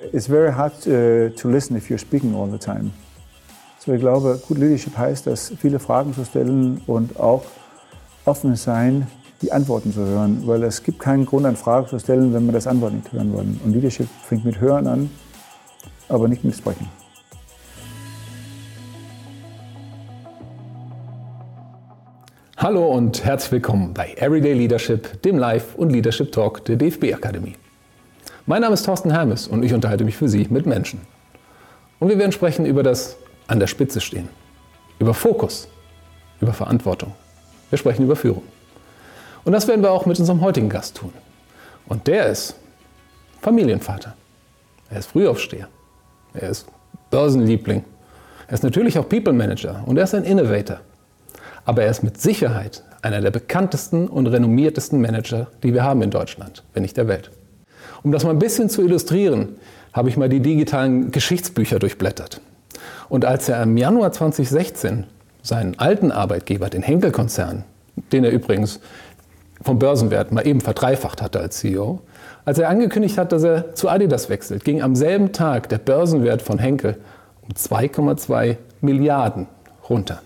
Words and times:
It's 0.00 0.26
very 0.26 0.50
hard 0.50 0.72
uh, 0.86 1.28
to 1.36 1.48
listen 1.48 1.76
if 1.76 1.90
you're 1.90 1.98
speaking 1.98 2.34
all 2.34 2.46
the 2.46 2.58
time. 2.58 2.92
So 3.80 3.92
ich 3.92 4.00
glaube, 4.00 4.40
Good 4.48 4.56
Leadership 4.56 4.96
heißt, 4.96 5.26
dass 5.26 5.52
viele 5.60 5.78
Fragen 5.78 6.14
zu 6.14 6.24
stellen 6.24 6.80
und 6.86 7.20
auch 7.20 7.44
offen 8.24 8.56
sein, 8.56 9.06
die 9.42 9.52
Antworten 9.52 9.92
zu 9.92 10.00
hören. 10.00 10.42
Weil 10.46 10.62
es 10.62 10.82
gibt 10.82 11.00
keinen 11.00 11.26
Grund, 11.26 11.44
eine 11.44 11.56
Frage 11.56 11.86
zu 11.86 11.98
stellen, 11.98 12.32
wenn 12.32 12.46
wir 12.46 12.52
das 12.52 12.66
Antwort 12.66 12.94
nicht 12.94 13.12
hören 13.12 13.30
wollen. 13.34 13.60
Und 13.62 13.72
Leadership 13.72 14.08
fängt 14.26 14.46
mit 14.46 14.58
Hören 14.58 14.86
an, 14.86 15.10
aber 16.08 16.28
nicht 16.28 16.44
mit 16.44 16.56
Sprechen. 16.56 16.88
Hallo 22.56 22.86
und 22.86 23.22
herzlich 23.22 23.52
willkommen 23.52 23.92
bei 23.92 24.14
Everyday 24.16 24.54
Leadership, 24.54 25.20
dem 25.22 25.36
Live- 25.36 25.74
und 25.74 25.90
Leadership 25.90 26.32
Talk 26.32 26.64
der 26.64 26.76
DFB 26.76 27.12
Akademie. 27.12 27.54
Mein 28.50 28.62
Name 28.62 28.74
ist 28.74 28.84
Thorsten 28.84 29.12
Hermes 29.12 29.46
und 29.46 29.62
ich 29.62 29.72
unterhalte 29.72 30.02
mich 30.02 30.16
für 30.16 30.28
Sie 30.28 30.44
mit 30.50 30.66
Menschen. 30.66 31.02
Und 32.00 32.08
wir 32.08 32.18
werden 32.18 32.32
sprechen 32.32 32.66
über 32.66 32.82
das 32.82 33.16
an 33.46 33.60
der 33.60 33.68
Spitze 33.68 34.00
stehen, 34.00 34.28
über 34.98 35.14
Fokus, 35.14 35.68
über 36.40 36.52
Verantwortung. 36.52 37.12
Wir 37.68 37.78
sprechen 37.78 38.06
über 38.06 38.16
Führung. 38.16 38.42
Und 39.44 39.52
das 39.52 39.68
werden 39.68 39.82
wir 39.82 39.92
auch 39.92 40.04
mit 40.04 40.18
unserem 40.18 40.40
heutigen 40.40 40.68
Gast 40.68 40.96
tun. 40.96 41.12
Und 41.86 42.08
der 42.08 42.26
ist 42.26 42.56
Familienvater. 43.40 44.16
Er 44.90 44.98
ist 44.98 45.12
Frühaufsteher. 45.12 45.68
Er 46.34 46.48
ist 46.50 46.66
Börsenliebling. 47.12 47.84
Er 48.48 48.54
ist 48.54 48.64
natürlich 48.64 48.98
auch 48.98 49.08
People 49.08 49.32
Manager 49.32 49.84
und 49.86 49.96
er 49.96 50.02
ist 50.02 50.14
ein 50.16 50.24
Innovator 50.24 50.80
aber 51.64 51.84
er 51.84 51.90
ist 51.90 52.02
mit 52.02 52.20
Sicherheit 52.20 52.82
einer 53.02 53.20
der 53.20 53.30
bekanntesten 53.30 54.08
und 54.08 54.26
renommiertesten 54.26 55.00
Manager, 55.00 55.48
die 55.62 55.72
wir 55.72 55.84
haben 55.84 56.02
in 56.02 56.10
Deutschland, 56.10 56.64
wenn 56.74 56.82
nicht 56.82 56.96
der 56.96 57.06
Welt. 57.06 57.30
Um 58.02 58.12
das 58.12 58.24
mal 58.24 58.30
ein 58.30 58.38
bisschen 58.38 58.68
zu 58.68 58.82
illustrieren, 58.82 59.56
habe 59.92 60.08
ich 60.08 60.16
mal 60.16 60.28
die 60.28 60.40
digitalen 60.40 61.10
Geschichtsbücher 61.10 61.78
durchblättert. 61.78 62.40
Und 63.08 63.24
als 63.24 63.48
er 63.48 63.62
im 63.62 63.76
Januar 63.76 64.12
2016 64.12 65.04
seinen 65.42 65.78
alten 65.78 66.12
Arbeitgeber, 66.12 66.70
den 66.70 66.82
Henkel-Konzern, 66.82 67.64
den 68.12 68.24
er 68.24 68.30
übrigens 68.30 68.80
vom 69.62 69.78
Börsenwert 69.78 70.32
mal 70.32 70.46
eben 70.46 70.60
verdreifacht 70.60 71.20
hatte 71.20 71.40
als 71.40 71.58
CEO, 71.58 72.00
als 72.44 72.58
er 72.58 72.68
angekündigt 72.68 73.18
hat, 73.18 73.32
dass 73.32 73.42
er 73.42 73.74
zu 73.74 73.88
Adidas 73.88 74.30
wechselt, 74.30 74.64
ging 74.64 74.80
am 74.80 74.96
selben 74.96 75.32
Tag 75.32 75.68
der 75.68 75.78
Börsenwert 75.78 76.40
von 76.40 76.58
Henkel 76.58 76.96
um 77.42 77.50
2,2 77.50 78.56
Milliarden 78.80 79.46
runter. 79.88 80.22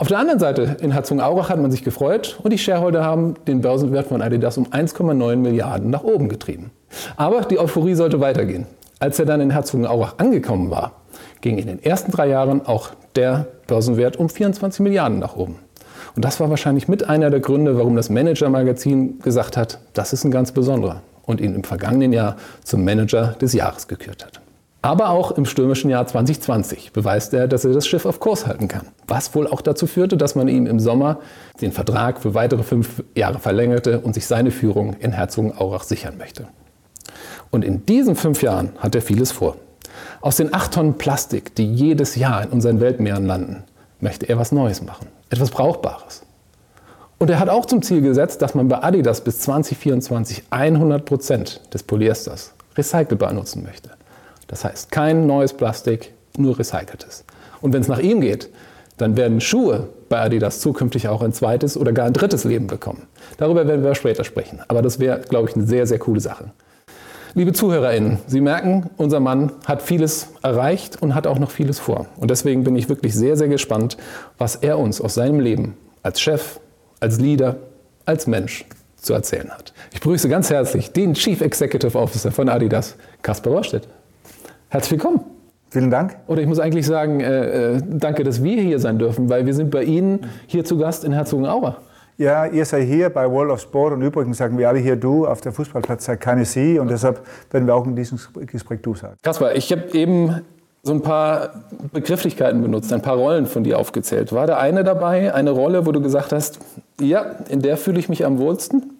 Auf 0.00 0.06
der 0.06 0.20
anderen 0.20 0.38
Seite 0.38 0.76
in 0.80 0.92
Herzogenaurach 0.92 1.50
hat 1.50 1.60
man 1.60 1.72
sich 1.72 1.82
gefreut 1.82 2.38
und 2.44 2.52
die 2.52 2.58
Shareholder 2.58 3.04
haben 3.04 3.34
den 3.48 3.62
Börsenwert 3.62 4.06
von 4.06 4.22
Adidas 4.22 4.56
um 4.56 4.66
1,9 4.66 5.34
Milliarden 5.34 5.90
nach 5.90 6.04
oben 6.04 6.28
getrieben. 6.28 6.70
Aber 7.16 7.40
die 7.40 7.58
Euphorie 7.58 7.94
sollte 7.94 8.20
weitergehen. 8.20 8.66
Als 9.00 9.18
er 9.18 9.26
dann 9.26 9.40
in 9.40 9.50
Herzogenaurach 9.50 10.14
angekommen 10.18 10.70
war, 10.70 10.92
ging 11.40 11.58
in 11.58 11.66
den 11.66 11.82
ersten 11.82 12.12
drei 12.12 12.28
Jahren 12.28 12.64
auch 12.64 12.90
der 13.16 13.48
Börsenwert 13.66 14.16
um 14.18 14.28
24 14.28 14.78
Milliarden 14.80 15.18
nach 15.18 15.34
oben. 15.34 15.56
Und 16.14 16.24
das 16.24 16.38
war 16.38 16.48
wahrscheinlich 16.48 16.86
mit 16.86 17.08
einer 17.08 17.30
der 17.30 17.40
Gründe, 17.40 17.76
warum 17.76 17.96
das 17.96 18.08
Manager-Magazin 18.08 19.18
gesagt 19.18 19.56
hat, 19.56 19.80
das 19.94 20.12
ist 20.12 20.22
ein 20.22 20.30
ganz 20.30 20.52
besonderer 20.52 21.02
und 21.26 21.40
ihn 21.40 21.56
im 21.56 21.64
vergangenen 21.64 22.12
Jahr 22.12 22.36
zum 22.62 22.84
Manager 22.84 23.34
des 23.40 23.52
Jahres 23.52 23.88
gekürt 23.88 24.24
hat. 24.24 24.40
Aber 24.80 25.10
auch 25.10 25.32
im 25.32 25.44
stürmischen 25.44 25.90
Jahr 25.90 26.06
2020 26.06 26.92
beweist 26.92 27.34
er, 27.34 27.48
dass 27.48 27.64
er 27.64 27.72
das 27.72 27.86
Schiff 27.86 28.06
auf 28.06 28.20
Kurs 28.20 28.46
halten 28.46 28.68
kann. 28.68 28.86
Was 29.08 29.34
wohl 29.34 29.48
auch 29.48 29.60
dazu 29.60 29.88
führte, 29.88 30.16
dass 30.16 30.36
man 30.36 30.46
ihm 30.46 30.66
im 30.66 30.78
Sommer 30.78 31.18
den 31.60 31.72
Vertrag 31.72 32.20
für 32.20 32.34
weitere 32.34 32.62
fünf 32.62 33.02
Jahre 33.16 33.40
verlängerte 33.40 34.00
und 34.00 34.14
sich 34.14 34.26
seine 34.26 34.52
Führung 34.52 34.94
in 35.00 35.12
Herzogenaurach 35.12 35.82
sichern 35.82 36.16
möchte. 36.16 36.46
Und 37.50 37.64
in 37.64 37.86
diesen 37.86 38.14
fünf 38.14 38.42
Jahren 38.42 38.70
hat 38.78 38.94
er 38.94 39.02
vieles 39.02 39.32
vor. 39.32 39.56
Aus 40.20 40.36
den 40.36 40.54
acht 40.54 40.74
Tonnen 40.74 40.96
Plastik, 40.96 41.56
die 41.56 41.66
jedes 41.66 42.14
Jahr 42.14 42.44
in 42.44 42.50
unseren 42.50 42.80
Weltmeeren 42.80 43.26
landen, 43.26 43.64
möchte 44.00 44.28
er 44.28 44.38
was 44.38 44.52
Neues 44.52 44.82
machen. 44.82 45.08
Etwas 45.30 45.50
Brauchbares. 45.50 46.22
Und 47.18 47.30
er 47.30 47.40
hat 47.40 47.48
auch 47.48 47.66
zum 47.66 47.82
Ziel 47.82 48.00
gesetzt, 48.00 48.42
dass 48.42 48.54
man 48.54 48.68
bei 48.68 48.80
Adidas 48.80 49.22
bis 49.22 49.40
2024 49.40 50.44
100 50.50 51.04
Prozent 51.04 51.60
des 51.74 51.82
Polyesters 51.82 52.52
recycelbar 52.76 53.32
nutzen 53.32 53.64
möchte. 53.64 53.90
Das 54.48 54.64
heißt, 54.64 54.90
kein 54.90 55.26
neues 55.26 55.52
Plastik, 55.52 56.12
nur 56.36 56.58
recyceltes. 56.58 57.24
Und 57.60 57.72
wenn 57.72 57.82
es 57.82 57.88
nach 57.88 58.00
ihm 58.00 58.20
geht, 58.20 58.50
dann 58.96 59.16
werden 59.16 59.40
Schuhe 59.40 59.88
bei 60.08 60.20
Adidas 60.20 60.60
zukünftig 60.60 61.08
auch 61.08 61.22
ein 61.22 61.32
zweites 61.32 61.76
oder 61.76 61.92
gar 61.92 62.06
ein 62.06 62.12
drittes 62.12 62.44
Leben 62.44 62.66
bekommen. 62.66 63.06
Darüber 63.36 63.66
werden 63.66 63.84
wir 63.84 63.94
später 63.94 64.24
sprechen. 64.24 64.60
Aber 64.66 64.82
das 64.82 64.98
wäre, 64.98 65.20
glaube 65.20 65.48
ich, 65.48 65.54
eine 65.54 65.66
sehr, 65.66 65.86
sehr 65.86 65.98
coole 65.98 66.20
Sache. 66.20 66.50
Liebe 67.34 67.52
ZuhörerInnen, 67.52 68.18
Sie 68.26 68.40
merken, 68.40 68.90
unser 68.96 69.20
Mann 69.20 69.52
hat 69.66 69.82
vieles 69.82 70.28
erreicht 70.42 71.00
und 71.00 71.14
hat 71.14 71.26
auch 71.26 71.38
noch 71.38 71.50
vieles 71.50 71.78
vor. 71.78 72.06
Und 72.16 72.30
deswegen 72.30 72.64
bin 72.64 72.74
ich 72.74 72.88
wirklich 72.88 73.14
sehr, 73.14 73.36
sehr 73.36 73.48
gespannt, 73.48 73.96
was 74.38 74.56
er 74.56 74.78
uns 74.78 75.00
aus 75.00 75.14
seinem 75.14 75.38
Leben 75.38 75.76
als 76.02 76.20
Chef, 76.20 76.58
als 77.00 77.20
Leader, 77.20 77.56
als 78.06 78.26
Mensch 78.26 78.64
zu 78.96 79.12
erzählen 79.12 79.50
hat. 79.50 79.72
Ich 79.92 80.00
begrüße 80.00 80.28
ganz 80.28 80.50
herzlich 80.50 80.92
den 80.92 81.14
Chief 81.14 81.40
Executive 81.40 81.96
Officer 81.96 82.32
von 82.32 82.48
Adidas, 82.48 82.96
Kaspar 83.22 83.52
Rohrstedt. 83.52 83.86
Herzlich 84.70 85.00
willkommen. 85.00 85.20
Vielen 85.70 85.90
Dank. 85.90 86.16
Oder 86.26 86.42
ich 86.42 86.46
muss 86.46 86.58
eigentlich 86.58 86.86
sagen, 86.86 87.20
äh, 87.20 87.76
äh, 87.76 87.82
danke, 87.86 88.22
dass 88.22 88.42
wir 88.42 88.60
hier 88.60 88.78
sein 88.78 88.98
dürfen, 88.98 89.30
weil 89.30 89.46
wir 89.46 89.54
sind 89.54 89.70
bei 89.70 89.82
Ihnen 89.82 90.26
hier 90.46 90.64
zu 90.64 90.76
Gast 90.76 91.04
in 91.04 91.12
Herzogenaurach. 91.12 91.78
Ja, 92.18 92.44
ihr 92.44 92.66
seid 92.66 92.82
hier 92.82 93.08
bei 93.08 93.30
World 93.30 93.50
of 93.50 93.60
Sport 93.60 93.94
und 93.94 94.02
übrigens 94.02 94.36
sagen 94.36 94.58
wir 94.58 94.68
alle 94.68 94.78
hier 94.78 94.96
du, 94.96 95.26
auf 95.26 95.40
der 95.40 95.52
Fußballplatz 95.52 96.04
seid 96.04 96.20
keine 96.20 96.44
Sie 96.44 96.78
und 96.78 96.90
deshalb 96.90 97.22
werden 97.50 97.66
wir 97.66 97.74
auch 97.74 97.86
in 97.86 97.96
diesem 97.96 98.18
Gespräch 98.46 98.80
du 98.82 98.94
sagen. 98.94 99.16
Kaspar, 99.22 99.54
ich 99.54 99.72
habe 99.72 99.84
eben 99.92 100.42
so 100.82 100.92
ein 100.92 101.00
paar 101.00 101.62
Begrifflichkeiten 101.92 102.60
benutzt, 102.60 102.92
ein 102.92 103.02
paar 103.02 103.16
Rollen 103.16 103.46
von 103.46 103.64
dir 103.64 103.78
aufgezählt. 103.78 104.32
War 104.32 104.46
da 104.46 104.58
eine 104.58 104.84
dabei, 104.84 105.32
eine 105.32 105.50
Rolle, 105.50 105.86
wo 105.86 105.92
du 105.92 106.02
gesagt 106.02 106.32
hast, 106.32 106.58
ja, 107.00 107.36
in 107.48 107.62
der 107.62 107.78
fühle 107.78 107.98
ich 107.98 108.08
mich 108.08 108.26
am 108.26 108.38
wohlsten? 108.38 108.97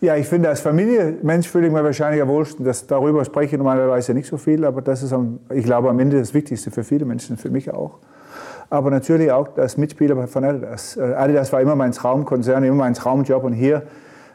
Ja, 0.00 0.16
ich 0.16 0.26
finde, 0.26 0.48
als 0.48 0.60
Familienmensch 0.60 1.48
fühle 1.48 1.66
ich 1.66 1.72
mich 1.72 1.82
wahrscheinlich 1.82 2.22
am 2.22 2.28
wohlsten. 2.28 2.64
Das, 2.64 2.86
darüber 2.86 3.24
spreche 3.24 3.56
ich 3.56 3.58
normalerweise 3.58 4.14
nicht 4.14 4.28
so 4.28 4.38
viel, 4.38 4.64
aber 4.64 4.80
das 4.80 5.02
ist, 5.02 5.14
ich 5.52 5.64
glaube, 5.64 5.90
am 5.90 5.98
Ende 5.98 6.18
das 6.18 6.32
Wichtigste 6.34 6.70
für 6.70 6.84
viele 6.84 7.04
Menschen, 7.04 7.36
für 7.36 7.50
mich 7.50 7.72
auch. 7.72 7.98
Aber 8.70 8.90
natürlich 8.90 9.30
auch 9.32 9.56
als 9.56 9.76
Mitspieler 9.76 10.26
von 10.26 10.44
Adidas. 10.44 10.96
Äh, 10.96 11.14
Adidas 11.14 11.52
war 11.52 11.60
immer 11.60 11.76
mein 11.76 11.92
Traumkonzern, 11.92 12.64
immer 12.64 12.76
mein 12.76 12.94
Traumjob 12.94 13.44
und 13.44 13.52
hier 13.52 13.82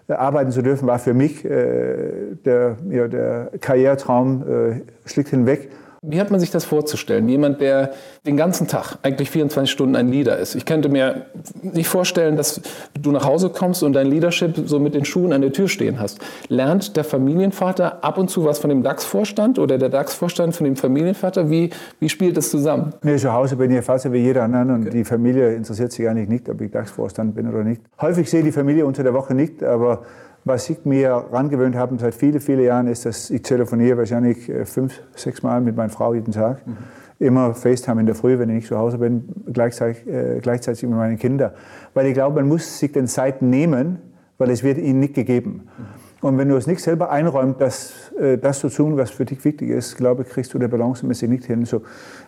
äh, 0.08 0.14
arbeiten 0.14 0.52
zu 0.52 0.62
dürfen, 0.62 0.88
war 0.88 1.00
für 1.00 1.14
mich 1.14 1.46
äh, 1.46 2.36
der, 2.44 2.78
ja, 2.90 3.08
der 3.08 3.52
Karrieretraum 3.60 4.44
äh, 4.44 5.10
schlicht 5.10 5.30
hinweg. 5.30 5.70
Wie 6.06 6.20
hat 6.20 6.32
man 6.32 6.40
sich 6.42 6.52
das 6.52 6.66
vorzustellen? 6.66 7.30
Jemand, 7.30 7.62
der 7.62 7.92
den 8.28 8.36
ganzen 8.36 8.68
Tag, 8.68 8.98
eigentlich 9.04 9.30
24 9.30 9.72
Stunden 9.72 9.96
ein 9.96 10.10
Leader 10.10 10.38
ist. 10.38 10.54
Ich 10.54 10.66
könnte 10.66 10.90
mir 10.90 11.28
nicht 11.62 11.88
vorstellen, 11.88 12.36
dass 12.36 12.60
du 13.00 13.12
nach 13.12 13.24
Hause 13.24 13.50
kommst 13.50 13.84
und 13.84 13.94
dein 13.94 14.08
Leadership 14.08 14.64
so 14.66 14.80
mit 14.80 14.96
den 14.96 15.06
Schuhen 15.06 15.32
an 15.32 15.40
der 15.40 15.54
Tür 15.54 15.70
stehen 15.70 16.02
hast. 16.02 16.20
Lernt 16.50 16.98
der 16.98 17.06
Familienvater 17.06 18.04
ab 18.04 18.18
und 18.18 18.30
zu 18.30 18.44
was 18.44 18.60
von 18.60 18.70
dem 18.70 18.84
DAX-Vorstand 18.84 19.60
oder 19.60 19.78
der 19.78 19.88
DAX-Vorstand 19.88 20.54
von 20.54 20.66
dem 20.66 20.76
Familienvater? 20.76 21.50
Wie, 21.50 21.70
wie 22.02 22.10
spielt 22.10 22.36
das 22.36 22.50
zusammen? 22.50 22.94
Nee, 23.02 23.16
zu 23.16 23.32
Hause 23.32 23.56
bin 23.56 23.72
ich 23.72 23.86
fast 23.86 24.12
wie 24.12 24.18
jeder 24.18 24.44
andere 24.44 24.74
und 24.74 24.82
okay. 24.88 24.98
die 24.98 25.06
Familie 25.06 25.56
interessiert 25.56 25.94
sich 25.94 26.06
eigentlich 26.10 26.28
nicht, 26.28 26.50
ob 26.50 26.60
ich 26.60 26.70
DAX-Vorstand 26.70 27.34
bin 27.34 27.48
oder 27.48 27.64
nicht. 27.64 27.82
Häufig 28.02 28.30
sehe 28.30 28.42
ich 28.42 28.48
die 28.48 28.52
Familie 28.52 28.86
unter 28.86 29.04
der 29.04 29.14
Woche 29.14 29.34
nicht, 29.34 29.64
aber 29.64 30.04
was 30.46 30.70
ich 30.70 30.84
mir 30.86 31.26
angewöhnt 31.32 31.76
habe 31.76 31.98
seit 32.00 32.16
vielen, 32.16 32.40
vielen 32.40 32.64
Jahren, 32.64 32.88
ist, 32.88 33.06
dass 33.06 33.30
ich 33.30 33.42
telefoniere 33.42 33.98
wahrscheinlich 33.98 34.50
äh, 34.50 34.66
fünf, 34.66 35.02
sechs 35.16 35.44
Mal 35.44 35.62
mit 35.62 35.76
meiner 35.76 35.90
Frau 35.90 36.14
jeden 36.14 36.32
Tag. 36.32 36.66
Mhm. 36.66 36.78
Immer 37.20 37.54
FaceTime 37.54 38.02
in 38.02 38.06
der 38.06 38.16
Früh, 38.16 38.38
wenn 38.40 38.50
ich 38.50 38.56
nicht 38.56 38.68
zu 38.68 38.78
Hause 38.78 38.98
bin, 38.98 39.26
gleichzeitig, 39.52 40.06
äh, 40.08 40.40
gleichzeitig 40.42 40.84
mit 40.84 40.98
meinen 40.98 41.18
Kindern. 41.18 41.52
Weil 41.94 42.08
ich 42.08 42.14
glaube, 42.14 42.42
man 42.42 42.48
muss 42.48 42.80
sich 42.80 42.92
den 42.92 43.08
Zeit 43.08 43.42
nehmen, 43.42 44.00
weil 44.38 44.50
es 44.50 44.64
wird 44.64 44.78
ihnen 44.78 45.00
nicht 45.00 45.14
gegeben. 45.14 45.70
Mhm. 45.78 46.04
Und 46.24 46.38
wenn 46.38 46.48
du 46.48 46.56
es 46.56 46.68
nicht 46.68 46.82
selber 46.82 47.12
einräumst, 47.12 47.60
das, 47.60 48.12
äh, 48.18 48.38
das 48.38 48.60
zu 48.60 48.70
tun, 48.70 48.96
was 48.96 49.12
für 49.12 49.26
dich 49.26 49.44
wichtig 49.44 49.70
ist, 49.70 49.98
glaube 49.98 50.24
ich, 50.24 50.30
kriegst 50.30 50.54
du 50.54 50.60
die 50.60 50.70
Balance 50.70 51.06
nicht 51.06 51.46
hin. 51.46 51.66
So, 51.66 51.82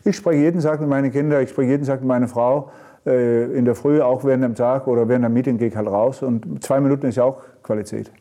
ich 0.04 0.18
spreche 0.18 0.42
jeden 0.42 0.60
Tag 0.62 0.82
mit 0.82 0.90
meinen 0.90 1.12
Kindern, 1.12 1.42
ich 1.42 1.50
spreche 1.50 1.72
jeden 1.72 1.86
Tag 1.86 2.02
mit 2.02 2.10
meiner 2.10 2.28
Frau. 2.28 2.72
Äh, 3.06 3.56
in 3.58 3.66
der 3.66 3.76
Früh, 3.76 4.02
auch 4.02 4.24
während 4.24 4.44
dem 4.44 4.56
Tag 4.56 4.88
oder 4.88 5.08
während 5.08 5.24
der 5.24 5.30
Meeting 5.30 5.58
gehe 5.58 5.68
ich 5.68 5.76
halt 5.76 5.88
raus. 5.88 6.24
Und 6.24 6.64
zwei 6.64 6.80
Minuten 6.80 7.08
ist 7.08 7.18
ja 7.18 7.24
auch 7.24 7.38
Qualität. 7.62 8.12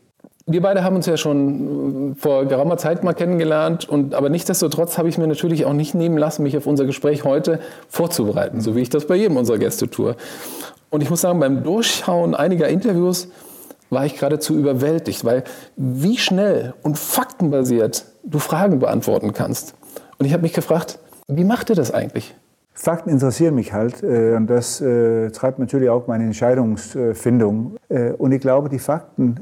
Wir 0.47 0.61
beide 0.61 0.83
haben 0.83 0.95
uns 0.95 1.07
ja 1.07 1.17
schon 1.17 2.11
äh, 2.11 2.15
vor 2.15 2.45
geraumer 2.45 2.77
Zeit 2.77 3.03
mal 3.03 3.13
kennengelernt, 3.13 3.89
und, 3.89 4.13
aber 4.13 4.29
nichtsdestotrotz 4.29 4.99
habe 4.99 5.09
ich 5.09 5.17
mir 5.17 5.25
natürlich 5.25 5.65
auch 5.65 5.73
nicht 5.73 5.95
nehmen 5.95 6.19
lassen, 6.19 6.43
mich 6.43 6.55
auf 6.55 6.67
unser 6.67 6.85
Gespräch 6.85 7.23
heute 7.23 7.59
vorzubereiten, 7.89 8.61
so 8.61 8.75
wie 8.75 8.81
ich 8.81 8.89
das 8.89 9.07
bei 9.07 9.15
jedem 9.15 9.37
unserer 9.37 9.57
Gäste 9.57 9.89
tue. 9.89 10.15
Und 10.91 11.01
ich 11.01 11.09
muss 11.09 11.21
sagen, 11.21 11.39
beim 11.39 11.63
Durchschauen 11.63 12.35
einiger 12.35 12.67
Interviews 12.67 13.27
war 13.89 14.05
ich 14.05 14.15
geradezu 14.15 14.55
überwältigt, 14.55 15.25
weil 15.25 15.43
wie 15.77 16.17
schnell 16.17 16.75
und 16.83 16.99
faktenbasiert 16.99 18.05
du 18.23 18.37
Fragen 18.37 18.77
beantworten 18.77 19.33
kannst. 19.33 19.73
Und 20.19 20.27
ich 20.27 20.33
habe 20.33 20.43
mich 20.43 20.53
gefragt, 20.53 20.99
wie 21.27 21.43
macht 21.43 21.71
ihr 21.71 21.75
das 21.75 21.91
eigentlich? 21.91 22.35
Fakten 22.77 23.09
interessieren 23.09 23.55
mich 23.55 23.71
halt 23.71 24.03
äh, 24.03 24.35
und 24.35 24.47
das 24.47 24.81
äh, 24.81 25.31
treibt 25.31 25.59
natürlich 25.59 25.89
auch 25.89 26.07
meine 26.07 26.25
Entscheidungsfindung. 26.25 27.77
Äh, 27.87 28.11
und 28.11 28.33
ich 28.33 28.41
glaube, 28.41 28.67
die 28.69 28.79
Fakten 28.79 29.39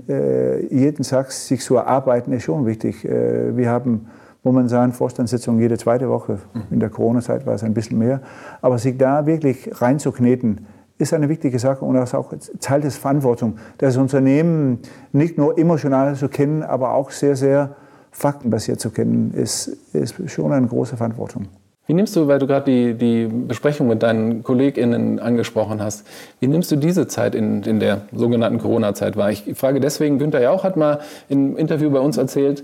jeden 0.70 1.04
Tag 1.04 1.32
sich 1.32 1.62
zu 1.62 1.76
erarbeiten, 1.76 2.32
ist 2.32 2.44
schon 2.44 2.66
wichtig. 2.66 3.04
Wir 3.04 3.70
haben 3.70 4.08
Momentan 4.46 4.92
Vorstandssitzungen 4.92 5.62
jede 5.62 5.78
zweite 5.78 6.10
Woche. 6.10 6.38
In 6.70 6.82
der 6.82 6.90
Corona-Zeit 6.90 7.46
war 7.46 7.54
es 7.54 7.64
ein 7.64 7.74
bisschen 7.74 7.98
mehr. 7.98 8.22
Aber 8.62 8.78
sich 8.78 8.98
da 8.98 9.26
wirklich 9.26 9.70
reinzukneten, 9.82 10.68
ist 10.98 11.14
eine 11.14 11.30
wichtige 11.30 11.58
Sache 11.60 11.86
und 11.86 11.96
das 11.96 12.10
ist 12.10 12.16
auch 12.16 12.34
Teil 12.60 12.82
des 12.82 12.98
Verantwortung, 12.98 13.56
das 13.78 13.98
Unternehmen 13.98 14.80
nicht 15.12 15.38
nur 15.38 15.58
emotional 15.58 16.16
zu 16.16 16.28
kennen, 16.28 16.62
aber 16.62 16.94
auch 16.94 17.10
sehr, 17.10 17.36
sehr 17.36 17.76
faktenbasiert 18.12 18.80
zu 18.80 18.92
kennen, 18.92 19.32
ist, 19.34 19.68
ist 19.94 20.30
schon 20.30 20.52
eine 20.52 20.68
große 20.68 20.98
Verantwortung. 20.98 21.48
Wie 21.86 21.94
nimmst 21.94 22.16
du, 22.16 22.28
weil 22.28 22.40
du 22.40 22.48
gerade 22.48 22.72
die, 22.72 22.94
die 22.94 23.28
Besprechung 23.28 23.88
mit 23.88 24.04
deinen 24.04 24.42
KollegInnen 24.42 25.20
angesprochen 25.20 25.82
hast, 25.82 26.08
wie 26.40 26.48
nimmst 26.48 26.72
du 26.72 26.78
diese 26.78 27.08
Zeit 27.08 27.36
in, 27.36 27.62
in 27.64 27.82
der 27.82 28.02
sogenannten 28.14 28.60
Corona-Zeit 28.60 29.18
wahr? 29.18 29.32
Ich 29.32 29.44
frage 29.56 29.82
deswegen, 29.82 30.18
Günther 30.18 30.42
Jauch 30.42 30.64
hat 30.64 30.78
mal 30.78 31.00
im 31.28 31.58
Interview 31.58 31.90
bei 31.90 32.00
uns 32.00 32.16
erzählt, 32.16 32.64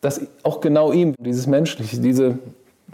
dass 0.00 0.20
auch 0.44 0.60
genau 0.60 0.92
ihm 0.92 1.14
dieses 1.18 1.48
Menschliche, 1.48 2.00
diese 2.00 2.38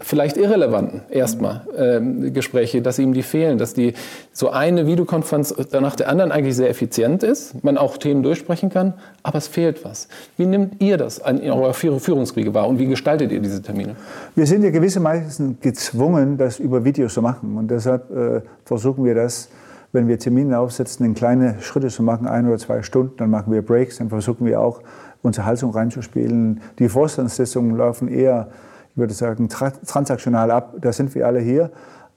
vielleicht 0.03 0.37
irrelevanten 0.37 1.01
erstmal 1.09 1.61
äh, 1.75 2.29
Gespräche, 2.29 2.81
dass 2.81 2.99
ihm 2.99 3.13
die 3.13 3.23
fehlen, 3.23 3.57
dass 3.57 3.73
die 3.73 3.93
so 4.31 4.49
eine 4.49 4.85
Videokonferenz 4.85 5.55
nach 5.71 5.95
der 5.95 6.09
anderen 6.09 6.31
eigentlich 6.31 6.55
sehr 6.55 6.69
effizient 6.69 7.23
ist, 7.23 7.63
man 7.63 7.77
auch 7.77 7.97
Themen 7.97 8.23
durchsprechen 8.23 8.69
kann, 8.69 8.93
aber 9.23 9.37
es 9.37 9.47
fehlt 9.47 9.83
was. 9.83 10.07
Wie 10.37 10.45
nimmt 10.45 10.81
ihr 10.81 10.97
das 10.97 11.19
in 11.19 11.49
eurer 11.49 11.73
Führungskriege 11.73 12.53
wahr 12.53 12.67
und 12.67 12.79
wie 12.79 12.87
gestaltet 12.87 13.31
ihr 13.31 13.39
diese 13.39 13.61
Termine? 13.61 13.95
Wir 14.35 14.45
sind 14.45 14.63
ja 14.63 14.69
gewissermaßen 14.69 15.59
gezwungen, 15.61 16.37
das 16.37 16.59
über 16.59 16.83
Videos 16.83 17.13
zu 17.13 17.21
machen 17.21 17.57
und 17.57 17.71
deshalb 17.71 18.11
äh, 18.11 18.41
versuchen 18.65 19.05
wir 19.05 19.15
das 19.15 19.49
wenn 19.93 20.07
wir 20.07 20.17
Termine 20.17 20.57
aufsetzen, 20.57 21.05
in 21.05 21.13
kleine 21.13 21.57
Schritte 21.61 21.87
zu 21.87 22.01
machen, 22.01 22.27
ein 22.27 22.47
oder 22.47 22.57
zwei 22.57 22.81
Stunden, 22.81 23.15
dann 23.17 23.29
machen 23.29 23.53
wir 23.53 23.61
Breaks, 23.61 23.99
dann 23.99 24.09
versuchen 24.09 24.45
wir 24.47 24.59
auch 24.59 24.81
unsere 25.21 25.45
Haltung 25.45 25.71
reinzuspielen. 25.71 26.61
Die 26.79 26.89
Vorstandssitzungen 26.89 27.77
laufen 27.77 28.07
eher, 28.07 28.49
ich 28.93 28.97
würde 28.97 29.13
sagen, 29.13 29.49
transaktional 29.49 30.51
ab. 30.51 30.75
Da 30.79 30.93
sind 30.93 31.15
wir 31.15 31.25
alle 31.25 31.39
hier. 31.39 31.71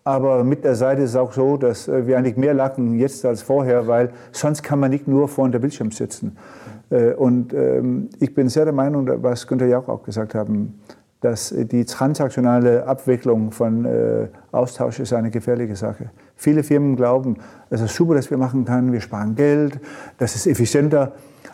Aber 0.05 0.45
mit 0.45 0.63
der 0.63 0.77
Seite 0.77 1.03
ist 1.03 1.11
es 1.11 1.17
auch 1.17 1.33
so, 1.33 1.57
dass 1.57 1.89
äh, 1.89 2.07
wir 2.07 2.17
eigentlich 2.17 2.37
mehr 2.37 2.55
lacken 2.55 2.97
jetzt 2.99 3.25
als 3.25 3.43
vorher, 3.43 3.89
weil 3.89 4.11
sonst 4.31 4.63
kann 4.63 4.79
man 4.79 4.91
nicht 4.91 5.09
nur 5.09 5.27
vor 5.27 5.49
der 5.49 5.59
Bildschirm 5.59 5.91
sitzen. 5.91 6.37
Äh, 6.91 7.15
und 7.15 7.53
ähm, 7.55 8.11
ich 8.21 8.33
bin 8.35 8.49
sehr 8.49 8.65
der 8.65 8.75
Meinung, 8.75 9.11
was 9.23 9.47
Günther 9.47 9.67
Jauch 9.67 9.89
auch 9.89 10.05
gesagt 10.05 10.35
haben, 10.35 10.79
dass 11.21 11.55
die 11.57 11.85
transaktionale 11.85 12.87
Abwicklung 12.87 13.51
von 13.51 13.85
äh, 13.85 14.29
Austausch 14.53 15.01
ist 15.01 15.13
eine 15.13 15.31
gefährliche 15.31 15.75
Sache. 15.75 16.11
Viele 16.37 16.63
Firmen 16.63 16.97
glauben, 16.97 17.39
es 17.71 17.81
ist 17.81 17.95
super, 17.95 18.15
dass 18.15 18.31
wir 18.31 18.37
machen 18.37 18.65
können, 18.65 18.93
wir 18.93 19.01
sparen 19.01 19.35
Geld, 19.35 19.81
das 20.19 20.37
ist 20.37 20.47
effizienter. 20.47 21.13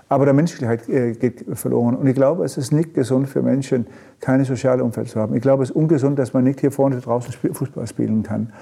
Aber 0.09 0.25
der 0.27 0.35
Menschlichkeit 0.35 0.89
äh, 0.89 1.13
geht 1.13 1.45
verloren. 1.55 1.97
Und 1.97 2.07
ich 2.07 2.15
glaube, 2.15 2.45
es 2.45 2.59
ist 2.59 2.73
nicht 2.73 2.93
gesund 2.93 3.29
für 3.29 3.41
Menschen, 3.41 3.87
keine 4.21 4.45
soziale 4.45 4.85
Umfeld 4.85 5.09
zu 5.09 5.19
haben. 5.19 5.35
Ich 5.35 5.41
glaube, 5.41 5.63
es 5.63 5.71
ist 5.71 5.77
ungesund, 5.77 6.19
dass 6.19 6.35
man 6.35 6.45
nicht 6.45 6.61
hier 6.61 6.71
vorne 6.71 7.01
draußen 7.01 7.33
Fußball 7.33 7.87
spielen 7.87 8.23
kann. 8.23 8.53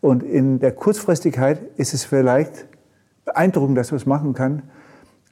Und 0.00 0.22
in 0.22 0.58
der 0.58 0.72
Kurzfristigkeit 0.72 1.60
ist 1.76 1.94
es 1.94 2.04
vielleicht 2.04 2.66
beeindruckend, 3.24 3.78
dass 3.78 3.92
man 3.92 3.96
es 3.96 4.06
machen 4.06 4.34
kann. 4.34 4.62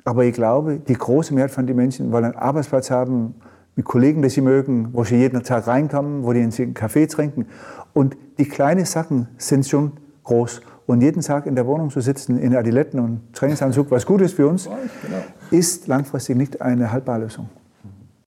Aber 0.05 0.25
ich 0.25 0.35
glaube, 0.35 0.79
die 0.79 0.95
große 0.95 1.35
Mehrheit 1.35 1.51
von 1.51 1.67
den 1.67 1.77
Menschen 1.77 2.13
wollen 2.13 2.25
einen 2.25 2.37
Arbeitsplatz 2.37 2.91
haben, 2.91 3.35
mit 3.79 3.87
Kollegen, 3.87 4.23
die 4.23 4.29
sie 4.29 4.41
mögen, 4.41 4.89
wo 4.93 5.05
sie 5.05 5.17
jeden 5.17 5.41
Tag 5.45 5.69
reinkommen, 5.69 6.25
wo 6.25 6.33
die 6.33 6.41
einen 6.41 6.75
Kaffee 6.75 7.07
trinken. 7.07 7.47
Und 7.95 8.17
die 8.37 8.49
kleinen 8.49 8.85
Sachen 8.85 9.29
sind 9.39 9.69
schon 9.69 9.93
groß. 10.25 10.63
Und 10.87 11.01
jeden 11.01 11.23
Tag 11.23 11.47
in 11.47 11.55
der 11.55 11.65
Wohnung 11.65 11.91
zu 11.91 12.01
sitzen, 12.01 12.41
in 12.41 12.57
Adiletten 12.57 12.99
und 12.99 13.21
Trainingsanzug, 13.35 13.89
was 13.93 14.05
gut 14.05 14.21
ist 14.21 14.35
für 14.35 14.49
uns, 14.49 14.65
genau. 14.65 15.19
ist 15.53 15.87
langfristig 15.87 16.37
nicht 16.37 16.61
eine 16.61 16.91
haltbare 16.91 17.21
Lösung. 17.21 17.49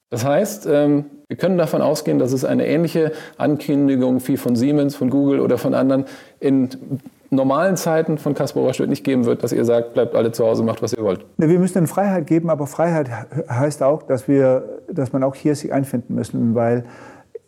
Das 0.10 0.24
heißt, 0.24 0.68
ähm, 0.72 1.06
wir 1.28 1.36
können 1.36 1.58
davon 1.58 1.82
ausgehen, 1.82 2.18
dass 2.18 2.32
es 2.32 2.46
eine 2.46 2.66
ähnliche 2.66 3.12
Ankündigung 3.38 4.26
wie 4.26 4.38
von 4.38 4.56
Siemens, 4.56 4.96
von 4.96 5.10
Google 5.10 5.42
oder 5.42 5.58
von 5.58 5.74
anderen 5.74 6.06
in 6.40 6.70
normalen 7.32 7.78
Zeiten 7.78 8.18
von 8.18 8.34
Kaspar 8.34 8.62
Oberstedt 8.64 8.90
nicht 8.90 9.04
geben 9.04 9.26
wird, 9.26 9.44
dass 9.44 9.54
ihr 9.54 9.66
sagt, 9.66 9.94
bleibt 9.94 10.16
alle 10.16 10.32
zu 10.32 10.46
Hause, 10.46 10.64
macht, 10.64 10.84
was 10.84 10.94
ihr 10.94 11.02
wollt? 11.02 11.26
Wir 11.38 11.60
müssen 11.60 11.80
ihnen 11.80 11.88
Freiheit 11.88 12.28
geben, 12.28 12.50
aber 12.50 12.68
Freiheit 12.68 13.10
heißt 13.50 13.82
auch, 13.82 14.04
dass, 14.04 14.28
wir, 14.28 14.82
dass 14.92 15.14
man 15.14 15.24
auch 15.24 15.34
hier 15.34 15.56
sich 15.56 15.74
einfinden 15.74 16.14
müssen, 16.14 16.54
weil 16.54 16.84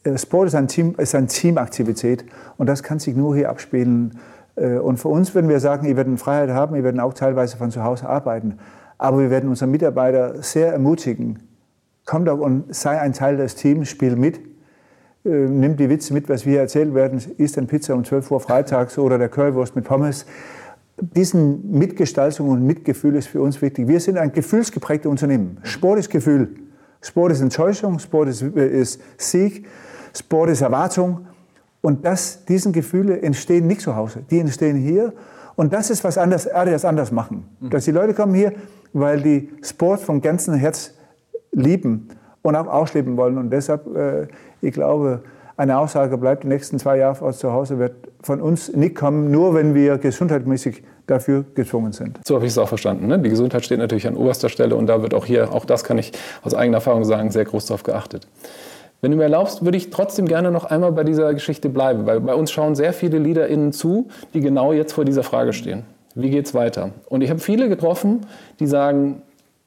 äh, 0.04 0.18
Sport 0.18 0.48
ist, 0.48 0.56
ein 0.56 0.70
Team, 0.70 0.96
ist 0.98 1.14
eine 1.14 1.28
Teamaktivität 1.28 2.26
und 2.58 2.68
das 2.68 2.82
kann 2.82 3.00
sich 3.00 3.16
nur 3.16 3.36
hier 3.36 3.50
abspielen. 3.50 4.18
Äh, 4.56 4.78
und 4.78 4.98
für 4.98 5.10
uns, 5.10 5.36
wenn 5.36 5.50
wir 5.50 5.60
sagen, 5.60 5.86
wir 5.86 5.98
werden 5.98 6.18
Freiheit 6.18 6.50
haben, 6.50 6.76
wir 6.76 6.84
werden 6.84 7.02
auch 7.02 7.14
teilweise 7.14 7.58
von 7.58 7.70
zu 7.70 7.84
Hause 7.84 8.08
arbeiten, 8.08 8.60
aber 8.98 9.20
wir 9.20 9.30
werden 9.30 9.50
unsere 9.50 9.70
Mitarbeiter 9.70 10.42
sehr 10.42 10.72
ermutigen, 10.72 11.40
komm 12.06 12.24
doch 12.24 12.40
und 12.40 12.74
sei 12.74 13.00
ein 13.02 13.12
Teil 13.12 13.36
des 13.36 13.56
Teams, 13.56 13.90
spiel 13.90 14.16
mit, 14.16 14.40
äh, 15.26 15.30
nimm 15.30 15.78
die 15.78 15.90
Witze 15.90 16.14
mit, 16.14 16.28
was 16.30 16.46
wir 16.46 16.60
erzählt 16.60 16.94
werden, 16.94 17.22
isst 17.38 17.58
ein 17.58 17.68
Pizza 17.68 17.94
um 17.94 18.04
12 18.04 18.32
Uhr 18.32 18.40
freitags 18.40 18.98
oder 18.98 19.18
der 19.18 19.30
Currywurst 19.30 19.76
mit 19.76 19.86
Pommes. 19.86 20.26
Diesen 21.00 21.72
Mitgestaltung 21.72 22.50
und 22.50 22.66
Mitgefühl 22.66 23.16
ist 23.16 23.28
für 23.28 23.42
uns 23.42 23.62
wichtig. 23.62 23.88
Wir 23.88 24.00
sind 24.00 24.18
ein 24.18 24.32
gefühlsgeprägtes 24.32 25.10
Unternehmen. 25.10 25.58
Sport 25.64 26.00
ist 26.00 26.10
Gefühl. 26.10 26.56
Sport 27.02 27.32
ist 27.32 27.42
Enttäuschung, 27.42 28.00
Sport 28.00 28.30
ist, 28.30 28.42
äh, 28.42 28.82
ist 28.82 29.02
Sieg, 29.18 29.66
Sport 30.14 30.50
ist 30.50 30.62
Erwartung. 30.62 31.28
Und 31.82 32.06
das, 32.06 32.46
diesen 32.46 32.72
Gefühle 32.72 33.22
entstehen 33.22 33.68
nicht 33.68 33.82
zu 33.82 33.96
Hause, 33.96 34.24
die 34.30 34.40
entstehen 34.40 34.78
hier. 34.78 35.14
Und 35.56 35.74
das 35.74 35.90
ist, 35.90 36.04
was 36.04 36.18
anders, 36.18 36.48
Adidas 36.48 36.86
anders 36.86 37.12
machen. 37.12 37.46
Mhm. 37.60 37.70
Dass 37.70 37.86
die 37.86 37.92
Leute 37.92 38.14
kommen 38.14 38.34
hier, 38.34 38.54
weil 38.94 39.22
die 39.22 39.50
Sport 39.62 40.02
vom 40.02 40.22
ganzen 40.22 40.54
Herz 40.54 40.94
lieben 41.52 42.10
und 42.44 42.56
auch 42.56 42.68
ausleben 42.68 43.18
wollen. 43.18 43.38
Und 43.38 43.50
deshalb, 43.50 43.88
äh, 43.96 44.28
ich 44.62 44.74
glaube, 44.74 45.22
eine 45.58 45.78
Aussage 45.78 46.18
bleibt 46.18 46.44
die 46.44 46.48
nächsten 46.48 46.78
zwei 46.78 46.98
Jahre 46.98 47.26
aus 47.26 47.40
zu 47.40 47.52
Hause, 47.52 47.80
wird 47.80 47.94
von 48.22 48.42
uns 48.42 48.74
nicht 48.74 48.96
kommen, 48.96 49.32
nur 49.32 49.54
wenn 49.54 49.74
wir 49.74 49.98
gesundheitsmäßig 49.98 50.84
dafür 51.08 51.46
gezwungen 51.56 51.92
sind. 51.92 52.20
So 52.26 52.36
habe 52.36 52.46
ich 52.46 52.52
es 52.52 52.58
auch 52.58 52.68
verstanden. 52.68 53.08
Ne? 53.08 53.20
Die 53.20 53.30
Gesundheit 53.30 53.66
steht 53.66 53.80
natürlich 53.80 54.08
an 54.08 54.16
oberster 54.16 54.50
Stelle 54.50 54.76
und 54.76 54.88
da 54.88 55.02
wird 55.02 55.14
auch 55.14 55.26
hier, 55.26 55.52
auch 55.52 55.66
das 55.66 55.84
kann 55.84 55.98
ich 55.98 56.12
aus 56.44 56.54
eigener 56.54 56.78
Erfahrung 56.78 57.04
sagen, 57.04 57.32
sehr 57.32 57.46
groß 57.46 57.66
darauf 57.66 57.84
geachtet. 57.84 58.28
Wenn 59.02 59.12
du 59.12 59.18
mir 59.18 59.24
erlaubst, 59.24 59.66
würde 59.66 59.78
ich 59.78 59.90
trotzdem 59.90 60.28
gerne 60.28 60.50
noch 60.50 60.64
einmal 60.64 60.94
bei 60.94 61.04
dieser 61.04 61.34
Geschichte 61.34 61.68
bleiben, 61.68 62.06
weil 62.06 62.22
bei 62.22 62.34
uns 62.34 62.52
schauen 62.52 62.74
sehr 62.74 62.94
viele 62.94 63.20
LeaderInnen 63.20 63.74
zu, 63.74 64.08
die 64.34 64.40
genau 64.40 64.72
jetzt 64.72 64.94
vor 64.94 65.04
dieser 65.04 65.24
Frage 65.24 65.52
stehen. 65.52 65.84
Wie 66.16 66.30
geht 66.30 66.46
es 66.46 66.54
weiter? 66.54 66.92
Und 67.10 67.22
ich 67.22 67.30
habe 67.30 67.42
viele 67.42 67.68
getroffen, 67.68 68.22
die 68.62 68.68
sagen, 68.68 69.22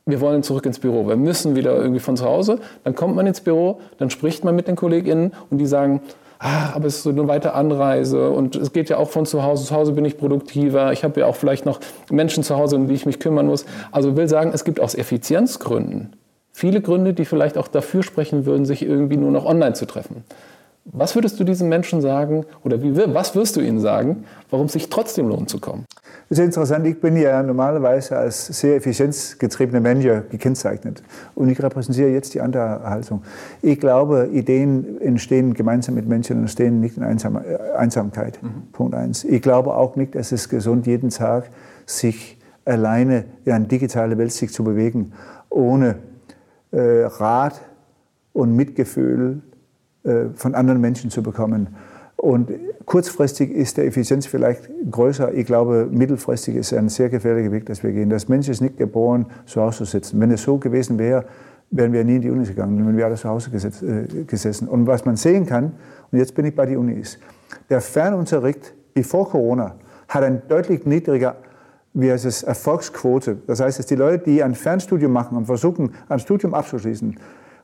wir 0.07 0.21
wollen 0.21 0.45
zurück 0.45 0.65
ins 0.67 0.79
Büro, 0.79 1.09
wir 1.09 1.17
müssen 1.17 1.57
wieder 1.57 1.77
irgendwie 1.77 2.01
von 2.01 2.17
zu 2.17 2.25
Hause. 2.25 2.61
Dann 2.85 2.95
kommt 2.95 3.17
man 3.17 3.27
ins 3.27 3.41
Büro, 3.41 3.81
dann 3.99 4.09
spricht 4.09 4.45
man 4.45 4.55
mit 4.55 4.69
den 4.69 4.77
KollegInnen 4.77 5.33
und 5.51 5.59
die 5.59 5.67
sagen, 5.67 6.01
ah, 6.39 6.71
aber 6.75 6.87
es 6.87 6.99
ist 6.99 7.03
so 7.03 7.11
eine 7.11 7.27
weite 7.27 7.55
Anreise 7.55 8.31
und 8.31 8.55
es 8.55 8.73
geht 8.73 8.89
ja 8.89 8.99
auch 8.99 9.11
von 9.11 9.27
zu 9.27 9.43
Hause. 9.43 9.67
Zu 9.67 9.75
Hause 9.75 9.93
bin 9.93 10.05
ich 10.05 10.17
produktiver. 10.17 10.93
Ich 10.93 11.03
habe 11.03 11.19
ja 11.21 11.27
auch 11.27 11.35
vielleicht 11.35 11.67
noch 11.67 11.81
Menschen 12.09 12.45
zu 12.45 12.57
Hause, 12.57 12.77
um 12.77 12.87
die 12.87 12.95
ich 12.95 13.05
mich 13.05 13.19
kümmern 13.19 13.47
muss. 13.47 13.67
Also 13.91 14.11
ich 14.11 14.17
will 14.17 14.29
sagen, 14.29 14.53
es 14.55 14.65
gibt 14.65 14.79
aus 14.79 14.95
Effizienzgründen 14.95 16.15
viele 16.57 16.81
Gründe, 16.81 17.13
die 17.13 17.27
vielleicht 17.27 17.59
auch 17.59 17.69
dafür 17.69 18.03
sprechen 18.03 18.47
würden, 18.47 18.65
sich 18.65 18.81
irgendwie 18.81 19.19
nur 19.19 19.31
noch 19.31 19.45
online 19.45 19.75
zu 19.75 19.85
treffen. 19.85 20.25
Was 20.93 21.15
würdest 21.17 21.39
du 21.41 21.45
diesen 21.45 21.69
Menschen 21.69 22.01
sagen 22.01 22.45
oder 22.65 22.81
wie, 22.81 22.97
was 22.97 23.35
wirst 23.35 23.57
du 23.57 23.61
ihnen 23.61 23.81
sagen, 23.81 24.25
warum 24.51 24.67
es 24.67 24.73
sich 24.73 24.89
trotzdem 24.89 25.29
lohnt 25.29 25.51
zu 25.51 25.59
kommen? 25.59 25.85
Das 26.29 26.39
ist 26.39 26.45
interessant. 26.45 26.87
Ich 26.87 27.01
bin 27.01 27.17
ja 27.17 27.43
normalerweise 27.43 28.17
als 28.17 28.47
sehr 28.47 28.77
effizienzgetriebener 28.77 29.81
Manager 29.81 30.23
gekennzeichnet. 30.23 31.03
Und 31.35 31.49
ich 31.49 31.63
repräsentiere 31.63 32.11
jetzt 32.11 32.35
die 32.35 32.41
andere 32.41 32.83
Haltung. 32.85 33.23
Ich 33.63 33.79
glaube, 33.79 34.29
Ideen 34.33 35.01
entstehen 35.01 35.55
gemeinsam 35.55 35.95
mit 35.95 36.09
Menschen 36.09 36.37
und 36.37 36.43
entstehen 36.43 36.81
nicht 36.81 36.97
in 36.97 37.05
Einsam 37.05 37.41
Einsamkeit. 37.77 38.43
Mhm. 38.43 38.73
Punkt 38.73 38.95
eins. 38.95 39.25
Ich 39.25 39.43
glaube 39.43 39.75
auch 39.75 39.97
nicht, 39.97 40.15
dass 40.15 40.33
es 40.33 40.49
gesund 40.49 40.87
jeden 40.87 41.11
Tag 41.11 41.51
sich 41.85 42.39
alleine 42.65 43.25
in 43.45 43.53
eine 43.53 43.67
digitale 43.67 44.19
Welt 44.19 44.33
sich 44.33 44.53
zu 44.53 44.65
bewegen, 44.65 45.13
ohne 45.49 45.97
äh, 46.73 47.05
Rat 47.05 47.61
und 48.33 48.57
Mitgefühl 48.57 49.43
äh, 49.43 49.46
von 50.35 50.55
anderen 50.55 50.81
Menschen 50.81 51.11
zu 51.11 51.23
bekommen. 51.23 51.69
Und 52.17 52.51
kurzfristig 52.87 53.51
ist 53.51 53.77
der 53.77 53.87
Effizienz 53.87 54.27
vielleicht 54.27 54.71
größer. 54.91 55.35
Ich 55.35 55.45
glaube, 55.47 55.87
mittelfristig 55.91 56.57
ist 56.57 56.73
ein 56.73 56.89
sehr 56.89 57.11
gefährlicher 57.11 57.53
Weg, 57.53 57.67
dass 57.67 57.83
wir 57.83 57.93
gehen. 57.93 58.09
Das 58.09 58.29
Mensch 58.29 58.49
ist 58.49 58.61
nicht 58.61 58.79
geboren, 58.79 59.27
zu 59.45 59.61
Hause 59.61 59.79
zu 59.79 59.85
sitzen. 59.85 60.19
Wenn 60.21 60.31
es 60.31 60.43
so 60.43 60.57
gewesen 60.59 60.99
wäre, 60.99 61.27
wären 61.71 61.93
wir 61.93 62.05
nie 62.05 62.17
in 62.17 62.23
die 62.23 62.31
Uni 62.31 62.47
gegangen, 62.47 62.87
wenn 62.87 62.97
wir 62.97 63.05
alle 63.05 63.17
zu 63.17 63.29
Hause 63.29 63.51
äh, 63.51 64.25
gesessen. 64.25 64.69
Und 64.69 64.87
was 64.87 65.05
man 65.05 65.17
sehen 65.17 65.45
kann, 65.45 65.73
und 66.11 66.19
jetzt 66.19 66.35
bin 66.35 66.47
ich 66.47 66.55
bei 66.55 66.65
den 66.65 66.79
Unis, 66.79 67.19
der 67.69 67.81
Fernunterricht, 67.81 68.75
wie 68.95 69.03
vor 69.03 69.29
Corona, 69.29 69.75
hat 70.09 70.23
ein 70.23 70.43
deutlich 70.49 70.87
niedriger 70.87 71.37
wie 71.99 72.13
heißt 72.13 72.27
es, 72.27 72.43
Erfolgsquote. 72.43 73.39
Das 73.47 73.61
heißt, 73.61 73.79
dass 73.79 73.87
die 73.87 73.95
Leute, 73.95 74.25
die 74.25 74.43
ein 74.43 74.55
Fernstudium 74.55 75.13
machen 75.13 75.37
und 75.37 75.47
versuchen, 75.47 75.95
ein 76.09 76.19
Studium 76.19 76.53
abzuschließen, 76.53 77.19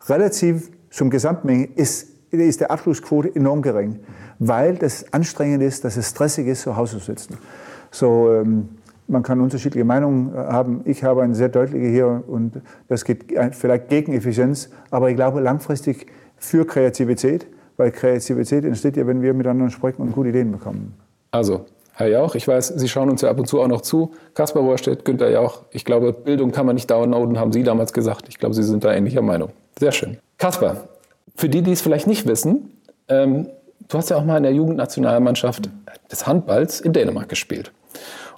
relativ 0.09 0.71
zum 0.91 1.11
Gesamtmenge 1.11 1.69
ist, 1.75 2.09
ist 2.41 2.61
der 2.61 2.71
Abschlussquote 2.71 3.35
enorm 3.35 3.62
gering, 3.62 4.01
weil 4.39 4.77
das 4.77 5.12
anstrengend 5.12 5.62
ist, 5.62 5.85
dass 5.85 5.97
es 5.97 6.11
stressig 6.11 6.47
ist, 6.47 6.62
zu 6.62 6.77
Hause 6.77 6.99
zu 6.99 7.05
sitzen. 7.05 7.39
So, 7.91 8.33
ähm, 8.33 8.69
man 9.09 9.23
kann 9.23 9.41
unterschiedliche 9.41 9.85
Meinungen 9.85 10.35
haben. 10.35 10.81
Ich 10.85 11.05
habe 11.05 11.23
eine 11.23 11.35
sehr 11.35 11.49
deutliche 11.49 11.87
hier 11.87 12.25
und 12.27 12.61
das 12.89 13.05
geht 13.05 13.27
vielleicht 13.53 13.89
gegen 13.89 14.12
Effizienz, 14.15 14.71
aber 14.91 15.11
ich 15.11 15.17
glaube, 15.17 15.41
langfristig 15.41 16.07
für 16.37 16.67
Kreativität, 16.67 17.47
weil 17.77 17.91
Kreativität 17.91 18.65
entsteht 18.65 18.97
ja, 18.97 19.07
wenn 19.07 19.23
wir 19.23 19.35
miteinander 19.35 19.71
sprechen 19.71 20.03
und 20.03 20.12
gute 20.12 20.31
Ideen 20.31 20.53
bekommen. 20.53 20.95
Also, 21.31 21.67
Herr 21.95 22.09
Jauch, 22.09 22.35
ich 22.35 22.49
weiß, 22.49 22.69
Sie 22.69 22.89
schauen 22.89 23.11
uns 23.11 23.21
ja 23.21 23.31
ab 23.31 23.39
und 23.39 23.47
zu 23.47 23.61
auch 23.61 23.69
noch 23.69 23.83
zu. 23.83 24.12
Kaspar 24.35 24.62
Rohrstedt, 24.62 25.05
Günther 25.05 25.31
Jauch, 25.31 25.62
ich 25.71 25.85
glaube, 25.85 26.12
Bildung 26.12 26.51
kann 26.51 26.65
man 26.65 26.75
nicht 26.75 26.91
downloaden, 26.91 27.39
haben 27.39 27.53
Sie 27.53 27.62
damals 27.62 27.93
gesagt. 27.93 28.29
Ich 28.29 28.39
glaube, 28.39 28.55
Sie 28.55 28.62
sind 28.62 28.83
da 28.83 28.93
ähnlicher 28.93 29.23
Meinung. 29.23 29.51
Sehr 29.79 29.93
schön. 29.93 30.17
Kaspar, 30.39 30.89
für 31.35 31.49
die, 31.49 31.62
die 31.62 31.73
es 31.73 31.83
vielleicht 31.83 32.07
nicht 32.07 32.27
wissen, 32.27 32.79
ähm, 33.09 33.49
du 33.89 33.99
hast 33.99 34.11
ja 34.11 34.17
auch 34.17 34.25
mal 34.25 34.37
in 34.37 34.43
der 34.43 34.53
Jugendnationalmannschaft 34.53 35.69
des 36.11 36.27
Handballs 36.27 36.81
in 36.81 36.93
Dänemark 36.93 37.29
gespielt. 37.29 37.73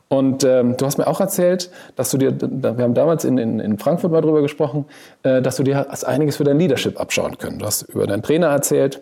Und 0.09 0.45
ähm, 0.45 0.77
du 0.77 0.87
hast 0.87 0.99
mir 0.99 1.07
auch 1.07 1.21
erzählt, 1.21 1.71
dass 1.97 2.11
du 2.11 2.19
dir, 2.19 2.37
wir 2.41 2.85
haben 2.85 2.95
damals 2.95 3.25
in, 3.25 3.39
in, 3.39 3.59
in 3.59 3.79
Frankfurt 3.79 4.13
mal 4.13 4.21
drüber 4.21 4.43
gesprochen, 4.43 4.85
äh, 5.23 5.41
dass 5.43 5.57
du 5.57 5.63
dir 5.63 5.87
einiges 6.07 6.37
für 6.37 6.45
dein 6.45 6.59
Leadership 6.59 7.01
abschauen 7.01 7.39
können. 7.39 7.59
Du 7.59 7.67
hast 7.67 7.83
über 7.83 8.07
deinen 8.07 8.23
Trainer 8.23 8.49
erzählt. 8.49 9.01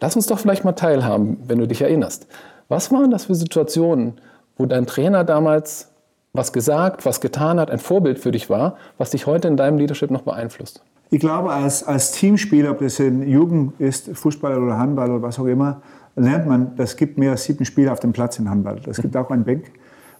Lass 0.00 0.14
uns 0.14 0.26
doch 0.26 0.38
vielleicht 0.38 0.64
mal 0.64 0.72
teilhaben, 0.72 1.38
wenn 1.46 1.58
du 1.58 1.66
dich 1.66 1.82
erinnerst. 1.82 2.26
Was 2.68 2.92
waren 2.92 3.10
das 3.10 3.24
für 3.24 3.34
Situationen, 3.34 4.14
wo 4.56 4.66
dein 4.66 4.86
Trainer 4.86 5.24
damals 5.24 5.88
was 6.32 6.52
gesagt, 6.52 7.04
was 7.04 7.20
getan 7.20 7.58
hat, 7.58 7.70
ein 7.70 7.78
Vorbild 7.78 8.18
für 8.18 8.30
dich 8.30 8.48
war, 8.48 8.76
was 8.98 9.10
dich 9.10 9.26
heute 9.26 9.48
in 9.48 9.56
deinem 9.56 9.78
Leadership 9.78 10.10
noch 10.10 10.22
beeinflusst? 10.22 10.82
Ich 11.12 11.20
glaube, 11.20 11.50
als, 11.50 11.84
als 11.84 12.12
Teamspieler, 12.12 12.70
ob 12.70 12.78
das 12.78 12.98
in 12.98 13.28
Jugend 13.28 13.78
ist, 13.78 14.08
Fußball 14.16 14.58
oder 14.58 14.78
Handball 14.78 15.10
oder 15.10 15.20
was 15.20 15.38
auch 15.38 15.44
immer, 15.44 15.82
lernt 16.16 16.46
man, 16.46 16.74
das 16.76 16.96
gibt 16.96 17.18
mehr 17.18 17.32
als 17.32 17.44
sieben 17.44 17.66
Spieler 17.66 17.92
auf 17.92 18.00
dem 18.00 18.12
Platz 18.12 18.38
in 18.38 18.48
Handball. 18.48 18.80
Es 18.86 18.96
gibt 18.96 19.14
auch 19.14 19.30
einen 19.30 19.44
Bank. 19.44 19.64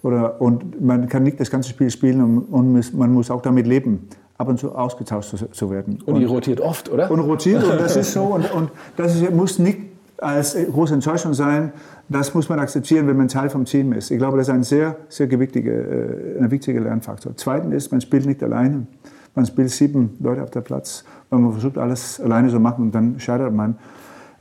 Oder, 0.02 0.38
und 0.42 0.82
man 0.82 1.08
kann 1.08 1.22
nicht 1.22 1.40
das 1.40 1.50
ganze 1.50 1.70
Spiel 1.70 1.88
spielen 1.88 2.20
und, 2.20 2.40
und 2.40 2.94
man 2.94 3.10
muss 3.10 3.30
auch 3.30 3.40
damit 3.40 3.66
leben, 3.66 4.06
ab 4.36 4.48
und 4.48 4.58
zu 4.58 4.74
ausgetauscht 4.74 5.30
zu, 5.30 5.50
zu 5.50 5.70
werden. 5.70 5.98
Und, 6.04 6.12
und 6.12 6.20
die 6.20 6.26
rotiert 6.26 6.60
oft, 6.60 6.90
oder? 6.90 7.10
Und 7.10 7.20
rotiert 7.20 7.64
und 7.64 7.80
das 7.80 7.96
ist 7.96 8.12
so. 8.12 8.24
Und, 8.24 8.52
und 8.52 8.70
das 8.98 9.14
ist, 9.14 9.30
muss 9.30 9.58
nicht 9.58 9.78
als 10.18 10.54
große 10.54 10.92
Enttäuschung 10.92 11.32
sein. 11.32 11.72
Das 12.10 12.34
muss 12.34 12.50
man 12.50 12.58
akzeptieren, 12.58 13.06
wenn 13.06 13.16
man 13.16 13.28
Teil 13.28 13.48
vom 13.48 13.64
Team 13.64 13.94
ist. 13.94 14.10
Ich 14.10 14.18
glaube, 14.18 14.36
das 14.36 14.48
ist 14.48 14.52
ein 14.52 14.62
sehr, 14.62 14.96
sehr 15.08 15.26
gewichtiger, 15.26 15.72
äh, 15.72 16.38
ein 16.38 16.50
wichtiger 16.50 16.82
Lernfaktor. 16.82 17.32
Zweitens 17.36 17.74
ist, 17.74 17.92
man 17.92 18.02
spielt 18.02 18.26
nicht 18.26 18.42
alleine. 18.42 18.86
Man 19.34 19.46
spielt 19.46 19.70
sieben 19.70 20.16
Leute 20.20 20.42
auf 20.42 20.50
der 20.50 20.60
Platz. 20.60 21.04
Man 21.30 21.50
versucht 21.52 21.78
alles 21.78 22.20
alleine 22.20 22.50
zu 22.50 22.60
machen 22.60 22.86
und 22.86 22.94
dann 22.94 23.18
scheitert 23.18 23.54
man. 23.54 23.78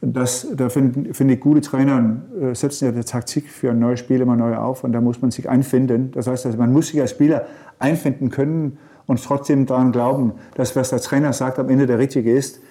Das, 0.02 0.48
da 0.56 0.70
finde 0.70 1.14
find 1.14 1.32
ich, 1.32 1.40
gute 1.40 1.62
Trainer 1.62 2.22
äh, 2.42 2.56
setzen 2.56 2.86
ja 2.86 2.92
die 2.92 3.04
Taktik 3.04 3.50
für 3.50 3.70
ein 3.70 3.80
neues 3.80 4.00
Spiel 4.00 4.20
immer 4.20 4.36
neu 4.36 4.58
auf 4.58 4.84
und 4.84 4.94
da 4.94 5.00
muss 5.00 5.22
man 5.22 5.30
sich 5.30 5.48
einfinden. 5.48 6.12
Das 6.12 6.26
heißt, 6.26 6.48
also 6.48 6.58
man 6.58 6.74
muss 6.74 6.88
sich 6.88 7.00
als 7.00 7.12
Spieler 7.12 7.46
einfinden 7.78 8.32
können 8.32 8.80
und 9.06 9.24
trotzdem 9.24 9.68
daran 9.68 9.92
glauben, 9.92 10.34
dass 10.56 10.76
was 10.76 10.90
der 10.90 11.02
Trainer 11.02 11.34
sagt 11.34 11.60
am 11.60 11.70
Ende 11.70 11.86
der 11.86 12.00
richtige 12.00 12.36
ist. 12.36 12.62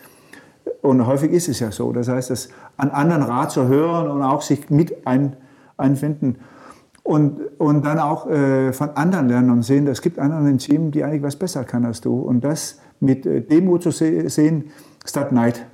Und 0.82 1.06
häufig 1.06 1.30
ist 1.30 1.48
es 1.48 1.60
ja 1.60 1.70
so. 1.70 1.92
Das 1.92 2.08
heißt, 2.08 2.50
an 2.76 2.90
anderen 2.90 3.22
Rat 3.22 3.52
zu 3.52 3.68
hören 3.68 4.10
und 4.10 4.22
auch 4.22 4.42
sich 4.42 4.68
mit 4.68 5.06
ein, 5.06 5.36
einfinden 5.76 6.36
und, 7.02 7.40
und 7.58 7.84
dann 7.84 7.98
auch 7.98 8.28
äh, 8.28 8.72
von 8.72 8.90
anderen 8.90 9.28
lernen 9.28 9.50
und 9.50 9.62
sehen, 9.62 9.86
es 9.86 10.02
gibt 10.02 10.18
anderen 10.18 10.46
im 10.48 10.58
Team, 10.58 10.90
die 10.90 11.02
eigentlich 11.02 11.22
was 11.22 11.36
besser 11.36 11.64
kann 11.64 11.84
als 11.84 12.00
du. 12.00 12.20
Und 12.20 12.42
das 12.44 12.80
mit 13.00 13.26
äh, 13.26 13.40
Demut 13.40 13.82
zu 13.82 13.90
se 13.90 14.28
sehen, 14.28 14.70
statt 15.04 15.32
Neid. 15.32 15.66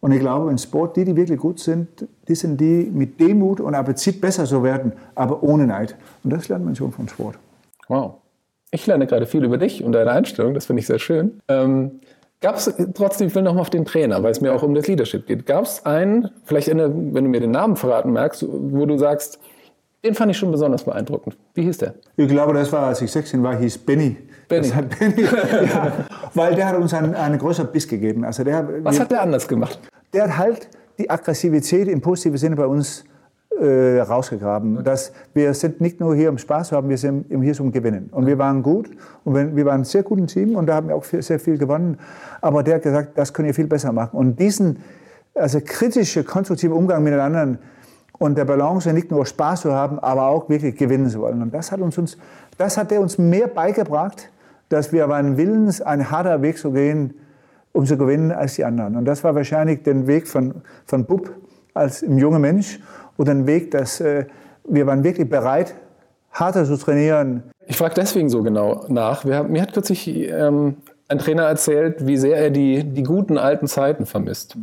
Und 0.00 0.12
ich 0.12 0.20
glaube, 0.20 0.50
im 0.50 0.58
Sport, 0.58 0.96
die, 0.96 1.04
die 1.04 1.16
wirklich 1.16 1.38
gut 1.38 1.58
sind, 1.58 2.06
die 2.28 2.34
sind 2.34 2.60
die 2.60 2.90
mit 2.92 3.18
Demut 3.18 3.60
und 3.60 3.74
Appetit 3.74 4.20
besser 4.20 4.44
zu 4.44 4.62
werden, 4.62 4.92
aber 5.14 5.42
ohne 5.42 5.66
Neid. 5.66 5.96
Und 6.22 6.32
das 6.32 6.48
lernt 6.48 6.64
man 6.64 6.76
schon 6.76 6.92
vom 6.92 7.08
Sport. 7.08 7.38
Wow. 7.88 8.14
Ich 8.70 8.86
lerne 8.86 9.06
gerade 9.06 9.26
viel 9.26 9.42
über 9.44 9.58
dich 9.58 9.82
und 9.82 9.92
deine 9.92 10.12
Einstellung, 10.12 10.54
das 10.54 10.66
finde 10.66 10.80
ich 10.80 10.86
sehr 10.86 10.98
schön. 10.98 11.40
Ähm, 11.48 12.00
Gab 12.40 12.54
es 12.54 12.72
trotzdem, 12.94 13.26
ich 13.26 13.34
will 13.34 13.42
noch 13.42 13.54
mal 13.54 13.62
auf 13.62 13.70
den 13.70 13.84
Trainer, 13.84 14.22
weil 14.22 14.30
es 14.30 14.40
mir 14.40 14.54
auch 14.54 14.62
um 14.62 14.72
das 14.72 14.86
Leadership 14.86 15.26
geht. 15.26 15.44
Gab 15.44 15.64
es 15.64 15.84
einen, 15.84 16.30
vielleicht 16.44 16.70
eine, 16.70 16.88
wenn 16.88 17.24
du 17.24 17.30
mir 17.30 17.40
den 17.40 17.50
Namen 17.50 17.74
verraten 17.74 18.12
merkst, 18.12 18.46
wo 18.48 18.86
du 18.86 18.96
sagst, 18.96 19.40
den 20.04 20.14
fand 20.14 20.30
ich 20.30 20.36
schon 20.36 20.52
besonders 20.52 20.84
beeindruckend. 20.84 21.36
Wie 21.54 21.62
hieß 21.62 21.78
der? 21.78 21.94
Ich 22.16 22.28
glaube, 22.28 22.54
das 22.54 22.72
war, 22.72 22.86
als 22.86 23.02
ich 23.02 23.10
16 23.10 23.42
war, 23.42 23.56
hieß 23.56 23.78
Benny. 23.78 24.16
Benny. 24.48 24.70
Benny 24.98 25.22
ja, 25.22 25.92
weil 26.34 26.54
der 26.54 26.68
hat 26.68 26.76
uns 26.76 26.94
einen, 26.94 27.14
einen 27.14 27.38
größeren 27.38 27.70
Biss 27.72 27.88
gegeben. 27.88 28.24
Also 28.24 28.44
der, 28.44 28.84
Was 28.84 29.00
hat 29.00 29.10
der 29.10 29.22
anders 29.22 29.48
gemacht? 29.48 29.78
Der 30.12 30.24
hat 30.24 30.38
halt 30.38 30.68
die 30.98 31.10
Aggressivität 31.10 31.88
im 31.88 32.00
positiven 32.00 32.38
Sinne 32.38 32.56
bei 32.56 32.66
uns 32.66 33.04
äh, 33.60 34.00
rausgegraben. 34.00 34.84
Dass 34.84 35.12
wir 35.34 35.52
sind 35.52 35.80
nicht 35.80 35.98
nur 35.98 36.14
hier 36.14 36.30
um 36.30 36.38
Spaß 36.38 36.68
zu 36.68 36.76
haben, 36.76 36.88
wir 36.88 36.98
sind 36.98 37.26
hier 37.28 37.54
zum 37.54 37.72
Gewinnen. 37.72 38.08
Und 38.12 38.26
wir 38.26 38.38
waren 38.38 38.62
gut 38.62 38.88
und 39.24 39.56
wir 39.56 39.64
waren 39.64 39.80
ein 39.80 39.84
sehr 39.84 40.04
gutes 40.04 40.32
Team 40.32 40.54
und 40.54 40.66
da 40.66 40.76
haben 40.76 40.88
wir 40.88 40.94
auch 40.94 41.04
sehr 41.04 41.40
viel 41.40 41.58
gewonnen. 41.58 41.98
Aber 42.40 42.62
der 42.62 42.76
hat 42.76 42.82
gesagt, 42.82 43.18
das 43.18 43.32
könnt 43.32 43.48
ihr 43.48 43.54
viel 43.54 43.66
besser 43.66 43.92
machen. 43.92 44.16
Und 44.16 44.38
diesen 44.38 44.78
also 45.34 45.60
kritische, 45.64 46.24
konstruktive 46.24 46.74
Umgang 46.74 47.02
mit 47.02 47.12
den 47.12 47.20
anderen, 47.20 47.58
und 48.18 48.36
der 48.36 48.44
Balance 48.44 48.92
nicht 48.92 49.10
nur 49.10 49.24
Spaß 49.24 49.62
zu 49.62 49.72
haben, 49.72 49.98
aber 49.98 50.26
auch 50.26 50.48
wirklich 50.48 50.76
gewinnen 50.76 51.08
zu 51.08 51.20
wollen. 51.20 51.40
Und 51.40 51.54
das 51.54 51.72
hat 51.72 51.80
uns, 51.80 51.96
uns 51.98 52.18
das 52.56 52.76
hat 52.76 52.90
er 52.92 53.00
uns 53.00 53.18
mehr 53.18 53.46
beigebracht, 53.46 54.30
dass 54.68 54.92
wir 54.92 55.08
waren 55.08 55.36
willens, 55.36 55.80
ein 55.80 56.10
harter 56.10 56.42
Weg 56.42 56.58
zu 56.58 56.72
gehen, 56.72 57.14
um 57.72 57.86
zu 57.86 57.96
gewinnen 57.96 58.32
als 58.32 58.56
die 58.56 58.64
anderen. 58.64 58.96
Und 58.96 59.04
das 59.04 59.22
war 59.22 59.34
wahrscheinlich 59.34 59.82
der 59.82 60.06
Weg 60.06 60.26
von, 60.26 60.62
von 60.84 61.04
Bub 61.04 61.30
als 61.74 62.00
junger 62.00 62.40
Mensch 62.40 62.80
und 63.16 63.28
ein 63.28 63.46
Weg, 63.46 63.70
dass 63.70 64.00
äh, 64.00 64.26
wir 64.64 64.86
waren 64.86 65.04
wirklich 65.04 65.28
bereit, 65.28 65.74
harter 66.32 66.64
zu 66.64 66.76
trainieren. 66.76 67.44
Ich 67.66 67.76
frage 67.76 67.94
deswegen 67.94 68.28
so 68.28 68.42
genau 68.42 68.84
nach. 68.88 69.24
Wir, 69.24 69.44
mir 69.44 69.62
hat 69.62 69.72
kürzlich 69.72 70.08
ähm, 70.08 70.76
ein 71.06 71.18
Trainer 71.18 71.44
erzählt, 71.44 72.06
wie 72.06 72.16
sehr 72.16 72.36
er 72.36 72.50
die, 72.50 72.84
die 72.84 73.02
guten 73.04 73.38
alten 73.38 73.66
Zeiten 73.66 74.06
vermisst 74.06 74.56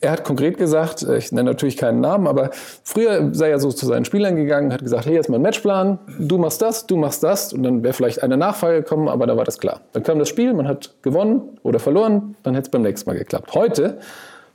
er 0.00 0.12
hat 0.12 0.24
konkret 0.24 0.58
gesagt, 0.58 1.02
äh, 1.02 1.16
ich 1.16 1.32
nenne 1.32 1.50
natürlich 1.50 1.76
keinen 1.76 2.00
Namen, 2.00 2.26
aber 2.26 2.50
früher 2.82 3.34
sei 3.34 3.50
er 3.50 3.58
so 3.58 3.70
zu 3.70 3.86
seinen 3.86 4.04
Spielern 4.04 4.36
gegangen, 4.36 4.72
hat 4.72 4.82
gesagt, 4.82 5.06
hey, 5.06 5.14
jetzt 5.14 5.28
mal 5.28 5.36
ein 5.36 5.42
Matchplan, 5.42 5.98
du 6.18 6.38
machst 6.38 6.62
das, 6.62 6.86
du 6.86 6.96
machst 6.96 7.22
das 7.22 7.52
und 7.52 7.62
dann 7.62 7.82
wäre 7.82 7.94
vielleicht 7.94 8.22
eine 8.22 8.36
Nachfrage 8.36 8.82
gekommen, 8.82 9.08
aber 9.08 9.26
da 9.26 9.36
war 9.36 9.44
das 9.44 9.58
klar. 9.58 9.80
Dann 9.92 10.02
kam 10.02 10.18
das 10.18 10.28
Spiel, 10.28 10.52
man 10.54 10.68
hat 10.68 10.94
gewonnen 11.02 11.58
oder 11.62 11.78
verloren, 11.78 12.36
dann 12.42 12.54
hätte 12.54 12.66
es 12.66 12.70
beim 12.70 12.82
nächsten 12.82 13.08
Mal 13.10 13.18
geklappt. 13.18 13.54
Heute 13.54 13.98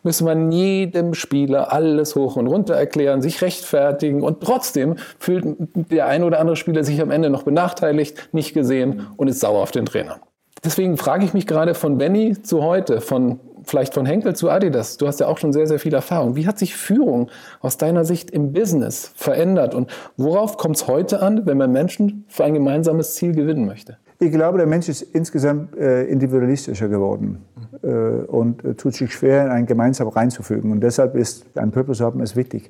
müsste 0.03 0.23
man 0.23 0.51
jedem 0.51 1.13
Spieler 1.13 1.73
alles 1.73 2.15
hoch 2.15 2.38
und 2.38 2.47
runter 2.47 2.75
erklären, 2.75 3.21
sich 3.21 3.41
rechtfertigen 3.41 4.21
und 4.21 4.41
trotzdem 4.41 4.95
fühlt 5.17 5.43
der 5.91 6.07
ein 6.07 6.23
oder 6.23 6.39
andere 6.39 6.55
Spieler 6.55 6.83
sich 6.83 7.01
am 7.01 7.11
Ende 7.11 7.29
noch 7.29 7.43
benachteiligt, 7.43 8.29
nicht 8.31 8.53
gesehen 8.53 9.07
und 9.17 9.27
ist 9.27 9.41
sauer 9.41 9.61
auf 9.61 9.71
den 9.71 9.85
Trainer. 9.85 10.21
Deswegen 10.63 10.97
frage 10.97 11.23
ich 11.23 11.33
mich 11.33 11.47
gerade 11.47 11.73
von 11.73 11.97
Benny 11.97 12.41
zu 12.41 12.63
heute, 12.63 12.99
von 12.99 13.39
vielleicht 13.69 13.93
von 13.93 14.05
Henkel 14.05 14.35
zu 14.35 14.49
Adidas. 14.49 14.97
Du 14.97 15.07
hast 15.07 15.19
ja 15.19 15.27
auch 15.27 15.38
schon 15.38 15.53
sehr, 15.53 15.67
sehr 15.67 15.79
viel 15.79 15.93
Erfahrung. 15.93 16.35
Wie 16.35 16.47
hat 16.47 16.59
sich 16.59 16.75
Führung 16.75 17.29
aus 17.61 17.77
deiner 17.77 18.05
Sicht 18.05 18.31
im 18.31 18.51
Business 18.53 19.11
verändert 19.15 19.75
und 19.75 19.91
worauf 20.17 20.57
kommt 20.57 20.75
es 20.75 20.88
heute 20.88 21.21
an, 21.21 21.45
wenn 21.45 21.57
man 21.57 21.71
Menschen 21.71 22.25
für 22.27 22.43
ein 22.43 22.53
gemeinsames 22.53 23.15
Ziel 23.15 23.33
gewinnen 23.33 23.65
möchte? 23.65 23.97
Ich 24.21 24.31
glaube, 24.33 24.57
der 24.57 24.67
Mensch 24.67 24.89
ist 24.89 25.01
insgesamt 25.01 25.77
äh, 25.77 26.03
individualistischer 26.03 26.89
geworden 26.89 27.45
äh, 27.83 27.88
und 27.88 28.65
äh, 28.65 28.73
tut 28.73 28.93
sich 28.93 29.13
schwer, 29.13 29.45
in 29.45 29.51
ein 29.51 29.65
gemeinsam 29.65 30.09
reinzufügen. 30.09 30.73
Und 30.73 30.81
deshalb 30.81 31.15
ist 31.15 31.45
ein 31.57 31.71
Purpose 31.71 32.03
haben 32.03 32.19
ist 32.19 32.35
wichtig. 32.35 32.69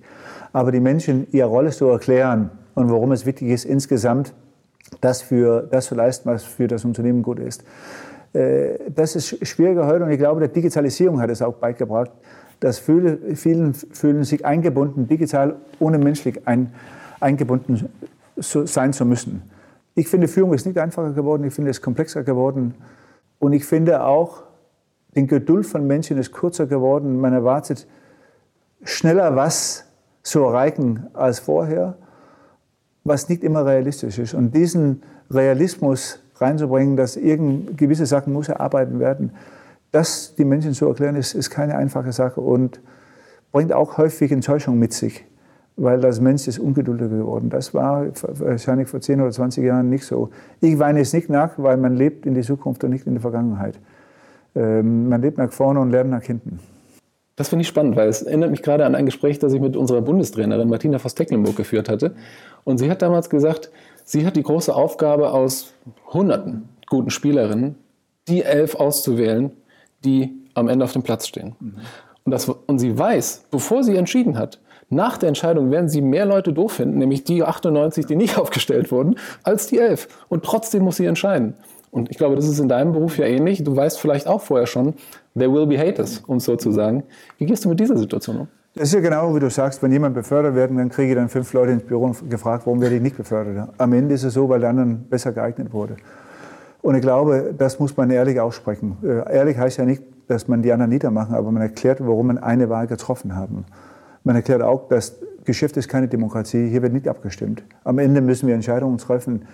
Aber 0.54 0.72
die 0.72 0.80
Menschen 0.80 1.26
ihre 1.32 1.48
Rolle 1.48 1.72
zu 1.72 1.88
erklären 1.88 2.52
und 2.76 2.92
warum 2.92 3.12
es 3.12 3.26
wichtig 3.26 3.50
ist, 3.50 3.66
insgesamt 3.66 4.34
das, 5.02 5.24
für, 5.24 5.68
das 5.72 5.88
zu 5.88 5.96
leisten, 5.96 6.30
was 6.30 6.44
für 6.44 6.68
das 6.68 6.86
Unternehmen 6.86 7.24
gut 7.24 7.40
ist. 7.40 7.64
Äh, 8.34 8.92
das 8.94 9.16
ist 9.16 9.48
schwieriger 9.48 9.88
heute 9.88 10.04
und 10.04 10.12
ich 10.12 10.18
glaube, 10.18 10.40
der 10.40 10.50
Digitalisierung 10.50 11.22
hat 11.22 11.30
es 11.30 11.42
auch 11.42 11.56
beigebracht, 11.56 12.12
dass 12.60 12.80
viele, 12.80 13.36
vielen 13.36 13.74
fühlen 13.74 14.24
sich 14.24 14.46
eingebunden, 14.46 15.08
digital 15.08 15.56
ohne 15.80 15.98
menschlich 15.98 16.48
ein, 16.48 16.74
eingebunden 17.20 17.90
sein 18.38 18.94
zu 18.94 19.06
müssen. 19.06 19.44
Ich 19.96 20.08
finde, 20.08 20.28
Führung 20.28 20.54
ist 20.54 20.66
nicht 20.66 20.78
einfacher 20.78 21.12
geworden, 21.12 21.44
ich 21.44 21.54
finde 21.54 21.72
es 21.72 21.82
komplexer 21.82 22.24
geworden 22.24 22.76
und 23.40 23.54
ich 23.54 23.66
finde 23.66 24.04
auch, 24.04 24.44
die 25.16 25.26
Geduld 25.26 25.66
von 25.66 25.88
Menschen 25.88 26.18
ist 26.18 26.32
kürzer 26.32 26.68
geworden. 26.68 27.20
Man 27.20 27.34
erwartet 27.34 27.88
schneller 28.84 29.36
was 29.36 29.86
zu 30.22 30.44
erreichen 30.44 31.08
als 31.14 31.40
vorher, 31.40 31.98
was 33.04 33.28
nicht 33.28 33.44
immer 33.44 33.66
realistisch 33.66 34.20
ist. 34.20 34.34
Und 34.34 34.56
diesen 34.56 35.02
Realismus 35.32 36.20
reinzubringen, 36.42 36.96
dass 36.96 37.16
irgend 37.16 37.78
gewisse 37.78 38.06
Sachen 38.06 38.34
muss 38.34 38.50
erarbeiten 38.50 39.00
werden. 39.00 39.32
Das 39.92 40.36
die 40.36 40.46
Menschen 40.46 40.74
zu 40.74 40.88
erklären, 40.88 41.16
ist, 41.16 41.34
ist 41.34 41.50
keine 41.50 41.76
einfache 41.76 42.12
Sache 42.12 42.42
und 42.42 42.80
bringt 43.52 43.74
auch 43.74 43.98
häufig 43.98 44.32
Enttäuschung 44.32 44.78
mit 44.78 44.94
sich, 44.94 45.26
weil 45.76 46.00
das 46.00 46.22
Mensch 46.22 46.48
ist 46.48 46.60
ungeduldiger 46.60 47.10
geworden. 47.10 47.50
Das 47.50 47.74
war 47.74 48.06
wahrscheinlich 48.22 48.88
vor 48.88 49.02
10 49.02 49.22
oder 49.22 49.32
20 49.32 49.64
Jahren 49.64 49.90
nicht 49.90 50.06
so. 50.06 50.30
Ich 50.62 50.78
weine 50.78 51.00
es 51.02 51.14
nicht 51.14 51.30
nach, 51.30 51.54
weil 51.58 51.78
man 51.78 51.96
lebt 51.96 52.26
in 52.26 52.36
die 52.36 52.42
Zukunft 52.42 52.84
und 52.84 52.92
nicht 52.92 53.08
in 53.08 53.14
der 53.14 53.22
Vergangenheit. 53.22 53.80
Ähm, 54.56 55.10
man 55.10 55.22
lebt 55.22 55.38
nach 55.38 55.52
vorne 55.52 55.80
und 55.80 55.90
lernt 55.90 56.12
nach 56.12 56.24
hinten. 56.24 56.60
Das 57.40 57.50
finde 57.50 57.62
ich 57.62 57.70
spannend, 57.70 57.96
weil 57.96 58.10
es 58.10 58.22
erinnert 58.22 58.52
mich 58.52 58.62
gerade 58.62 58.86
an 58.86 58.94
ein 58.94 59.06
Gespräch, 59.06 59.40
das 59.40 59.54
ich 59.54 59.62
mit 59.62 59.76
unserer 59.76 60.02
Bundestrainerin 60.02 60.70
Martina 60.70 61.00
Voss-Tecklenburg 61.00 61.56
geführt 61.56 61.90
hatte. 61.90 62.14
Und 62.66 62.78
sie 62.78 62.92
hat 62.92 63.02
damals 63.02 63.30
gesagt, 63.30 63.72
Sie 64.10 64.26
hat 64.26 64.36
die 64.36 64.42
große 64.42 64.74
Aufgabe, 64.74 65.34
aus 65.34 65.72
Hunderten 66.12 66.68
guten 66.88 67.12
Spielerinnen 67.12 67.76
die 68.28 68.42
elf 68.42 68.74
auszuwählen, 68.74 69.52
die 70.04 70.32
am 70.56 70.68
Ende 70.68 70.84
auf 70.84 70.94
dem 70.94 71.04
Platz 71.04 71.28
stehen. 71.28 71.56
Mhm. 71.60 71.76
und, 72.26 72.32
das, 72.32 72.50
und 72.50 72.80
sie 72.80 72.98
weiß, 72.98 73.46
bevor 73.52 73.84
sie 73.84 73.96
entschieden 73.96 74.40
hat, 74.40 74.60
nach 74.90 75.18
der 75.18 75.30
Entscheidung 75.30 75.70
werden 75.70 75.90
sie 75.90 76.02
mehr 76.02 76.26
Leute 76.26 76.54
doof 76.54 76.72
finden, 76.72 76.98
nämlich 76.98 77.24
die 77.24 77.44
98, 77.44 78.08
die 78.08 78.16
nicht 78.16 78.38
aufgestellt 78.40 78.92
wurden, 78.92 79.16
als 79.44 79.68
die 79.68 79.78
11. 79.78 80.08
Und 80.28 80.44
trotzdem 80.44 80.82
muss 80.86 80.96
sie 80.96 81.06
entscheiden. 81.06 81.54
Und 81.92 82.10
ich 82.10 82.18
glaube, 82.18 82.36
das 82.36 82.48
ist 82.48 82.58
in 82.58 82.68
deinem 82.68 82.94
Beruf 82.94 83.20
ja 83.20 83.28
ähnlich. 83.28 83.64
Du 83.64 83.76
weißt 83.76 84.00
vielleicht 84.00 84.26
auch 84.26 84.42
vorher 84.42 84.66
schon, 84.66 84.96
there 85.40 85.52
will 85.52 85.66
be 85.66 85.78
haters, 85.78 86.22
um 86.28 86.40
so 86.40 86.56
zu 86.56 86.72
sagen. 86.72 87.04
Wie 87.38 87.46
gehst 87.46 87.66
du 87.66 87.70
mit 87.70 87.80
dieser 87.80 87.98
Situation 87.98 88.38
um? 88.42 88.48
Das 88.76 88.90
ist 88.90 88.94
ja 88.94 89.00
genau, 89.00 89.36
wie 89.36 89.40
du 89.40 89.50
sagst, 89.50 89.82
wenn 89.82 89.92
jemand 89.92 90.14
befördert 90.14 90.54
wird, 90.54 90.70
dann 90.72 90.90
kriege 90.90 91.10
ich 91.10 91.16
dann 91.16 91.28
fünf 91.28 91.52
Leute 91.54 91.72
ins 91.72 91.84
Büro 91.84 92.06
und 92.06 92.30
gefragt, 92.30 92.66
warum 92.66 92.82
werde 92.82 92.96
ich 92.96 93.02
nicht 93.02 93.18
befördert. 93.18 93.70
Am 93.78 93.94
Ende 93.94 94.14
ist 94.14 94.24
es 94.24 94.36
so, 94.36 94.48
weil 94.48 94.60
der 94.60 94.70
anderen 94.70 95.06
besser 95.10 95.32
geeignet 95.32 95.74
wurde. 95.74 95.98
Und 96.82 96.96
ich 96.96 97.02
glaube, 97.02 97.54
das 97.58 97.80
muss 97.80 97.98
man 97.98 98.10
ehrlich 98.10 98.40
aussprechen. 98.40 98.98
Äh, 99.04 99.36
ehrlich 99.36 99.58
heißt 99.58 99.78
ja 99.78 99.86
nicht, 99.86 100.04
dass 100.28 100.48
man 100.48 100.62
die 100.62 100.72
anderen 100.72 100.92
niedermachen, 100.92 101.36
aber 101.36 101.52
man 101.52 101.62
erklärt, 101.62 102.00
warum 102.00 102.28
man 102.28 102.38
eine 102.38 102.70
Wahl 102.70 102.88
getroffen 102.88 103.36
haben. 103.36 103.66
Man 104.24 104.36
erklärt 104.36 104.62
auch, 104.62 104.88
dass 104.88 105.16
Geschäft 105.44 105.76
ist 105.78 105.90
keine 105.90 106.08
Demokratie, 106.08 106.70
hier 106.70 106.84
wird 106.84 106.94
nicht 106.94 107.08
abgestimmt. 107.08 107.64
Am 107.84 107.98
Ende 107.98 108.22
müssen 108.22 108.48
wir 108.48 108.54
Entscheidungen 108.54 109.00
treffen, 109.00 109.46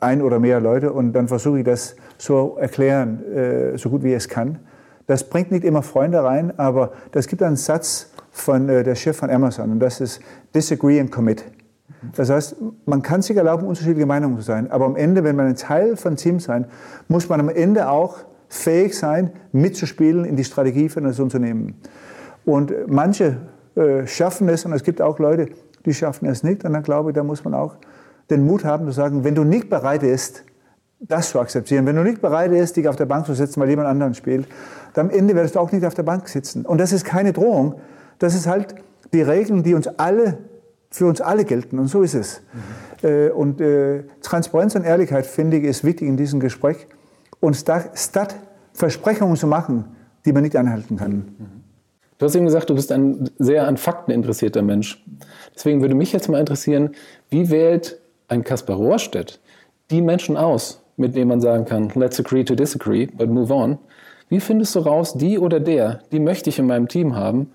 ein 0.00 0.22
oder 0.22 0.40
mehr 0.40 0.60
Leute, 0.60 0.92
und 0.92 1.12
dann 1.12 1.28
versuche 1.28 1.58
ich 1.58 1.64
das 1.64 1.96
so 2.16 2.56
erklären, 2.58 3.22
äh, 3.24 3.76
so 3.76 3.90
gut 3.90 4.02
wie 4.02 4.14
es 4.14 4.28
kann. 4.28 4.58
Das 5.06 5.24
bringt 5.24 5.52
nicht 5.52 5.64
immer 5.64 5.82
Freunde 5.82 6.22
rein, 6.22 6.58
aber 6.58 6.92
das 7.12 7.28
gibt 7.28 7.42
einen 7.42 7.56
Satz 7.56 8.10
von 8.30 8.68
äh, 8.68 8.82
der 8.82 8.94
Chef 8.94 9.16
von 9.16 9.30
Amazon 9.30 9.72
und 9.72 9.80
das 9.80 10.00
ist 10.00 10.20
Disagree 10.54 11.00
and 11.00 11.10
Commit. 11.10 11.44
Das 12.14 12.30
heißt, 12.30 12.56
man 12.84 13.02
kann 13.02 13.22
sich 13.22 13.36
erlauben, 13.36 13.66
unterschiedliche 13.66 14.06
Meinungen 14.06 14.36
zu 14.36 14.42
sein, 14.42 14.70
aber 14.70 14.84
am 14.84 14.96
Ende, 14.96 15.24
wenn 15.24 15.36
man 15.36 15.46
ein 15.46 15.56
Teil 15.56 15.96
von 15.96 16.16
Team 16.16 16.40
sein, 16.40 16.66
muss 17.08 17.28
man 17.28 17.40
am 17.40 17.48
Ende 17.48 17.88
auch 17.88 18.18
fähig 18.48 18.96
sein, 18.96 19.32
mitzuspielen 19.52 20.24
in 20.24 20.36
die 20.36 20.44
Strategie 20.44 20.88
für 20.88 21.00
das 21.00 21.18
Unternehmen. 21.18 21.74
Und 22.44 22.72
manche 22.86 23.38
äh, 23.74 24.06
schaffen 24.06 24.48
es 24.48 24.64
und 24.64 24.72
es 24.72 24.84
gibt 24.84 25.02
auch 25.02 25.18
Leute, 25.18 25.48
die 25.84 25.94
schaffen 25.94 26.26
es 26.26 26.42
nicht. 26.42 26.64
Und 26.64 26.72
dann 26.72 26.82
glaube 26.82 27.10
ich, 27.10 27.14
da 27.14 27.24
muss 27.24 27.44
man 27.44 27.54
auch 27.54 27.76
den 28.30 28.46
Mut 28.46 28.64
haben 28.64 28.86
zu 28.86 28.92
sagen, 28.92 29.24
wenn 29.24 29.34
du 29.34 29.44
nicht 29.44 29.68
bereit 29.68 30.00
bist, 30.00 30.44
das 31.00 31.30
zu 31.30 31.40
akzeptieren, 31.40 31.86
wenn 31.86 31.96
du 31.96 32.02
nicht 32.02 32.20
bereit 32.20 32.50
bist, 32.50 32.76
dich 32.76 32.88
auf 32.88 32.96
der 32.96 33.06
Bank 33.06 33.26
zu 33.26 33.34
setzen, 33.34 33.60
weil 33.60 33.68
jemand 33.68 33.88
anderen 33.88 34.14
spielt, 34.14 34.46
dann 34.94 35.10
am 35.10 35.14
Ende 35.14 35.34
wirst 35.34 35.54
du 35.54 35.60
auch 35.60 35.70
nicht 35.72 35.84
auf 35.84 35.94
der 35.94 36.02
Bank 36.02 36.28
sitzen. 36.28 36.64
Und 36.64 36.78
das 36.78 36.92
ist 36.92 37.04
keine 37.04 37.32
Drohung, 37.32 37.74
das 38.18 38.34
ist 38.34 38.46
halt 38.46 38.74
die 39.12 39.22
Regeln, 39.22 39.62
die 39.62 39.74
uns 39.74 39.86
alle, 39.86 40.38
für 40.90 41.06
uns 41.06 41.20
alle 41.20 41.44
gelten. 41.44 41.78
Und 41.78 41.88
so 41.88 42.02
ist 42.02 42.14
es. 42.14 42.40
Mhm. 43.02 43.30
Und 43.32 43.60
äh, 43.60 44.04
Transparenz 44.22 44.74
und 44.74 44.84
Ehrlichkeit, 44.84 45.26
finde 45.26 45.58
ich, 45.58 45.64
ist 45.64 45.84
wichtig 45.84 46.08
in 46.08 46.16
diesem 46.16 46.40
Gespräch. 46.40 46.86
Und 47.40 47.56
statt 47.56 48.36
Versprechungen 48.72 49.36
zu 49.36 49.46
machen, 49.46 49.84
die 50.24 50.32
man 50.32 50.42
nicht 50.42 50.56
anhalten 50.56 50.96
kann. 50.96 51.12
Mhm. 51.12 51.56
Du 52.18 52.24
hast 52.24 52.34
eben 52.34 52.46
gesagt, 52.46 52.70
du 52.70 52.74
bist 52.74 52.90
ein 52.92 53.28
sehr 53.38 53.68
an 53.68 53.76
Fakten 53.76 54.10
interessierter 54.10 54.62
Mensch. 54.62 55.04
Deswegen 55.54 55.82
würde 55.82 55.94
mich 55.94 56.12
jetzt 56.12 56.28
mal 56.28 56.40
interessieren, 56.40 56.90
wie 57.28 57.50
wählt 57.50 58.00
ein 58.28 58.42
Kaspar 58.42 58.76
Rohrstedt 58.76 59.38
die 59.90 60.00
Menschen 60.00 60.36
aus, 60.36 60.82
mit 60.96 61.14
denen 61.14 61.28
man 61.28 61.40
sagen 61.40 61.64
kann, 61.64 61.90
let's 61.94 62.18
agree 62.18 62.44
to 62.44 62.54
disagree, 62.54 63.06
but 63.06 63.28
move 63.28 63.52
on. 63.52 63.78
Wie 64.28 64.40
findest 64.40 64.74
du 64.74 64.80
raus, 64.80 65.14
die 65.14 65.38
oder 65.38 65.60
der, 65.60 66.00
die 66.10 66.20
möchte 66.20 66.50
ich 66.50 66.58
in 66.58 66.66
meinem 66.66 66.88
Team 66.88 67.14
haben? 67.14 67.50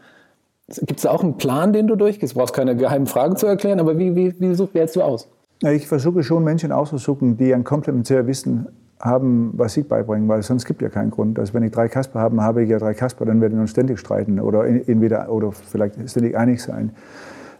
Gibt 0.67 0.99
es 0.99 1.01
da 1.01 1.11
auch 1.11 1.23
einen 1.23 1.37
Plan, 1.37 1.73
den 1.73 1.87
du 1.87 1.95
durchgehst? 1.95 2.33
Du 2.33 2.39
brauchst 2.39 2.53
keine 2.53 2.77
geheimen 2.77 3.07
Fragen 3.07 3.35
zu 3.35 3.45
erklären, 3.45 3.79
aber 3.79 3.97
wie, 3.97 4.15
wie, 4.15 4.39
wie 4.39 4.73
wählst 4.73 4.95
du 4.95 5.01
aus? 5.01 5.27
Ich 5.63 5.87
versuche 5.87 6.23
schon 6.23 6.43
Menschen 6.43 6.71
auszusuchen, 6.71 7.37
die 7.37 7.53
ein 7.53 7.63
komplementäres 7.63 8.25
Wissen 8.25 8.67
haben, 8.99 9.51
was 9.53 9.75
ich 9.77 9.87
beibringen, 9.87 10.27
weil 10.29 10.41
sonst 10.43 10.65
gibt 10.65 10.81
ja 10.81 10.89
keinen 10.89 11.11
Grund. 11.11 11.37
Also 11.39 11.53
wenn 11.53 11.63
ich 11.63 11.71
drei 11.71 11.87
Kasper 11.87 12.19
habe, 12.19 12.41
habe 12.41 12.63
ich 12.63 12.69
ja 12.69 12.79
drei 12.79 12.93
Kasper, 12.93 13.25
dann 13.25 13.41
werden 13.41 13.55
wir 13.55 13.61
uns 13.61 13.71
ständig 13.71 13.99
streiten 13.99 14.39
oder 14.39 14.65
entweder 14.65 15.29
oder 15.31 15.51
vielleicht 15.51 16.09
ständig 16.09 16.37
einig 16.37 16.61
sein. 16.61 16.91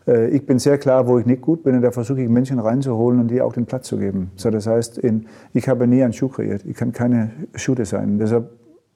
Äh, 0.07 0.29
ich 0.29 0.45
bin 0.45 0.59
sehr 0.59 0.77
klar, 0.77 1.07
wo 1.07 1.19
ich 1.19 1.25
nicht 1.25 1.41
gut 1.41 1.63
bin 1.63 1.75
und 1.75 1.81
da 1.81 1.91
versuche 1.91 2.21
ich 2.21 2.29
Menschen 2.29 2.59
reinzuholen 2.59 3.19
und 3.19 3.27
die 3.27 3.41
auch 3.41 3.53
den 3.53 3.65
Platz 3.65 3.87
zu 3.87 3.97
geben. 3.97 4.31
So, 4.35 4.49
das 4.49 4.67
heißt, 4.67 4.97
in, 4.97 5.27
ich 5.53 5.67
habe 5.67 5.87
nie 5.87 6.03
einen 6.03 6.13
Schuh 6.13 6.29
kreiert. 6.29 6.63
Ich 6.65 6.75
kann 6.75 6.91
keine 6.91 7.31
Shooter 7.55 7.85
sein. 7.85 8.17
Deshalb 8.19 8.49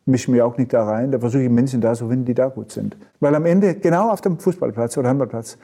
mische 0.06 0.26
ich 0.26 0.30
mich 0.30 0.42
auch 0.42 0.58
nicht 0.58 0.74
da 0.74 0.84
rein. 0.84 1.12
Da 1.12 1.20
versuche 1.20 1.44
ich 1.44 1.50
Menschen 1.50 1.82
da 1.82 1.94
zu 1.94 2.08
finden, 2.08 2.26
die 2.26 2.34
da 2.34 2.48
gut 2.48 2.72
sind. 2.72 2.98
Weil 3.20 3.36
am 3.36 3.46
Ende, 3.46 3.76
genau 3.76 4.12
auf 4.12 4.22
dem 4.22 4.40
Fußballplatz 4.40 4.98
oder 4.98 5.10
Handballplatz, 5.10 5.58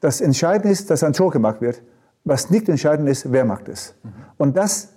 das 0.00 0.20
Entscheidende 0.20 0.70
ist, 0.70 0.90
dass 0.90 1.02
ein 1.02 1.12
Tor 1.12 1.30
gemacht 1.30 1.60
wird. 1.60 1.82
Was 2.24 2.50
nicht 2.50 2.68
entscheidend 2.68 3.08
ist, 3.08 3.32
wer 3.32 3.44
macht 3.44 3.68
es. 3.68 3.94
Mhm. 4.02 4.10
Und 4.36 4.56
das 4.56 4.94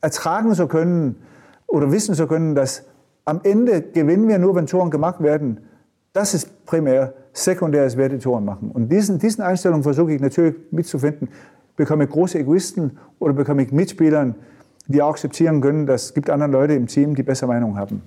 ertragen 0.00 0.52
zu 0.54 0.68
können 0.68 1.16
oder 1.66 1.90
wissen 1.90 2.14
zu 2.14 2.26
können, 2.26 2.54
dass 2.54 2.84
am 3.24 3.40
Ende 3.42 3.82
gewinnen 3.82 4.28
wir 4.28 4.38
nur, 4.38 4.54
wenn 4.54 4.66
Toren 4.66 4.90
gemacht 4.90 5.22
werden. 5.22 5.60
Das 6.12 6.34
ist 6.34 6.64
primär. 6.66 7.14
Sekundär 7.32 7.86
ist, 7.86 7.96
wer 7.96 8.08
die 8.08 8.18
Tore 8.18 8.40
machen. 8.40 8.70
Und 8.70 8.90
diesen, 8.90 9.18
diesen 9.18 9.42
Einstellungen 9.42 9.82
versuche 9.82 10.12
ich 10.12 10.20
natürlich 10.20 10.56
mitzufinden. 10.70 11.28
Bekomme 11.76 12.04
ich 12.04 12.10
große 12.10 12.38
Egoisten 12.38 12.98
oder 13.18 13.32
bekomme 13.32 13.62
ich 13.62 13.72
Mitspielern, 13.72 14.34
die 14.86 15.02
auch 15.02 15.10
akzeptieren 15.10 15.60
können, 15.60 15.86
dass 15.86 16.06
es 16.06 16.14
gibt 16.14 16.30
andere 16.30 16.50
Leute 16.50 16.74
im 16.74 16.86
Team, 16.86 17.14
die 17.14 17.22
bessere 17.22 17.48
Meinung 17.48 17.76
haben. 17.76 18.02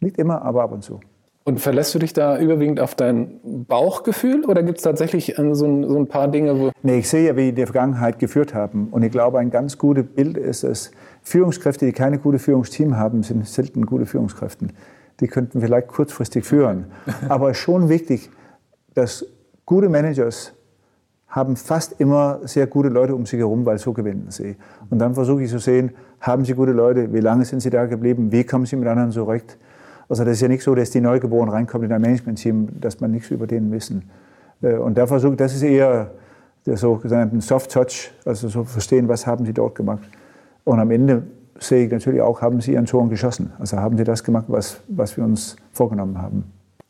Nicht 0.00 0.18
immer, 0.18 0.42
aber 0.42 0.62
ab 0.62 0.72
und 0.72 0.82
zu. 0.82 1.00
Und 1.46 1.60
verlässt 1.60 1.94
du 1.94 1.98
dich 1.98 2.14
da 2.14 2.38
überwiegend 2.38 2.80
auf 2.80 2.94
dein 2.94 3.38
Bauchgefühl 3.44 4.46
oder 4.46 4.62
gibt 4.62 4.78
es 4.78 4.84
tatsächlich 4.84 5.38
äh, 5.38 5.54
so 5.54 5.66
ein, 5.66 5.86
so 5.86 5.98
ein, 5.98 6.06
paar 6.06 6.28
Dinge, 6.28 6.58
wo. 6.58 6.70
Nee, 6.82 7.00
ich 7.00 7.08
sehe 7.08 7.26
ja, 7.26 7.36
wie 7.36 7.46
die 7.46 7.54
die 7.54 7.66
Vergangenheit 7.66 8.18
geführt 8.18 8.54
haben. 8.54 8.88
Und 8.90 9.02
ich 9.02 9.12
glaube, 9.12 9.38
ein 9.38 9.50
ganz 9.50 9.76
gutes 9.76 10.06
Bild 10.06 10.38
ist 10.38 10.64
es, 10.64 10.90
Führungskräfte, 11.22 11.84
die 11.84 11.92
keine 11.92 12.18
gute 12.18 12.38
Führungsteam 12.38 12.96
haben, 12.96 13.22
sind 13.22 13.46
selten 13.46 13.84
gute 13.84 14.06
Führungskräfte. 14.06 14.68
Die 15.20 15.26
könnten 15.26 15.60
vielleicht 15.60 15.88
kurzfristig 15.88 16.46
führen. 16.46 16.86
Aber 17.28 17.50
es 17.50 17.58
ist 17.58 17.62
schon 17.62 17.90
wichtig, 17.90 18.30
dass 18.94 19.26
gute 19.66 19.88
Managers 19.88 20.52
haben 21.28 21.56
fast 21.56 22.00
immer 22.00 22.40
sehr 22.44 22.66
gute 22.68 22.88
Leute 22.88 23.14
um 23.14 23.26
sich 23.26 23.40
herum, 23.40 23.66
weil 23.66 23.78
so 23.78 23.92
gewinnen 23.92 24.26
sie. 24.28 24.56
Und 24.88 25.00
dann 25.00 25.14
versuche 25.14 25.42
ich 25.42 25.50
zu 25.50 25.58
sehen, 25.58 25.90
haben 26.20 26.44
sie 26.44 26.54
gute 26.54 26.70
Leute, 26.70 27.12
wie 27.12 27.20
lange 27.20 27.44
sind 27.44 27.60
sie 27.60 27.70
da 27.70 27.86
geblieben, 27.86 28.30
wie 28.30 28.44
kommen 28.44 28.66
sie 28.66 28.76
mit 28.76 28.86
anderen 28.86 29.10
zurecht. 29.10 29.58
Also 30.08 30.24
das 30.24 30.34
ist 30.34 30.42
ja 30.42 30.48
nicht 30.48 30.62
so, 30.62 30.74
dass 30.74 30.90
die 30.90 31.00
Neugeborenen 31.00 31.52
reinkommen 31.52 31.88
in 31.88 31.92
ein 31.92 32.00
Management-Team, 32.02 32.80
dass 32.80 33.00
man 33.00 33.10
nichts 33.10 33.30
über 33.30 33.46
denen 33.46 33.72
wissen. 33.72 34.10
Äh, 34.62 34.74
und 34.74 34.96
da 34.96 35.06
versuche 35.06 35.34
das 35.34 35.54
ist 35.54 35.62
eher 35.62 36.12
der 36.66 36.76
sogenannte 36.76 37.40
Soft 37.40 37.72
Touch, 37.72 38.12
also 38.24 38.48
so 38.48 38.64
verstehen, 38.64 39.08
was 39.08 39.26
haben 39.26 39.44
sie 39.44 39.52
dort 39.52 39.74
gemacht. 39.74 40.08
Und 40.64 40.78
am 40.78 40.90
Ende 40.90 41.24
sehe 41.58 41.86
ich 41.86 41.90
natürlich 41.90 42.20
auch, 42.20 42.42
haben 42.42 42.60
sie 42.60 42.72
ihren 42.72 42.86
Toren 42.86 43.08
geschossen. 43.10 43.52
Also 43.58 43.76
haben 43.78 43.96
sie 43.96 44.04
das 44.04 44.24
gemacht, 44.24 44.46
was, 44.48 44.80
was 44.88 45.16
wir 45.16 45.24
uns 45.24 45.56
vorgenommen 45.72 46.20
haben. 46.20 46.44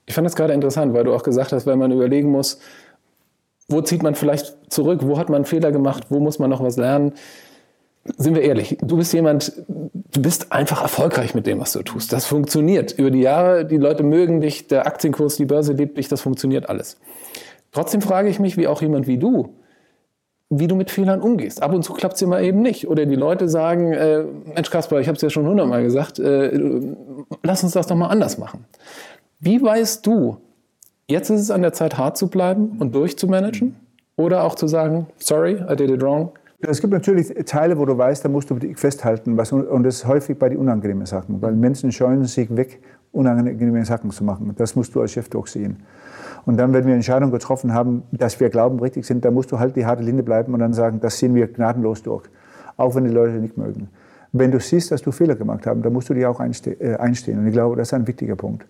Ich 0.07 0.15
fand 0.15 0.27
das 0.27 0.37
gerade 0.37 0.53
interessant, 0.53 0.95
weil 0.95 1.05
du 1.05 1.15
auch 1.15 1.23
gesagt 1.23 1.53
hast, 1.53 1.67
wenn 1.67 1.79
man 1.79 1.91
überlegen 1.93 2.31
muss, 2.31 2.59
wo 3.69 3.81
zieht 3.81 4.03
man 4.03 4.15
vielleicht 4.15 4.73
zurück, 4.73 5.01
wo 5.03 5.19
hat 5.19 5.31
man 5.31 5.45
Fehler 5.45 5.73
gemacht, 5.73 6.07
wo 6.11 6.21
muss 6.21 6.39
man 6.39 6.51
noch 6.51 6.63
was 6.63 6.77
lernen. 6.77 7.13
Sind 8.19 8.35
wir 8.35 8.43
ehrlich, 8.43 8.77
du 8.83 8.99
bist 8.99 9.15
jemand, 9.15 9.53
du 9.67 10.21
bist 10.21 10.53
einfach 10.53 10.83
erfolgreich 10.83 11.35
mit 11.35 11.47
dem, 11.47 11.61
was 11.61 11.73
du 11.73 11.83
tust. 11.83 12.13
Das 12.13 12.27
funktioniert. 12.27 12.93
Über 12.93 13.11
die 13.11 13.23
Jahre, 13.23 13.65
die 13.65 13.79
Leute 13.79 14.03
mögen 14.03 14.43
dich, 14.43 14.69
der 14.69 14.87
Aktienkurs, 14.87 15.37
die 15.37 15.47
Börse 15.47 15.73
liebt 15.73 15.97
dich, 15.97 16.09
das 16.09 16.21
funktioniert 16.21 16.69
alles. 16.69 16.99
Trotzdem 17.73 18.03
frage 18.03 18.29
ich 18.29 18.39
mich, 18.39 18.59
wie 18.59 18.69
auch 18.69 18.83
jemand 18.83 19.07
wie 19.07 19.17
du, 19.17 19.55
wie 20.51 20.67
du 20.67 20.77
mit 20.77 20.91
Fehlern 20.91 21.23
umgehst. 21.23 21.63
Ab 21.63 21.73
und 21.73 21.83
zu 21.83 21.95
klappt 21.95 22.17
es 22.17 22.23
immer 22.23 22.43
eben 22.43 22.61
nicht. 22.61 22.89
Oder 22.89 23.07
die 23.07 23.15
Leute 23.15 23.49
sagen, 23.49 23.93
äh, 23.93 24.23
Mensch 24.55 24.71
Kasper, 24.71 25.01
ich 25.01 25.09
habe 25.09 25.17
es 25.17 25.23
ja 25.23 25.31
schon 25.31 25.47
hundertmal 25.47 25.83
gesagt, 25.83 26.19
äh, 26.19 26.51
lass 27.43 27.65
uns 27.65 27.73
das 27.73 27.87
doch 27.87 27.97
mal 27.97 28.09
anders 28.09 28.37
machen. 28.37 28.67
Wie 29.45 29.61
weißt 29.61 30.07
du, 30.07 30.39
jetzt 31.07 31.29
ist 31.29 31.43
es 31.43 31.51
an 31.51 31.61
der 31.61 31.75
Zeit, 31.75 31.99
hart 31.99 32.17
zu 32.17 32.29
bleiben 32.29 32.79
und 32.79 32.95
durchzumanagen? 32.95 33.77
Oder 34.17 34.43
auch 34.43 34.55
zu 34.55 34.67
sagen, 34.67 35.07
sorry, 35.19 35.63
I 35.71 35.77
did 35.77 35.91
it 35.91 36.01
wrong? 36.01 36.31
Es 36.61 36.81
gibt 36.81 36.95
natürlich 36.95 37.29
Teile, 37.45 37.77
wo 37.77 37.85
du 37.85 37.99
weißt, 37.99 38.25
da 38.25 38.31
musst 38.31 38.49
du 38.49 38.59
festhalten. 38.75 39.37
Was, 39.37 39.53
und 39.53 39.83
das 39.83 39.97
ist 39.97 40.07
häufig 40.07 40.39
bei 40.39 40.49
den 40.49 40.57
unangenehmen 40.57 41.05
Sachen, 41.05 41.43
weil 41.43 41.53
Menschen 41.53 41.93
scheuen 41.93 42.25
sich 42.25 42.57
weg, 42.57 42.81
unangenehme 43.13 43.85
Sachen 43.85 44.13
zu 44.13 44.25
machen. 44.25 44.51
Das 44.57 44.77
musst 44.77 44.95
du 44.95 45.03
als 45.03 45.13
Chef 45.13 45.29
durchsehen. 45.29 45.83
Und 46.47 46.57
dann, 46.57 46.73
wenn 46.73 46.87
wir 46.87 46.95
Entscheidungen 46.95 47.31
getroffen 47.31 47.75
haben, 47.75 48.05
dass 48.13 48.41
wir 48.41 48.49
glauben, 48.49 48.81
richtig 48.81 49.05
sind, 49.05 49.27
dann 49.27 49.35
musst 49.35 49.53
du 49.53 49.59
halt 49.59 49.77
die 49.77 49.85
harte 49.85 50.03
Linie 50.03 50.23
bleiben 50.23 50.55
und 50.55 50.61
dann 50.61 50.73
sagen, 50.73 51.01
das 51.01 51.19
ziehen 51.19 51.35
wir 51.35 51.49
gnadenlos 51.49 52.03
durch. 52.03 52.25
Auch 52.79 52.95
wenn 52.95 53.05
die 53.05 53.11
Leute 53.11 53.35
nicht 53.35 53.59
mögen. 53.59 53.91
Wenn 54.37 54.51
du 54.51 54.59
siehst, 54.59 54.91
dass 54.91 55.01
du 55.01 55.13
Fehler 55.13 55.37
gemacht 55.37 55.65
hast, 55.65 55.81
dann 55.81 55.93
musst 55.93 56.09
du 56.09 56.15
dir 56.15 56.29
auch 56.29 56.41
äh, 56.41 56.97
einstehen. 56.97 57.39
Und 57.39 57.47
ich 57.47 57.53
glaube, 57.53 57.77
das 57.77 57.89
ist 57.89 57.95
ein 57.95 58.05
wichtiger 58.05 58.35
Punkt. 58.35 58.67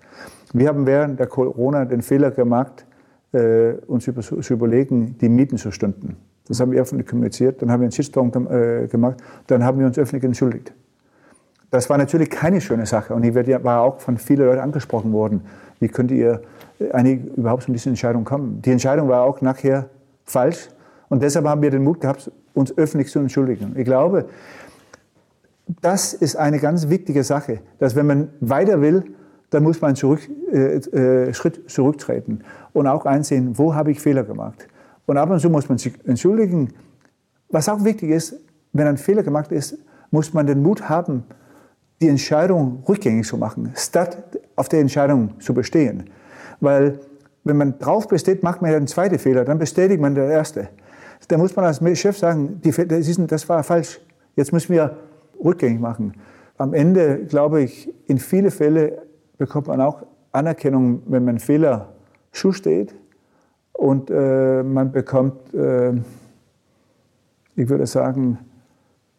Wir 0.53 0.69
haben 0.69 0.85
während 0.85 1.19
der 1.19 1.27
Corona 1.27 1.87
den 1.87 2.03
Fehler 2.03 2.31
gemacht, 2.31 2.85
äh, 3.33 3.73
uns 3.87 4.07
über, 4.07 4.21
zu 4.21 4.53
überlegen, 4.53 5.17
die 5.19 5.31
Mieten 5.31 5.57
zu 5.57 5.71
stunden. 5.71 6.17
Das 6.47 6.61
haben 6.61 6.71
wir 6.71 6.83
öffentlich 6.83 7.09
kommuniziert. 7.09 7.63
Dann 7.63 7.71
haben 7.71 7.81
wir 7.81 7.87
einen 7.87 7.93
Shitstorm 7.93 8.31
äh, 8.51 8.89
gemacht. 8.89 9.17
Dann 9.47 9.65
haben 9.65 9.79
wir 9.79 9.87
uns 9.87 9.99
öffentlich 9.99 10.25
entschuldigt. 10.25 10.75
Das 11.71 11.89
war 11.89 11.97
natürlich 11.97 12.29
keine 12.29 12.61
schöne 12.61 12.85
Sache. 12.85 13.15
Und 13.15 13.25
ich 13.25 13.35
war 13.35 13.81
auch 13.81 14.01
von 14.01 14.19
vielen 14.19 14.45
Leuten 14.45 14.61
angesprochen 14.61 15.15
worden. 15.15 15.41
Wie 15.81 15.89
könnt 15.89 16.11
ihr 16.11 16.43
äh, 16.79 16.91
eigentlich 16.93 17.39
überhaupt 17.39 17.63
zu 17.63 17.73
dieser 17.73 17.89
Entscheidung 17.89 18.25
kommen? 18.25 18.61
Die 18.61 18.71
Entscheidung 18.71 19.09
war 19.09 19.23
auch 19.23 19.41
nachher 19.41 19.89
falsch. 20.25 20.69
Und 21.09 21.23
deshalb 21.23 21.47
haben 21.47 21.63
wir 21.63 21.71
den 21.71 21.85
Mut 21.85 22.03
gehabt, 22.03 22.31
uns 22.53 22.77
öffentlich 22.77 23.11
zu 23.11 23.19
entschuldigen. 23.19 23.75
Ich 23.79 23.87
glaube, 23.87 24.27
das 25.67 26.13
ist 26.13 26.37
eine 26.37 26.59
ganz 26.59 26.89
wichtige 26.89 27.25
Sache, 27.25 27.61
dass 27.79 27.97
wenn 27.97 28.07
man 28.07 28.29
weiter 28.41 28.81
will, 28.81 29.05
dann 29.51 29.63
muss 29.63 29.81
man 29.81 29.95
zurück, 29.95 30.21
äh, 30.53 30.77
äh, 30.77 31.33
Schritt 31.33 31.71
zurücktreten 31.71 32.41
und 32.73 32.87
auch 32.87 33.07
einsehen, 33.07 33.57
wo 33.57 33.75
habe 33.75 33.93
ich 33.93 34.01
Fehler 34.01 34.25
gemacht. 34.25 34.67
Und 35.07 35.17
ab 35.17 35.31
und 35.31 35.41
zu 35.41 35.49
muss 35.51 35.69
man 35.69 35.79
sich 35.79 35.95
entschuldigen. 36.07 36.73
Was 37.51 37.69
auch 37.69 37.85
wichtig 37.85 38.11
ist, 38.11 38.41
wenn 38.73 38.87
ein 38.87 38.97
Fehler 38.97 39.23
gemacht 39.23 39.53
ist, 39.53 39.79
muss 40.11 40.33
man 40.33 40.47
den 40.47 40.63
Mut 40.63 40.89
haben, 40.89 41.25
die 42.01 42.09
Entscheidung 42.09 42.83
rückgängig 42.89 43.27
zu 43.27 43.37
machen, 43.37 43.73
statt 43.75 44.19
auf 44.57 44.69
der 44.69 44.81
Entscheidung 44.81 45.39
zu 45.41 45.55
bestehen. 45.55 46.11
Weil 46.61 46.99
wenn 47.45 47.57
man 47.57 47.79
drauf 47.79 48.09
besteht, 48.09 48.43
macht 48.43 48.63
man 48.63 48.73
ja 48.73 48.79
den 48.79 48.89
zweiten 48.89 49.19
Fehler, 49.19 49.45
dann 49.45 49.59
bestätigt 49.59 50.01
man 50.01 50.15
den 50.15 50.31
ersten. 50.31 50.69
Da 51.29 51.39
muss 51.39 51.55
man 51.55 51.65
als 51.65 51.81
Chef 51.99 52.19
sagen, 52.19 52.61
das 52.63 53.49
war 53.49 53.63
falsch, 53.63 54.01
jetzt 54.37 54.53
müssen 54.53 54.73
wir 54.73 54.97
rückgängig 55.43 55.81
machen. 55.81 56.15
Am 56.57 56.75
Ende, 56.75 57.25
glaube 57.27 57.63
ich, 57.63 57.93
in 58.07 58.19
viele 58.19 58.51
Fälle 58.51 59.03
bekommt 59.39 59.67
man 59.67 59.81
auch 59.81 60.03
Anerkennung, 60.33 61.03
wenn 61.07 61.25
man 61.25 61.39
Fehler 61.39 61.93
zusteht 62.33 62.95
und 63.73 64.11
äh, 64.11 64.63
man 64.63 64.93
bekommt, 64.93 65.55
äh, 65.55 65.93
ich 67.57 67.69
würde 67.69 67.87
sagen, 67.87 68.39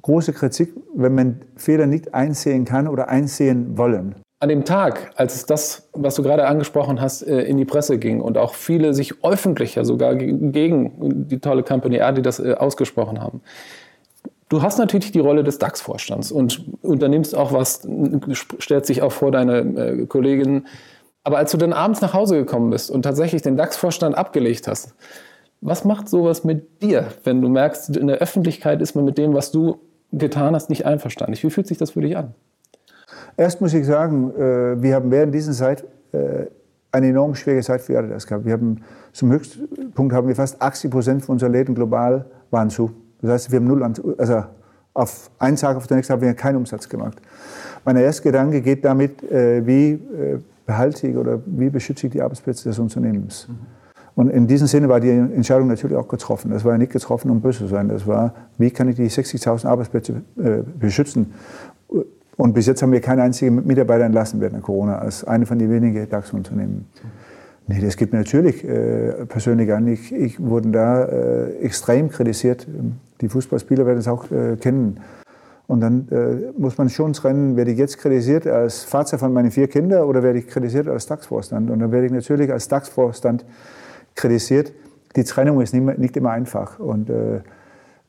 große 0.01 0.33
Kritik, 0.33 0.73
wenn 0.93 1.15
man 1.15 1.41
Fehler 1.55 1.87
nicht 1.87 2.13
einsehen 2.13 2.65
kann 2.65 2.87
oder 2.87 3.09
einsehen 3.09 3.77
wollen. 3.77 4.15
An 4.41 4.49
dem 4.49 4.65
Tag, 4.65 5.11
als 5.15 5.45
das, 5.45 5.89
was 5.93 6.15
du 6.15 6.21
gerade 6.21 6.45
angesprochen 6.45 7.01
hast, 7.01 7.23
äh, 7.23 7.41
in 7.43 7.57
die 7.57 7.65
Presse 7.65 7.97
ging 7.97 8.21
und 8.21 8.37
auch 8.37 8.53
viele 8.53 8.93
sich 8.93 9.23
öffentlicher 9.23 9.85
sogar 9.85 10.15
gegen 10.15 11.27
die 11.27 11.39
tolle 11.39 11.63
Company 11.63 11.97
R, 11.97 12.11
die 12.11 12.21
das 12.21 12.39
äh, 12.39 12.53
ausgesprochen 12.53 13.21
haben. 13.21 13.41
Du 14.49 14.61
hast 14.61 14.77
natürlich 14.77 15.11
die 15.11 15.19
Rolle 15.19 15.43
des 15.43 15.57
DAX-Vorstands 15.57 16.31
und 16.31 16.63
unternimmst 16.83 17.35
auch 17.35 17.51
was, 17.51 17.87
stellst 18.61 18.87
sich 18.87 19.01
auch 19.01 19.11
vor 19.11 19.31
deine 19.31 19.57
äh, 19.59 20.05
Kolleginnen. 20.05 20.67
Aber 21.23 21.37
als 21.37 21.51
du 21.51 21.57
dann 21.57 21.73
abends 21.73 22.01
nach 22.01 22.13
Hause 22.13 22.37
gekommen 22.37 22.69
bist 22.69 22.91
und 22.91 23.01
tatsächlich 23.01 23.41
den 23.41 23.57
DAX-Vorstand 23.57 24.15
abgelegt 24.15 24.67
hast, 24.67 24.93
was 25.61 25.83
macht 25.83 26.07
sowas 26.07 26.43
mit 26.43 26.83
dir, 26.83 27.07
wenn 27.23 27.41
du 27.41 27.49
merkst, 27.49 27.97
in 27.97 28.05
der 28.05 28.17
Öffentlichkeit 28.17 28.81
ist 28.81 28.95
man 28.95 29.03
mit 29.03 29.17
dem, 29.17 29.33
was 29.33 29.51
du 29.51 29.79
getan 30.11 30.53
hast, 30.53 30.69
nicht 30.69 30.85
einverstanden. 30.85 31.35
Wie 31.41 31.49
fühlt 31.49 31.65
sich 31.65 31.79
das 31.79 31.91
für 31.91 32.01
dich 32.01 32.15
an? 32.15 32.35
Erst 33.37 33.61
muss 33.61 33.73
ich 33.73 33.85
sagen, 33.85 34.31
äh, 34.35 34.81
wir 34.81 34.93
haben 34.93 35.09
während 35.09 35.33
dieser 35.33 35.53
Zeit 35.53 35.83
äh, 36.11 36.45
eine 36.91 37.07
enorm 37.07 37.33
schwere 37.33 37.61
Zeit 37.61 37.81
für 37.81 37.97
Adidas 37.97 38.27
gehabt. 38.27 38.45
Wir 38.45 38.53
haben 38.53 38.81
zum 39.11 39.31
Höchstpunkt 39.31 40.13
haben 40.13 40.27
wir 40.27 40.35
fast 40.35 40.61
80 40.61 40.91
Prozent 40.91 41.25
von 41.25 41.33
unseren 41.33 41.51
Läden 41.51 41.73
global 41.73 42.25
waren 42.51 42.69
zu. 42.69 42.91
Das 43.25 43.33
heißt, 43.33 43.51
wir 43.51 43.59
haben 43.59 43.67
null, 43.67 43.83
also 44.17 44.43
auf 44.93 45.29
einen 45.39 45.57
Tag 45.57 45.75
auf 45.77 45.87
den 45.87 45.97
nächsten 45.97 46.13
haben 46.13 46.21
wir 46.21 46.33
keinen 46.33 46.57
Umsatz 46.57 46.87
gemacht. 46.87 47.21
Mein 47.83 47.97
erster 47.97 48.23
Gedanke 48.23 48.61
geht 48.61 48.85
damit, 48.85 49.23
äh, 49.29 49.65
wie 49.65 49.99
behalte 50.65 51.07
ich 51.07 51.17
oder 51.17 51.39
wie 51.45 51.69
beschütze 51.69 52.07
ich 52.07 52.13
die 52.13 52.21
Arbeitsplätze 52.21 52.69
des 52.69 52.79
Unternehmens. 52.79 53.47
Mhm. 53.47 53.55
Und 54.15 54.29
in 54.29 54.47
diesem 54.47 54.67
Sinne 54.67 54.87
war 54.87 55.01
die 55.01 55.09
Entscheidung 55.09 55.67
natürlich 55.67 55.97
auch 55.97 56.07
getroffen. 56.07 56.51
Das 56.51 56.63
war 56.63 56.71
ja 56.71 56.77
nicht 56.77 56.93
getroffen, 56.93 57.29
um 57.29 57.41
böse 57.41 57.59
zu 57.59 57.67
sein. 57.67 57.89
Das 57.89 58.07
war, 58.07 58.33
wie 58.57 58.71
kann 58.71 58.87
ich 58.87 58.95
die 58.95 59.09
60.000 59.09 59.67
Arbeitsplätze 59.67 60.21
äh, 60.37 60.63
beschützen? 60.79 61.33
Und 62.37 62.53
bis 62.53 62.65
jetzt 62.65 62.81
haben 62.81 62.93
wir 62.93 63.01
keinen 63.01 63.19
einzigen 63.19 63.65
Mitarbeiter 63.67 64.05
entlassen 64.05 64.39
während 64.39 64.61
Corona, 64.63 64.99
als 64.99 65.25
eine 65.25 65.45
von 65.45 65.59
den 65.59 65.69
wenigen 65.69 66.09
DAX-Unternehmen. 66.09 66.87
Nee, 67.67 67.81
das 67.81 67.97
geht 67.97 68.13
mir 68.13 68.19
natürlich 68.19 68.63
äh, 68.63 69.25
persönlich 69.25 69.71
an. 69.73 69.87
Ich, 69.87 70.13
ich 70.13 70.39
wurde 70.39 70.69
da 70.69 71.05
äh, 71.05 71.57
extrem 71.57 72.09
kritisiert. 72.09 72.67
Die 73.21 73.29
Fußballspieler 73.29 73.85
werden 73.85 73.99
es 73.99 74.07
auch 74.07 74.29
äh, 74.31 74.57
kennen. 74.57 74.99
Und 75.67 75.81
dann 75.81 76.07
äh, 76.09 76.51
muss 76.59 76.77
man 76.77 76.89
schon 76.89 77.13
trennen, 77.13 77.55
werde 77.55 77.71
ich 77.71 77.77
jetzt 77.77 77.97
kritisiert 77.97 78.45
als 78.45 78.83
Vater 78.83 79.17
von 79.17 79.33
meinen 79.33 79.51
vier 79.51 79.67
Kindern 79.67 80.03
oder 80.03 80.21
werde 80.21 80.39
ich 80.39 80.47
kritisiert 80.47 80.87
als 80.87 81.07
DAX-Vorstand? 81.07 81.71
Und 81.71 81.79
dann 81.79 81.91
werde 81.91 82.05
ich 82.05 82.11
natürlich 82.11 82.51
als 82.51 82.67
DAX-Vorstand 82.67 83.45
kritisiert. 84.13 84.73
Die 85.15 85.23
Trennung 85.23 85.61
ist 85.61 85.73
nicht, 85.73 85.97
nicht 85.97 86.17
immer 86.17 86.31
einfach. 86.31 86.79
Und 86.79 87.09
äh, 87.09 87.41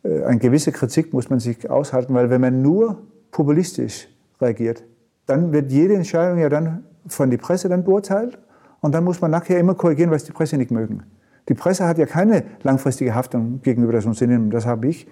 äh, 0.07 0.25
eine 0.25 0.39
gewisse 0.39 0.73
Kritik 0.73 1.13
muss 1.13 1.31
man 1.31 1.41
sich 1.41 1.71
aushalten, 1.71 2.15
weil 2.15 2.31
wenn 2.31 2.41
man 2.41 2.63
nur 2.63 2.99
populistisch 3.31 4.09
reagiert, 4.41 4.85
dann 5.27 5.53
wird 5.53 5.73
jede 5.73 5.95
Entscheidung 5.95 6.39
ja 6.39 6.49
dann 6.49 6.85
von 7.07 7.31
der 7.31 7.39
Presse 7.39 7.69
dann 7.69 7.85
beurteilt 7.85 8.39
und 8.81 8.95
dann 8.95 9.05
muss 9.05 9.21
man 9.21 9.31
nachher 9.31 9.59
immer 9.59 9.75
korrigieren, 9.75 10.11
was 10.11 10.25
die 10.25 10.33
Presse 10.33 10.57
nicht 10.57 10.71
mögen. 10.71 11.03
Die 11.49 11.55
Presse 11.55 11.87
hat 11.87 11.99
ja 11.99 12.07
keine 12.07 12.45
langfristige 12.63 13.15
Haftung 13.15 13.61
gegenüber 13.63 13.93
das 13.93 14.07
Unternehmen, 14.07 14.51
das 14.51 14.67
habe 14.67 14.89
ich. 14.89 15.07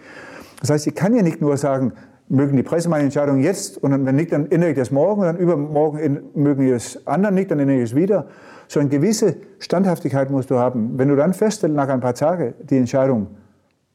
Das 0.61 0.70
heißt, 0.70 0.87
ich 0.87 0.94
kann 0.94 1.14
ja 1.14 1.23
nicht 1.23 1.40
nur 1.40 1.57
sagen, 1.57 1.92
mögen 2.29 2.57
die 2.57 2.62
Presse 2.62 2.88
meine 2.88 3.05
Entscheidung 3.05 3.40
jetzt 3.40 3.79
und 3.79 4.07
wenn 4.07 4.16
nicht, 4.16 4.33
dann 4.33 4.51
ändere 4.51 4.70
ich 4.70 4.77
das 4.77 4.90
morgen 4.90 5.20
und 5.20 5.27
dann 5.27 5.37
übermorgen 5.37 6.20
mögen 6.35 6.64
die 6.64 6.70
das 6.70 7.07
anderen 7.07 7.35
nicht, 7.35 7.51
dann 7.51 7.61
ändere 7.61 7.79
ich 7.79 7.85
es 7.85 7.94
wieder. 7.94 8.27
So 8.66 8.81
eine 8.81 8.88
gewisse 8.88 9.37
Standhaftigkeit 9.59 10.31
musst 10.31 10.51
du 10.51 10.59
haben. 10.59 10.99
Wenn 10.99 11.09
du 11.09 11.16
dann 11.16 11.35
feststellst, 11.35 11.77
nach 11.77 11.88
ein 11.88 12.01
paar 12.01 12.14
Tagen, 12.14 12.55
die 12.62 12.79
Entscheidung 12.79 13.29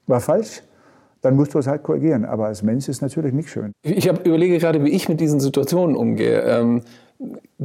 war 0.06 0.19
falsch, 0.19 0.62
dann 1.21 1.36
musst 1.36 1.54
du 1.54 1.60
es 1.60 1.67
halt 1.67 1.84
korrigieren. 1.84 2.23
Aber 2.23 2.45
als 2.45 2.63
Mensch 2.63 2.88
ist 2.88 2.97
es 2.97 3.02
natürlich 3.02 3.34
nicht 3.34 3.49
schön. 3.49 3.73
Ich 3.82 4.08
hab, 4.08 4.25
überlege 4.25 4.58
gerade, 4.60 4.84
wie 4.84 4.89
ich 4.89 5.10
mit 5.10 5.19
diesen 5.19 5.39
Situationen 5.39 5.95
umgehe. 5.95 6.41
Ähm, 6.41 6.82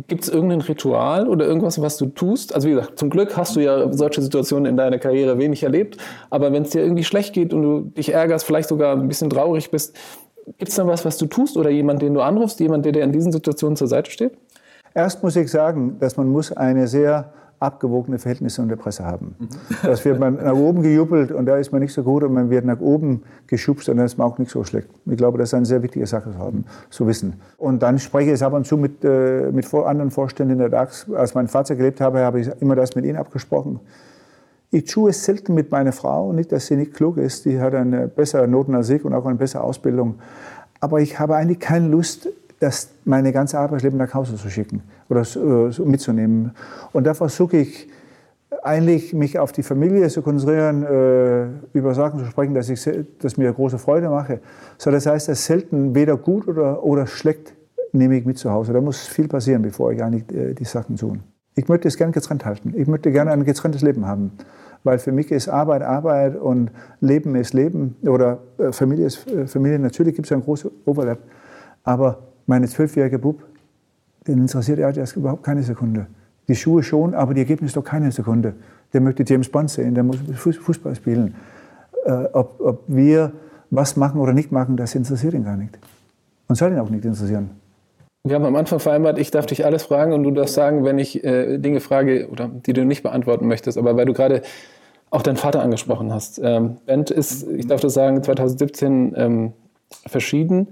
Gibt 0.08 0.24
es 0.24 0.28
irgendein 0.28 0.60
Ritual 0.62 1.28
oder 1.28 1.46
irgendwas, 1.46 1.80
was 1.80 1.96
du 1.96 2.06
tust? 2.06 2.54
Also 2.54 2.66
wie 2.66 2.72
gesagt, 2.72 2.98
zum 2.98 3.10
Glück 3.10 3.36
hast 3.36 3.54
du 3.54 3.60
ja 3.60 3.92
solche 3.92 4.20
Situationen 4.20 4.66
in 4.66 4.76
deiner 4.76 4.98
Karriere 4.98 5.38
wenig 5.38 5.62
erlebt. 5.62 5.96
Aber 6.30 6.52
wenn 6.52 6.64
es 6.64 6.70
dir 6.70 6.82
irgendwie 6.82 7.04
schlecht 7.04 7.32
geht 7.34 7.54
und 7.54 7.62
du 7.62 7.80
dich 7.96 8.12
ärgerst, 8.12 8.44
vielleicht 8.44 8.68
sogar 8.68 8.96
ein 8.96 9.06
bisschen 9.06 9.30
traurig 9.30 9.70
bist, 9.70 9.96
gibt 10.58 10.70
es 10.70 10.74
dann 10.74 10.88
was, 10.88 11.04
was 11.04 11.18
du 11.18 11.26
tust 11.26 11.56
oder 11.56 11.70
jemand, 11.70 12.02
den 12.02 12.14
du 12.14 12.20
anrufst, 12.20 12.58
jemand, 12.58 12.84
der 12.84 12.92
dir 12.92 13.04
in 13.04 13.12
diesen 13.12 13.30
Situationen 13.30 13.76
zur 13.76 13.86
Seite 13.86 14.10
steht? 14.10 14.32
Erst 14.94 15.22
muss 15.22 15.34
ich 15.36 15.50
sagen, 15.50 15.96
dass 15.98 16.16
man 16.16 16.28
muss 16.28 16.52
eine 16.52 16.86
sehr 16.86 17.32
abgewogene 17.60 18.18
Verhältnisse 18.18 18.62
in 18.62 18.68
der 18.68 18.76
Presse 18.76 19.04
haben. 19.04 19.34
Mhm. 19.38 19.48
Das 19.82 20.04
wird 20.04 20.18
man 20.20 20.36
nach 20.36 20.54
oben 20.54 20.82
gejubelt 20.82 21.32
und 21.32 21.46
da 21.46 21.56
ist 21.56 21.72
man 21.72 21.80
nicht 21.80 21.92
so 21.92 22.02
gut 22.02 22.22
und 22.22 22.32
man 22.32 22.50
wird 22.50 22.64
nach 22.64 22.80
oben 22.80 23.22
geschubst 23.46 23.88
und 23.88 23.96
dann 23.96 24.06
ist 24.06 24.18
man 24.18 24.26
auch 24.26 24.38
nicht 24.38 24.50
so 24.50 24.64
schlecht. 24.64 24.88
Ich 25.06 25.16
glaube, 25.16 25.38
das 25.38 25.50
ist 25.50 25.54
eine 25.54 25.66
sehr 25.66 25.82
wichtige 25.82 26.06
Sache 26.06 26.32
zu 26.32 26.38
haben, 26.38 26.64
zu 26.90 27.06
wissen. 27.06 27.34
Und 27.56 27.82
dann 27.82 27.98
spreche 27.98 28.28
ich 28.28 28.34
es 28.34 28.42
ab 28.42 28.52
und 28.52 28.66
zu 28.66 28.76
mit, 28.76 29.04
äh, 29.04 29.50
mit 29.50 29.72
anderen 29.72 30.10
Vorständen 30.10 30.58
der 30.58 30.68
DAX. 30.68 31.06
Als 31.10 31.34
mein 31.34 31.48
Vater 31.48 31.74
gelebt 31.74 32.00
habe, 32.00 32.20
habe 32.20 32.40
ich 32.40 32.50
immer 32.60 32.76
das 32.76 32.94
mit 32.94 33.04
ihnen 33.04 33.16
abgesprochen. 33.16 33.80
Ich 34.70 34.84
tue 34.84 35.10
es 35.10 35.24
selten 35.24 35.54
mit 35.54 35.70
meiner 35.70 35.92
Frau, 35.92 36.32
nicht, 36.32 36.50
dass 36.50 36.66
sie 36.66 36.76
nicht 36.76 36.94
klug 36.94 37.16
ist, 37.16 37.44
die 37.44 37.60
hat 37.60 37.74
eine 37.74 38.08
bessere 38.08 38.48
Noten 38.48 38.74
als 38.74 38.90
ich 38.90 39.04
und 39.04 39.14
auch 39.14 39.24
eine 39.24 39.36
bessere 39.36 39.62
Ausbildung. 39.62 40.16
Aber 40.80 41.00
ich 41.00 41.18
habe 41.18 41.36
eigentlich 41.36 41.60
keine 41.60 41.88
Lust, 41.88 42.28
das 42.64 42.88
meine 43.04 43.32
ganze 43.32 43.58
Arbeitsleben 43.58 43.98
nach 43.98 44.14
Hause 44.14 44.36
zu 44.36 44.48
schicken 44.48 44.82
oder 45.08 45.22
äh, 45.22 45.82
mitzunehmen. 45.82 46.52
Und 46.92 47.04
da 47.04 47.14
versuche 47.14 47.58
ich 47.58 47.88
eigentlich 48.62 49.12
mich 49.12 49.38
auf 49.38 49.52
die 49.52 49.62
Familie 49.62 50.08
zu 50.08 50.22
konzentrieren, 50.22 50.82
äh, 50.82 51.76
über 51.76 51.94
Sachen 51.94 52.20
zu 52.20 52.26
sprechen, 52.26 52.54
dass, 52.54 52.70
ich, 52.70 52.88
dass 53.18 53.36
mir 53.36 53.52
große 53.52 53.78
Freude 53.78 54.08
mache. 54.08 54.40
So, 54.78 54.90
das 54.90 55.04
heißt, 55.04 55.28
dass 55.28 55.44
selten 55.44 55.94
weder 55.94 56.16
gut 56.16 56.48
oder, 56.48 56.82
oder 56.82 57.06
schlecht 57.06 57.54
nehme 57.92 58.16
ich 58.16 58.24
mit 58.24 58.38
zu 58.38 58.50
Hause. 58.50 58.72
Da 58.72 58.80
muss 58.80 59.06
viel 59.06 59.28
passieren, 59.28 59.62
bevor 59.62 59.92
ich 59.92 60.02
eigentlich 60.02 60.32
äh, 60.32 60.54
die 60.54 60.64
Sachen 60.64 60.96
tue. 60.96 61.18
Ich 61.56 61.68
möchte 61.68 61.86
es 61.86 61.96
gerne 61.96 62.12
getrennt 62.12 62.44
halten. 62.44 62.72
Ich 62.76 62.88
möchte 62.88 63.12
gerne 63.12 63.30
ein 63.30 63.44
getrenntes 63.44 63.82
Leben 63.82 64.06
haben. 64.06 64.32
Weil 64.82 64.98
für 64.98 65.12
mich 65.12 65.30
ist 65.30 65.48
Arbeit 65.48 65.82
Arbeit 65.82 66.36
und 66.36 66.70
Leben 67.00 67.36
ist 67.36 67.54
Leben. 67.54 67.96
Oder 68.02 68.38
Familie 68.72 69.06
ist 69.06 69.24
Familie. 69.46 69.78
Natürlich 69.78 70.14
gibt 70.14 70.26
es 70.26 70.32
einen 70.32 70.42
großen 70.42 70.70
Overlap. 70.84 71.20
Aber 71.84 72.33
meine 72.46 72.68
zwölfjährige 72.68 73.18
Bub, 73.18 73.42
den 74.26 74.38
interessiert 74.38 74.78
er 74.78 74.96
erst 74.96 75.16
überhaupt 75.16 75.42
keine 75.42 75.62
Sekunde. 75.62 76.06
Die 76.48 76.54
Schuhe 76.54 76.82
schon, 76.82 77.14
aber 77.14 77.34
die 77.34 77.40
Ergebnisse 77.40 77.74
doch 77.74 77.84
keine 77.84 78.12
Sekunde. 78.12 78.54
Der 78.92 79.00
möchte 79.00 79.24
James 79.26 79.48
Bond 79.48 79.70
sehen, 79.70 79.94
der 79.94 80.04
muss 80.04 80.18
Fußball 80.34 80.94
spielen. 80.94 81.34
Äh, 82.04 82.24
ob, 82.32 82.60
ob 82.60 82.84
wir 82.86 83.32
was 83.70 83.96
machen 83.96 84.20
oder 84.20 84.32
nicht 84.32 84.52
machen, 84.52 84.76
das 84.76 84.94
interessiert 84.94 85.34
ihn 85.34 85.44
gar 85.44 85.56
nicht. 85.56 85.78
Und 86.48 86.56
soll 86.56 86.72
ihn 86.72 86.78
auch 86.78 86.90
nicht 86.90 87.04
interessieren. 87.04 87.50
Wir 88.26 88.36
haben 88.36 88.44
am 88.44 88.56
Anfang 88.56 88.78
vereinbart, 88.78 89.18
ich 89.18 89.30
darf 89.30 89.46
dich 89.46 89.66
alles 89.66 89.82
fragen 89.82 90.12
und 90.12 90.22
du 90.22 90.30
darfst 90.30 90.54
sagen, 90.54 90.84
wenn 90.84 90.98
ich 90.98 91.24
äh, 91.24 91.58
Dinge 91.58 91.80
frage, 91.80 92.28
oder 92.30 92.48
die 92.48 92.72
du 92.72 92.84
nicht 92.84 93.02
beantworten 93.02 93.46
möchtest. 93.46 93.76
Aber 93.76 93.96
weil 93.96 94.06
du 94.06 94.14
gerade 94.14 94.42
auch 95.10 95.22
deinen 95.22 95.36
Vater 95.36 95.62
angesprochen 95.62 96.12
hast. 96.12 96.40
Ähm, 96.42 96.76
Bent 96.86 97.10
ist, 97.10 97.46
ich 97.48 97.66
darf 97.66 97.80
das 97.80 97.94
sagen, 97.94 98.22
2017 98.22 99.14
ähm, 99.16 99.52
verschieden 100.06 100.68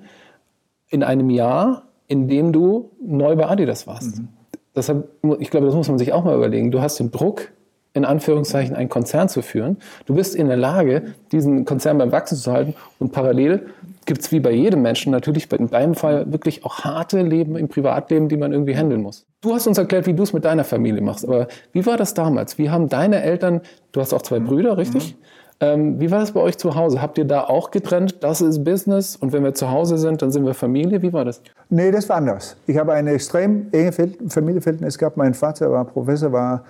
in 0.93 1.03
einem 1.03 1.31
Jahr, 1.31 1.85
in 2.07 2.29
dem 2.29 2.53
du 2.53 2.91
neu 3.01 3.35
bei 3.35 3.49
Adidas 3.49 3.87
warst. 3.87 4.19
Mhm. 4.19 4.29
Deshalb, 4.77 5.09
ich 5.41 5.51
glaube, 5.51 5.67
das 5.67 5.75
muss 5.75 5.89
man 5.89 5.99
sich 5.99 6.13
auch 6.13 6.25
mal 6.25 6.37
überlegen. 6.37 6.71
Du 6.71 6.81
hast 6.81 6.99
den 6.99 7.11
Druck, 7.11 7.51
in 7.95 8.05
Anführungszeichen 8.05 8.77
einen 8.77 8.89
Konzern 8.89 9.29
zu 9.29 9.43
führen. 9.43 9.79
Du 10.07 10.15
bist 10.15 10.35
in 10.35 10.49
der 10.49 10.57
Lage, 10.57 11.15
diesen 11.31 11.65
Konzern 11.65 11.99
beim 11.99 12.13
Wachsen 12.13 12.37
zu 12.37 12.53
halten. 12.53 12.75
Und 12.99 13.13
parallel 13.13 13.67
gibt 14.07 14.23
es 14.23 14.33
wie 14.33 14.41
bei 14.41 14.53
jedem 14.53 14.83
Menschen 14.83 15.13
natürlich 15.13 15.51
in 15.53 15.69
deinem 15.69 15.95
Fall 15.95 16.31
wirklich 16.33 16.65
auch 16.65 16.85
harte 16.85 17.21
Leben 17.23 17.57
im 17.57 17.69
Privatleben, 17.69 18.29
die 18.29 18.37
man 18.37 18.53
irgendwie 18.53 18.77
handeln 18.77 19.03
muss. 19.03 19.27
Du 19.43 19.55
hast 19.55 19.67
uns 19.67 19.77
erklärt, 19.77 20.07
wie 20.07 20.15
du 20.15 20.23
es 20.23 20.33
mit 20.33 20.45
deiner 20.45 20.65
Familie 20.65 21.03
machst. 21.03 21.27
Aber 21.27 21.49
wie 21.73 21.85
war 21.85 21.97
das 21.97 22.15
damals? 22.15 22.57
Wie 22.57 22.71
haben 22.71 22.89
deine 22.89 23.23
Eltern, 23.23 23.61
du 23.93 24.01
hast 24.01 24.13
auch 24.15 24.23
zwei 24.23 24.41
mhm. 24.41 24.47
Brüder, 24.47 24.79
richtig? 24.79 25.15
Mhm 25.15 25.23
Ähm, 25.63 26.01
wie 26.01 26.11
war 26.11 26.19
das 26.19 26.33
bei 26.33 26.41
euch 26.41 26.59
zu 26.59 26.75
Hause? 26.75 27.01
Habt 27.01 27.19
ihr 27.19 27.25
da 27.25 27.45
auch 27.45 27.71
getrennt? 27.71 28.25
Das 28.25 28.41
ist 28.41 28.65
Business 28.65 29.15
und 29.15 29.33
wenn 29.33 29.45
wir 29.45 29.55
zu 29.55 29.71
Hause 29.71 29.97
sind, 29.97 30.21
dann 30.21 30.33
sind 30.33 30.45
wir 30.45 30.55
Familie. 30.55 31.01
Wie 31.03 31.13
war 31.13 31.25
das? 31.25 31.41
Nee, 31.71 31.93
das 31.93 32.09
war 32.09 32.17
anders. 32.17 32.57
Ich 32.67 32.77
habe 32.77 32.93
eine 32.95 33.13
extrem 33.13 33.69
enge 33.71 33.93
Familienverhältnis 33.93 34.99
gehabt. 34.99 35.17
Mein 35.17 35.35
Vater 35.35 35.71
war 35.71 35.85
Professor, 35.85 36.33
war, 36.33 36.65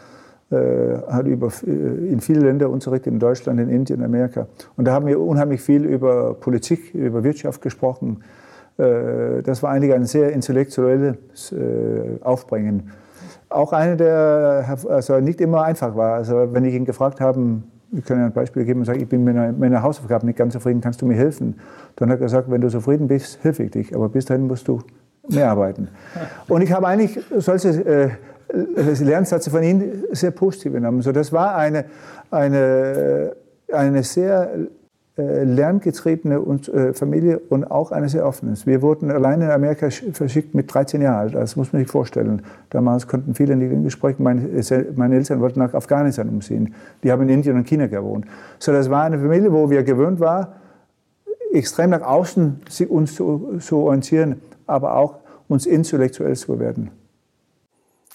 äh, 0.50 0.98
hat 1.10 1.26
über, 1.26 1.48
äh, 1.66 1.70
in 1.70 2.20
viele 2.20 2.40
Länder 2.40 2.68
unterrichtet, 2.68 3.14
in 3.14 3.18
Deutschland, 3.18 3.58
in 3.60 3.70
Indien, 3.70 4.04
Amerika. 4.04 4.46
Und 4.76 4.86
da 4.86 4.92
haben 4.92 5.06
wir 5.06 5.18
unheimlich 5.18 5.62
viel 5.62 5.86
über 5.86 6.34
Politik, 6.34 6.94
über 6.94 7.24
Wirtschaft 7.24 7.62
gesprochen. 7.62 8.22
Äh, 8.76 9.42
das 9.42 9.62
war 9.62 9.70
eigentlich 9.70 9.94
ein 9.94 10.04
sehr 10.04 10.34
intellektuelles 10.34 11.50
äh, 11.50 12.18
Aufbringen. 12.20 12.90
Auch 13.48 13.72
eine, 13.72 13.96
der 13.96 14.76
also 14.86 15.18
nicht 15.20 15.40
immer 15.40 15.62
einfach 15.62 15.96
war. 15.96 16.12
Also 16.12 16.52
wenn 16.52 16.66
ich 16.66 16.74
ihn 16.74 16.84
gefragt 16.84 17.22
habe, 17.22 17.62
ich 17.92 18.04
kann 18.04 18.18
ein 18.18 18.32
Beispiel 18.32 18.64
geben 18.64 18.80
und 18.80 18.86
sagen, 18.86 19.00
ich 19.00 19.08
bin 19.08 19.22
mit 19.22 19.34
meiner, 19.34 19.52
meiner 19.52 19.82
Hausaufgabe 19.82 20.26
nicht 20.26 20.38
ganz 20.38 20.54
zufrieden, 20.54 20.80
kannst 20.80 21.02
du 21.02 21.06
mir 21.06 21.14
helfen? 21.14 21.58
Dann 21.96 22.10
hat 22.10 22.20
er 22.20 22.24
gesagt, 22.24 22.50
wenn 22.50 22.60
du 22.60 22.68
zufrieden 22.68 23.06
bist, 23.06 23.42
helfe 23.42 23.64
ich 23.64 23.70
dich, 23.70 23.94
aber 23.94 24.08
bis 24.08 24.24
dahin 24.24 24.46
musst 24.46 24.66
du 24.66 24.80
mehr 25.28 25.50
arbeiten. 25.50 25.88
Und 26.48 26.62
ich 26.62 26.72
habe 26.72 26.86
eigentlich 26.88 27.20
solche 27.36 27.68
äh, 27.68 28.08
Lernsätze 29.02 29.50
von 29.50 29.62
ihm 29.62 30.04
sehr 30.12 30.30
positiv 30.30 30.72
genommen. 30.72 31.02
So, 31.02 31.12
das 31.12 31.32
war 31.32 31.54
eine, 31.54 31.84
eine, 32.30 33.34
eine 33.70 34.02
sehr 34.02 34.50
lerngetriebene 35.16 36.40
und, 36.40 36.68
äh, 36.68 36.94
Familie 36.94 37.38
und 37.38 37.70
auch 37.70 37.92
eine 37.92 38.08
sehr 38.08 38.26
offene. 38.26 38.54
Wir 38.64 38.80
wurden 38.80 39.10
alleine 39.10 39.44
in 39.44 39.50
Amerika 39.50 39.90
verschickt 39.90 40.54
mit 40.54 40.72
13 40.72 41.02
Jahren 41.02 41.16
alt. 41.16 41.34
Das 41.34 41.54
muss 41.54 41.72
man 41.72 41.82
sich 41.82 41.90
vorstellen. 41.90 42.42
Damals 42.70 43.06
konnten 43.06 43.34
viele 43.34 43.56
nicht 43.56 43.72
in 43.72 43.84
Gespräch. 43.84 44.18
Meine, 44.18 44.48
meine 44.96 45.16
Eltern 45.16 45.40
wollten 45.40 45.58
nach 45.58 45.74
Afghanistan 45.74 46.30
umziehen. 46.30 46.74
Die 47.02 47.12
haben 47.12 47.22
in 47.22 47.28
Indien 47.28 47.56
und 47.56 47.66
China 47.66 47.88
gewohnt. 47.88 48.24
So, 48.58 48.72
das 48.72 48.88
war 48.88 49.04
eine 49.04 49.18
Familie, 49.18 49.52
wo 49.52 49.68
wir 49.68 49.82
gewöhnt 49.82 50.18
waren, 50.18 50.46
extrem 51.52 51.90
nach 51.90 52.02
außen 52.02 52.62
uns 52.88 53.14
zu, 53.14 53.58
zu 53.60 53.76
orientieren, 53.78 54.40
aber 54.66 54.96
auch 54.96 55.16
uns 55.46 55.66
intellektuell 55.66 56.36
zu 56.36 56.58
werden. 56.58 56.90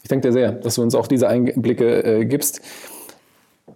Ich 0.02 0.10
danke 0.10 0.30
dir 0.30 0.34
sehr, 0.34 0.52
dass 0.54 0.76
du 0.76 0.82
uns 0.82 0.96
auch 0.96 1.06
diese 1.06 1.28
Einblicke 1.28 2.04
äh, 2.04 2.26
gibst. 2.26 2.62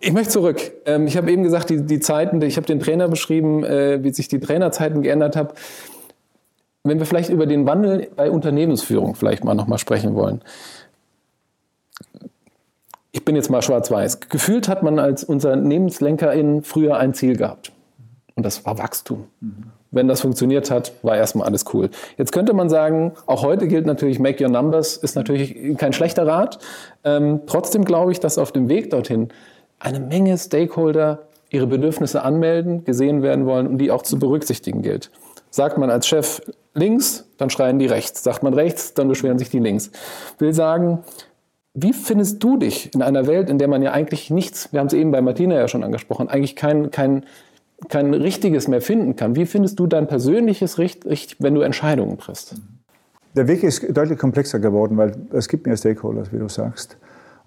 Ich 0.02 0.14
möchte 0.14 0.30
zurück. 0.30 0.60
Ähm, 0.86 1.06
ich 1.06 1.16
habe 1.16 1.32
eben 1.32 1.44
gesagt, 1.44 1.70
die, 1.70 1.86
die 1.86 2.00
Zeiten, 2.00 2.42
ich 2.42 2.58
habe 2.58 2.66
den 2.66 2.80
Trainer 2.80 3.08
beschrieben, 3.08 3.64
äh, 3.64 4.04
wie 4.04 4.12
sich 4.12 4.28
die 4.28 4.40
Trainerzeiten 4.40 5.04
geändert 5.04 5.36
haben. 5.36 5.50
Wenn 6.84 6.98
wir 6.98 7.06
vielleicht 7.06 7.30
über 7.30 7.46
den 7.46 7.68
Wandel 7.68 8.10
bei 8.16 8.32
Unternehmensführung 8.32 9.14
vielleicht 9.14 9.44
mal 9.44 9.54
nochmal 9.54 9.78
sprechen 9.78 10.16
wollen. 10.16 10.42
Ich 13.12 13.24
bin 13.24 13.36
jetzt 13.36 13.52
mal 13.52 13.62
schwarz-weiß. 13.62 14.22
Gefühlt 14.22 14.68
hat 14.68 14.82
man 14.82 14.98
als 14.98 15.24
Unternehmenslenkerin 15.24 16.64
früher 16.64 16.98
ein 16.98 17.14
Ziel 17.14 17.36
gehabt. 17.36 17.72
Und 18.34 18.44
das 18.44 18.66
war 18.66 18.80
Wachstum. 18.80 19.28
Mhm. 19.40 19.66
Wenn 19.92 20.08
das 20.08 20.22
funktioniert 20.22 20.72
hat, 20.72 20.94
war 21.04 21.18
erstmal 21.18 21.46
alles 21.46 21.66
cool. 21.74 21.90
Jetzt 22.18 22.32
könnte 22.32 22.54
man 22.54 22.70
sagen, 22.70 23.12
auch 23.28 23.44
heute 23.44 23.68
gilt 23.68 23.86
natürlich, 23.86 24.20
make 24.20 24.44
your 24.44 24.50
numbers 24.50 24.96
ist 24.96 25.16
natürlich 25.16 25.78
kein 25.78 25.94
schlechter 25.94 26.26
Rat. 26.26 26.58
Ähm, 27.04 27.42
trotzdem 27.46 27.84
glaube 27.84 28.14
ich, 28.14 28.22
dass 28.22 28.38
auf 28.38 28.54
dem 28.54 28.70
Weg 28.70 28.90
dorthin 28.90 29.28
eine 29.82 30.00
Menge 30.00 30.38
Stakeholder 30.38 31.28
ihre 31.50 31.68
Bedürfnisse 31.68 32.24
anmelden, 32.24 32.86
gesehen 32.86 33.22
werden 33.22 33.46
wollen 33.46 33.68
und 33.68 33.78
die 33.78 33.92
auch 33.92 34.04
zu 34.04 34.18
berücksichtigen 34.18 34.82
gilt. 34.82 35.12
Sagt 35.50 35.78
man 35.78 35.90
als 35.90 36.08
Chef 36.08 36.42
links, 36.74 37.26
dann 37.38 37.50
schreien 37.50 37.78
die 37.78 37.88
rechts. 37.88 38.24
Sagt 38.24 38.42
man 38.44 38.54
rechts, 38.54 38.94
dann 38.94 39.10
beschweren 39.10 39.38
sich 39.38 39.50
die 39.50 39.60
links. 39.60 39.92
Will 40.40 40.54
sagen, 40.54 41.00
wie 41.74 41.94
findest 41.94 42.42
du 42.44 42.58
dich 42.58 42.94
in 42.94 43.02
einer 43.02 43.28
Welt, 43.28 43.50
in 43.50 43.58
der 43.58 43.68
man 43.68 43.82
ja 43.82 43.92
eigentlich 43.92 44.30
nichts, 44.30 44.72
wir 44.72 44.80
haben 44.80 44.88
es 44.88 44.94
eben 44.94 45.12
bei 45.12 45.22
Martina 45.22 45.56
ja 45.56 45.68
schon 45.68 45.84
angesprochen, 45.84 46.30
eigentlich 46.30 46.56
kein, 46.56 46.92
kein, 46.92 47.26
kein 47.90 48.14
richtiges 48.14 48.68
mehr 48.68 48.82
finden 48.82 49.16
kann? 49.16 49.36
Wie 49.36 49.46
findest 49.46 49.80
du 49.80 49.88
dein 49.88 50.08
persönliches 50.08 50.78
Recht, 50.78 51.06
wenn 51.40 51.56
du 51.56 51.62
Entscheidungen 51.62 52.18
triffst? 52.18 52.56
Der 53.36 53.48
Weg 53.48 53.64
ist 53.64 53.86
deutlich 53.96 54.20
komplexer 54.20 54.60
geworden, 54.60 54.98
weil 54.98 55.16
es 55.32 55.48
gibt 55.48 55.66
mehr 55.66 55.78
Stakeholders, 55.78 56.34
wie 56.34 56.40
du 56.40 56.50
sagst. 56.50 56.98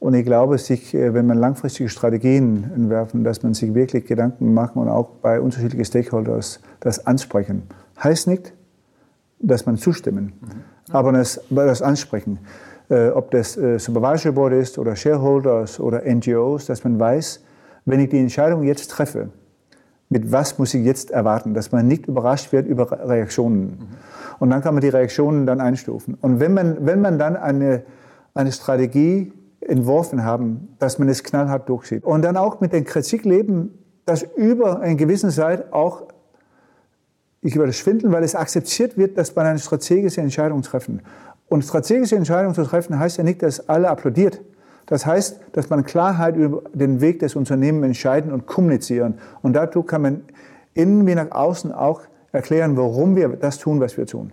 Und 0.01 0.15
ich 0.15 0.25
glaube, 0.25 0.59
sich, 0.59 0.95
äh, 0.95 1.15
wenn 1.15 1.27
man 1.27 1.39
langfristige 1.39 1.89
Strategien 1.89 2.71
entwerfen, 2.75 3.25
dass 3.25 3.43
man 3.43 3.55
sich 3.55 3.75
wirklich 3.75 4.07
Gedanken 4.07 4.53
machen 4.53 4.79
und 4.81 4.89
auch 4.89 5.09
bei 5.23 5.41
unterschiedlichen 5.41 5.85
Stakeholders 5.85 6.61
das 6.81 7.07
ansprechen. 7.07 7.63
Heißt 8.03 8.27
nicht, 8.27 8.53
dass 9.39 9.67
man 9.67 9.77
zustimmen, 9.77 10.33
mhm. 10.41 10.95
aber 10.95 11.13
das, 11.13 11.41
das 11.51 11.83
ansprechen. 11.83 12.39
Äh, 12.91 13.09
ob 13.09 13.31
das 13.31 13.57
äh, 13.57 13.79
Supervisory 13.79 14.33
Board 14.35 14.53
ist 14.53 14.79
oder 14.79 14.95
Shareholders 14.95 15.81
oder 15.81 16.03
NGOs, 16.05 16.67
dass 16.67 16.85
man 16.85 17.01
weiß, 17.01 17.43
wenn 17.87 18.01
ich 18.01 18.11
die 18.11 18.19
Entscheidung 18.19 18.63
jetzt 18.63 18.91
treffe, 18.91 19.31
mit 20.11 20.31
was 20.31 20.59
muss 20.59 20.75
ich 20.75 20.85
jetzt 20.85 21.11
erwarten, 21.11 21.55
dass 21.55 21.73
man 21.73 21.89
nicht 21.89 22.07
überrascht 22.07 22.53
wird 22.53 22.67
über 22.67 22.91
Reaktionen. 23.09 23.63
Mhm. 23.63 23.79
Und 24.39 24.51
dann 24.51 24.63
kann 24.63 24.75
man 24.75 24.83
die 24.83 24.89
Reaktionen 24.89 25.47
dann 25.47 25.61
einstufen. 25.61 26.17
Und 26.21 26.41
wenn 26.41 26.53
man, 26.53 26.85
wenn 26.85 27.01
man 27.01 27.19
dann 27.19 27.37
eine, 27.37 27.85
eine 28.35 28.53
Strategie 28.53 29.33
entworfen 29.68 30.24
haben, 30.24 30.77
dass 30.79 30.98
man 30.98 31.09
es 31.09 31.22
knallhart 31.22 31.68
durchzieht. 31.68 32.05
Und 32.05 32.22
dann 32.22 32.37
auch 32.37 32.61
mit 32.61 32.72
der 32.72 32.85
Kritik 32.85 33.24
leben, 33.24 33.79
dass 34.07 34.22
über 34.37 34.81
eine 34.81 34.96
gewisse 34.96 35.29
Zeit 35.29 35.72
auch, 35.72 36.05
ich 37.40 37.57
würde 37.57 37.72
schwindeln, 37.72 38.12
weil 38.12 38.22
es 38.22 38.35
akzeptiert 38.35 38.96
wird, 38.96 39.18
dass 39.18 39.35
man 39.35 39.46
eine 39.46 39.59
strategische 39.59 40.20
Entscheidung 40.20 40.62
treffen. 40.62 41.03
Und 41.48 41.62
strategische 41.62 42.16
Entscheidungen 42.16 42.55
zu 42.55 42.64
treffen 42.64 42.98
heißt 42.98 43.18
ja 43.18 43.24
nicht, 43.24 43.42
dass 43.42 43.68
alle 43.68 43.88
applaudiert. 43.88 44.40
Das 44.87 45.07
heißt, 45.07 45.40
dass 45.53 45.70
man 45.70 45.85
Klarheit 45.85 46.37
über 46.37 46.62
den 46.72 47.00
Weg 47.00 47.20
des 47.20 47.37
Unternehmens 47.37 47.87
entscheiden 47.87 48.33
und 48.33 48.46
kommunizieren. 48.46 49.18
Und 49.42 49.55
dazu 49.55 49.83
kann 49.83 50.03
man 50.03 50.22
innen 50.74 51.07
wie 51.07 51.14
nach 51.14 51.31
außen 51.31 51.72
auch 51.72 52.03
erklären, 52.33 52.77
warum 52.77 53.16
wir 53.16 53.29
das 53.29 53.59
tun, 53.59 53.81
was 53.81 53.96
wir 53.96 54.07
tun. 54.07 54.33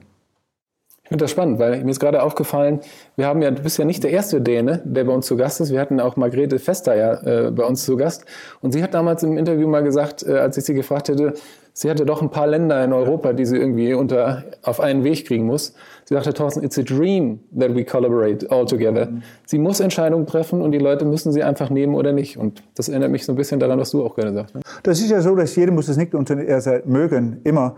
Ich 1.12 1.13
finde 1.13 1.26
das 1.26 1.32
spannend, 1.32 1.60
weil 1.60 1.84
mir 1.84 1.91
ist 1.91 2.00
gerade 2.00 2.24
aufgefallen, 2.24 2.80
wir 3.17 3.28
haben 3.28 3.41
ja, 3.41 3.52
du 3.52 3.62
bist 3.62 3.78
ja 3.78 3.84
nicht 3.84 4.02
der 4.02 4.12
erste 4.12 4.39
Däne, 4.39 4.82
der 4.86 5.04
bei 5.04 5.12
uns 5.12 5.26
zu 5.26 5.36
Gast 5.36 5.60
ist. 5.60 5.69
Wir 5.69 5.82
hatten 5.82 6.00
auch 6.00 6.15
Margrethe 6.15 6.58
Fester 6.58 6.95
ja 6.95 7.47
äh, 7.47 7.52
bei 7.52 7.65
uns 7.65 7.84
zu 7.84 7.97
Gast. 7.97 8.24
Und 8.62 8.71
sie 8.71 8.82
hat 8.82 8.93
damals 8.93 9.21
im 9.21 9.38
Interview 9.38 9.67
mal 9.67 9.84
gesagt, 9.84 10.24
äh, 10.26 10.38
als 10.38 10.56
ich 10.56 10.63
sie 10.63 10.74
gefragt 10.74 11.10
hätte, 11.10 11.34
sie 11.74 11.89
hatte 11.89 12.06
doch 12.06 12.21
ein 12.21 12.30
paar 12.30 12.47
Länder 12.47 12.82
in 12.82 12.93
Europa, 12.93 13.34
die 13.34 13.45
sie 13.45 13.58
irgendwie 13.58 13.93
unter, 13.93 14.45
auf 14.63 14.80
einen 14.80 15.04
Weg 15.04 15.28
kriegen 15.28 15.45
muss. 15.45 15.74
Sie 16.06 16.13
sagte, 16.13 16.34
Thorsten, 16.34 16.63
it's 16.63 16.80
a 16.80 16.82
dream 16.82 17.41
that 17.60 17.76
we 17.76 17.84
collaborate 17.84 18.50
all 18.50 18.65
together. 18.65 19.10
Sie 19.45 19.58
muss 19.58 19.82
Entscheidungen 19.82 20.26
treffen 20.26 20.62
und 20.62 20.71
die 20.71 20.80
Leute 20.80 21.04
müssen 21.04 21.34
sie 21.34 21.43
einfach 21.43 21.69
nehmen 21.69 21.93
oder 21.93 22.13
nicht. 22.13 22.38
Und 22.38 22.63
das 22.76 22.88
erinnert 22.88 23.12
mich 23.12 23.26
so 23.26 23.34
ein 23.34 23.36
bisschen 23.36 23.60
daran, 23.60 23.78
was 23.78 23.91
du 23.91 24.06
auch 24.06 24.15
gerade 24.15 24.32
sagst. 24.32 24.56
Ne? 24.56 24.62
Das 24.84 25.02
ist 25.02 25.12
ja 25.12 25.19
so, 25.19 25.36
dass 25.36 25.58
jeder 25.58 25.74
muss 25.74 25.89
es 25.89 25.97
nicht 25.97 26.15
unter, 26.15 26.38
also 26.38 26.71
mögen, 26.86 27.41
immer 27.43 27.76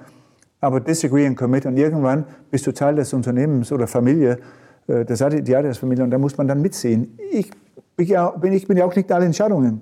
aber 0.64 0.80
disagree 0.80 1.28
and 1.28 1.38
commit. 1.38 1.66
Und 1.66 1.78
irgendwann 1.78 2.24
bist 2.50 2.66
du 2.66 2.72
Teil 2.72 2.96
des 2.96 3.14
Unternehmens 3.14 3.72
oder 3.72 3.86
Familie, 3.86 4.40
äh, 4.88 5.04
des 5.04 5.22
Adidas-Familie, 5.22 6.06
und 6.06 6.12
da 6.12 6.18
muss 6.18 6.38
man 6.38 6.48
dann 6.48 6.62
mitsehen. 6.62 7.18
Ich, 7.32 7.52
ich, 7.98 8.16
bin, 8.40 8.54
ich 8.54 8.66
bin 8.66 8.78
ja 8.78 8.86
auch 8.86 8.96
nicht 8.96 9.12
alle 9.12 9.26
Entscheidungen 9.26 9.82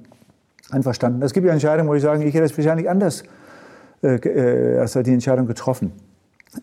einverstanden. 0.71 1.21
Es 1.21 1.33
gibt 1.33 1.45
ja 1.45 1.53
Entscheidungen, 1.53 1.87
wo 1.87 1.93
ich 1.93 2.01
sage, 2.01 2.23
ich 2.23 2.33
hätte 2.33 2.45
es 2.45 2.57
wahrscheinlich 2.57 2.89
anders 2.89 3.23
äh, 4.01 4.77
also 4.79 5.03
die 5.03 5.13
Entscheidung 5.13 5.45
getroffen. 5.45 5.91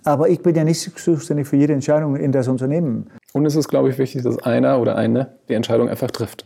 Aber 0.03 0.29
ich 0.29 0.43
bin 0.43 0.55
ja 0.57 0.65
nicht 0.65 0.99
zuständig 0.99 1.47
für 1.47 1.57
jede 1.57 1.73
Entscheidung 1.73 2.17
in 2.17 2.33
das 2.33 2.49
Unternehmen. 2.49 3.07
Und 3.33 3.47
es 3.47 3.55
ist, 3.55 3.69
glaube 3.69 3.89
ich, 3.89 3.99
wichtig, 3.99 4.23
dass 4.23 4.43
einer 4.43 4.81
oder 4.81 4.97
eine 4.97 5.29
die 5.49 5.55
Entscheidung 5.55 5.89
einfach 5.89 6.11
trifft. 6.11 6.45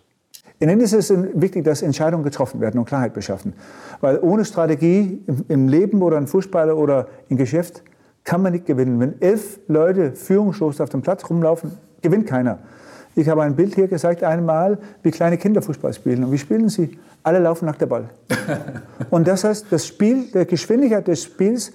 In 0.63 0.69
Ihnen 0.69 0.81
ist 0.81 0.93
es 0.93 1.13
wichtig, 1.13 1.65
dass 1.65 1.83
Entscheidungen 1.83 2.23
getroffen 2.23 2.61
werden 2.61 2.79
und 2.79 2.85
Klarheit 2.85 3.15
beschaffen. 3.15 3.53
Weil 4.01 4.21
ohne 4.21 4.45
Strategie 4.45 5.21
im 5.49 5.67
Leben 5.67 6.01
oder 6.03 6.17
im 6.19 6.29
Fußballer 6.29 6.77
oder 6.77 7.09
im 7.29 7.37
Geschäft 7.37 7.83
kann 8.23 8.43
man 8.43 8.53
nicht 8.53 8.67
gewinnen. 8.67 9.01
Wenn 9.01 9.21
elf 9.21 9.59
Leute 9.67 10.13
führungslos 10.13 10.81
auf 10.81 10.89
dem 10.89 11.03
Platz 11.03 11.29
rumlaufen, 11.29 11.73
gewinnt 12.01 12.29
keiner. 12.29 12.61
Ich 13.17 13.29
habe 13.29 13.43
ein 13.43 13.57
Bild 13.57 13.75
hier 13.75 13.89
gezeigt 13.89 14.23
einmal, 14.23 14.79
wie 15.03 15.11
kleine 15.11 15.37
Kinder 15.37 15.63
Fußball 15.63 15.93
spielen. 15.95 16.23
Und 16.23 16.31
wie 16.31 16.39
spielen 16.39 16.69
sie? 16.69 16.97
Alle 17.25 17.41
laufen 17.41 17.67
nach 17.67 17.75
der 17.75 17.87
Ball. 17.87 18.11
Und 19.11 19.27
das 19.27 19.43
heißt, 19.43 19.67
das 19.69 19.85
Spiel, 19.85 20.29
die 20.33 20.47
Geschwindigkeit 20.47 21.09
des 21.09 21.25
Spiels 21.25 21.73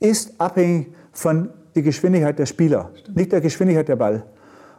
ist 0.00 0.34
abhängig 0.40 0.88
von 1.12 1.50
der 1.76 1.82
Geschwindigkeit 1.84 2.36
der 2.40 2.46
Spieler, 2.46 2.90
nicht 3.14 3.30
der 3.30 3.40
Geschwindigkeit 3.40 3.86
der 3.86 3.94
Ball. 3.94 4.24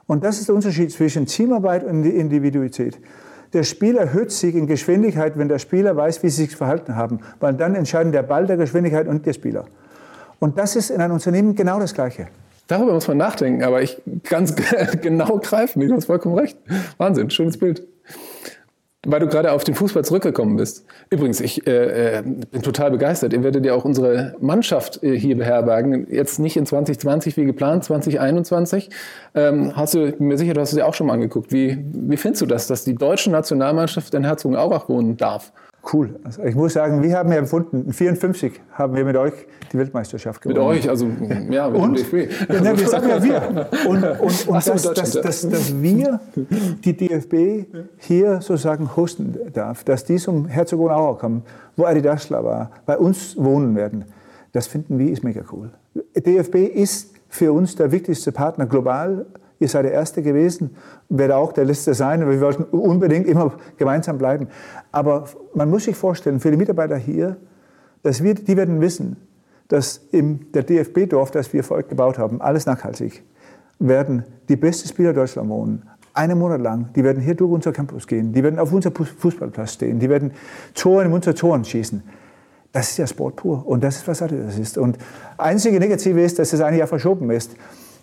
Und 0.05 0.25
das 0.25 0.37
ist 0.37 0.49
der 0.49 0.55
Unterschied 0.55 0.91
zwischen 0.91 1.25
Teamarbeit 1.25 1.85
und 1.85 2.03
Individualität. 2.03 2.99
Der 3.53 3.63
Spiel 3.63 3.97
erhöht 3.97 4.31
sich 4.31 4.55
in 4.55 4.67
Geschwindigkeit, 4.67 5.37
wenn 5.37 5.47
der 5.47 5.59
Spieler 5.59 5.95
weiß, 5.95 6.23
wie 6.23 6.29
sie 6.29 6.45
sich 6.45 6.55
verhalten 6.55 6.95
haben, 6.95 7.19
weil 7.39 7.53
dann 7.53 7.75
entscheiden 7.75 8.11
der 8.11 8.23
Ball, 8.23 8.45
der 8.45 8.57
Geschwindigkeit 8.57 9.07
und 9.07 9.25
der 9.25 9.33
Spieler. 9.33 9.65
Und 10.39 10.57
das 10.57 10.75
ist 10.75 10.89
in 10.89 11.01
einem 11.01 11.13
Unternehmen 11.13 11.55
genau 11.55 11.79
das 11.79 11.93
Gleiche. 11.93 12.27
Darüber 12.67 12.93
muss 12.93 13.07
man 13.07 13.17
nachdenken, 13.17 13.63
aber 13.63 13.81
ich 13.81 14.01
kann 14.23 14.43
es 14.43 14.55
genau 15.01 15.39
greifen. 15.39 15.87
Du 15.87 15.95
hast 15.95 16.05
vollkommen 16.05 16.37
recht. 16.37 16.57
Wahnsinn, 16.97 17.29
schönes 17.29 17.57
Bild 17.57 17.83
weil 19.07 19.21
du 19.21 19.27
gerade 19.27 19.53
auf 19.53 19.63
den 19.63 19.73
Fußball 19.73 20.03
zurückgekommen 20.05 20.57
bist. 20.57 20.85
Übrigens, 21.09 21.39
ich 21.39 21.65
äh, 21.65 22.17
äh, 22.17 22.21
bin 22.21 22.61
total 22.61 22.91
begeistert. 22.91 23.33
Ihr 23.33 23.41
werdet 23.41 23.65
ja 23.65 23.73
auch 23.73 23.85
unsere 23.85 24.35
Mannschaft 24.39 25.01
äh, 25.01 25.17
hier 25.17 25.37
beherbergen. 25.37 26.07
Jetzt 26.11 26.39
nicht 26.39 26.57
in 26.57 26.65
2020 26.65 27.37
wie 27.37 27.45
geplant, 27.45 27.85
2021. 27.85 28.89
Ähm, 29.33 29.75
hast 29.75 29.93
du, 29.93 30.13
mir 30.19 30.37
sicher, 30.37 30.53
du 30.53 30.61
hast 30.61 30.69
es 30.69 30.75
dir 30.75 30.85
auch 30.85 30.93
schon 30.93 31.07
mal 31.07 31.13
angeguckt. 31.13 31.53
Wie, 31.53 31.77
wie 31.91 32.17
findest 32.17 32.41
du 32.41 32.45
das, 32.45 32.67
dass 32.67 32.83
die 32.83 32.95
deutsche 32.95 33.31
Nationalmannschaft 33.31 34.13
in 34.13 34.25
Herzogenaurach 34.25 34.89
wohnen 34.89 35.15
darf? 35.15 35.53
Cool. 35.93 36.19
Also 36.23 36.43
ich 36.43 36.55
muss 36.55 36.73
sagen, 36.73 37.01
wir 37.01 37.17
haben 37.17 37.31
ja 37.31 37.37
empfunden, 37.37 37.91
54 37.91 38.61
haben 38.73 38.95
wir 38.95 39.05
mit 39.05 39.15
euch 39.15 39.33
die 39.71 39.77
Weltmeisterschaft 39.77 40.41
gewonnen. 40.41 40.59
Mit 40.59 40.79
euch, 40.79 40.89
also 40.89 41.07
ja, 41.49 41.69
mit 41.69 41.81
und, 41.81 41.97
dem 41.97 42.03
DFB. 42.03 42.51
Ja, 42.51 42.61
ne, 42.61 42.79
wir 42.79 42.87
sagen 42.87 43.09
ja 43.09 43.23
wir. 43.23 43.67
Und, 43.87 44.03
und, 44.03 44.21
und 44.21 44.31
so, 44.31 44.53
dass, 44.53 44.83
dass, 44.93 45.11
dass, 45.11 45.49
dass, 45.49 45.81
wir 45.81 46.19
die 46.83 46.95
DFB 46.95 47.67
hier 47.97 48.41
sozusagen 48.41 48.95
hosten 48.95 49.35
darf, 49.53 49.83
dass 49.83 50.05
die 50.05 50.17
zum 50.17 50.47
Herzogenaurach 50.47 51.19
kommen, 51.19 51.43
wo 51.75 51.85
Adidasler 51.85 52.43
war, 52.43 52.71
bei 52.85 52.97
uns 52.97 53.37
wohnen 53.37 53.75
werden, 53.75 54.05
das 54.53 54.67
finden 54.67 54.97
wir 54.97 55.11
ist 55.11 55.23
mega 55.23 55.41
cool. 55.51 55.71
DFB 56.15 56.55
ist 56.55 57.13
für 57.29 57.51
uns 57.53 57.75
der 57.75 57.91
wichtigste 57.91 58.31
Partner 58.31 58.65
global 58.65 59.25
Ihr 59.59 59.67
seid 59.67 59.85
der 59.85 59.91
Erste 59.91 60.21
gewesen, 60.21 60.75
werde 61.09 61.35
auch 61.35 61.51
der 61.51 61.65
Letzte 61.65 61.93
sein. 61.93 62.27
Wir 62.29 62.41
wollten 62.41 62.63
unbedingt 62.63 63.27
immer 63.27 63.53
gemeinsam 63.77 64.17
bleiben. 64.17 64.47
Aber 64.91 65.25
man 65.55 65.69
muss 65.69 65.85
sich 65.85 65.95
vorstellen, 65.95 66.39
für 66.39 66.51
die 66.51 66.57
Mitarbeiter 66.57 66.97
hier, 66.97 67.37
dass 68.03 68.23
wir, 68.23 68.35
die 68.35 68.55
werden 68.55 68.79
wissen, 68.81 69.17
dass 69.67 69.97
im 70.11 70.51
der 70.51 70.63
DFB-Dorf, 70.63 71.31
das 71.31 71.51
wir 71.53 71.63
für 71.63 71.81
gebaut 71.83 72.17
haben, 72.17 72.39
alles 72.41 72.65
nachhaltig, 72.65 73.23
werden 73.79 74.23
die 74.47 74.55
besten 74.55 74.87
Spieler 74.87 75.13
Deutschland 75.13 75.49
wohnen. 75.49 75.83
Einen 76.13 76.39
Monat 76.39 76.61
lang. 76.61 76.89
Die 76.95 77.03
werden 77.03 77.21
hier 77.21 77.35
durch 77.35 77.51
unser 77.51 77.71
Campus 77.71 78.07
gehen. 78.07 78.33
Die 78.33 78.43
werden 78.43 78.59
auf 78.59 78.71
unser 78.71 78.91
Fußballplatz 78.91 79.73
stehen. 79.73 79.99
Die 79.99 80.09
werden 80.09 80.31
Tore 80.73 81.03
in 81.03 81.11
unsere 81.11 81.35
Toren 81.35 81.63
schießen. 81.63 82.01
Das 82.71 82.89
ist 82.89 82.97
ja 82.97 83.07
Sport 83.07 83.35
pur. 83.37 83.67
Und 83.67 83.83
das 83.83 83.97
ist, 83.97 84.07
was 84.07 84.19
das 84.19 84.31
ist. 84.31 84.77
Und 84.77 84.97
einzige 85.37 85.79
Negative 85.79 86.21
ist, 86.21 86.39
dass 86.39 86.53
es 86.53 86.61
ein 86.61 86.75
Jahr 86.75 86.87
verschoben 86.87 87.29
ist 87.29 87.55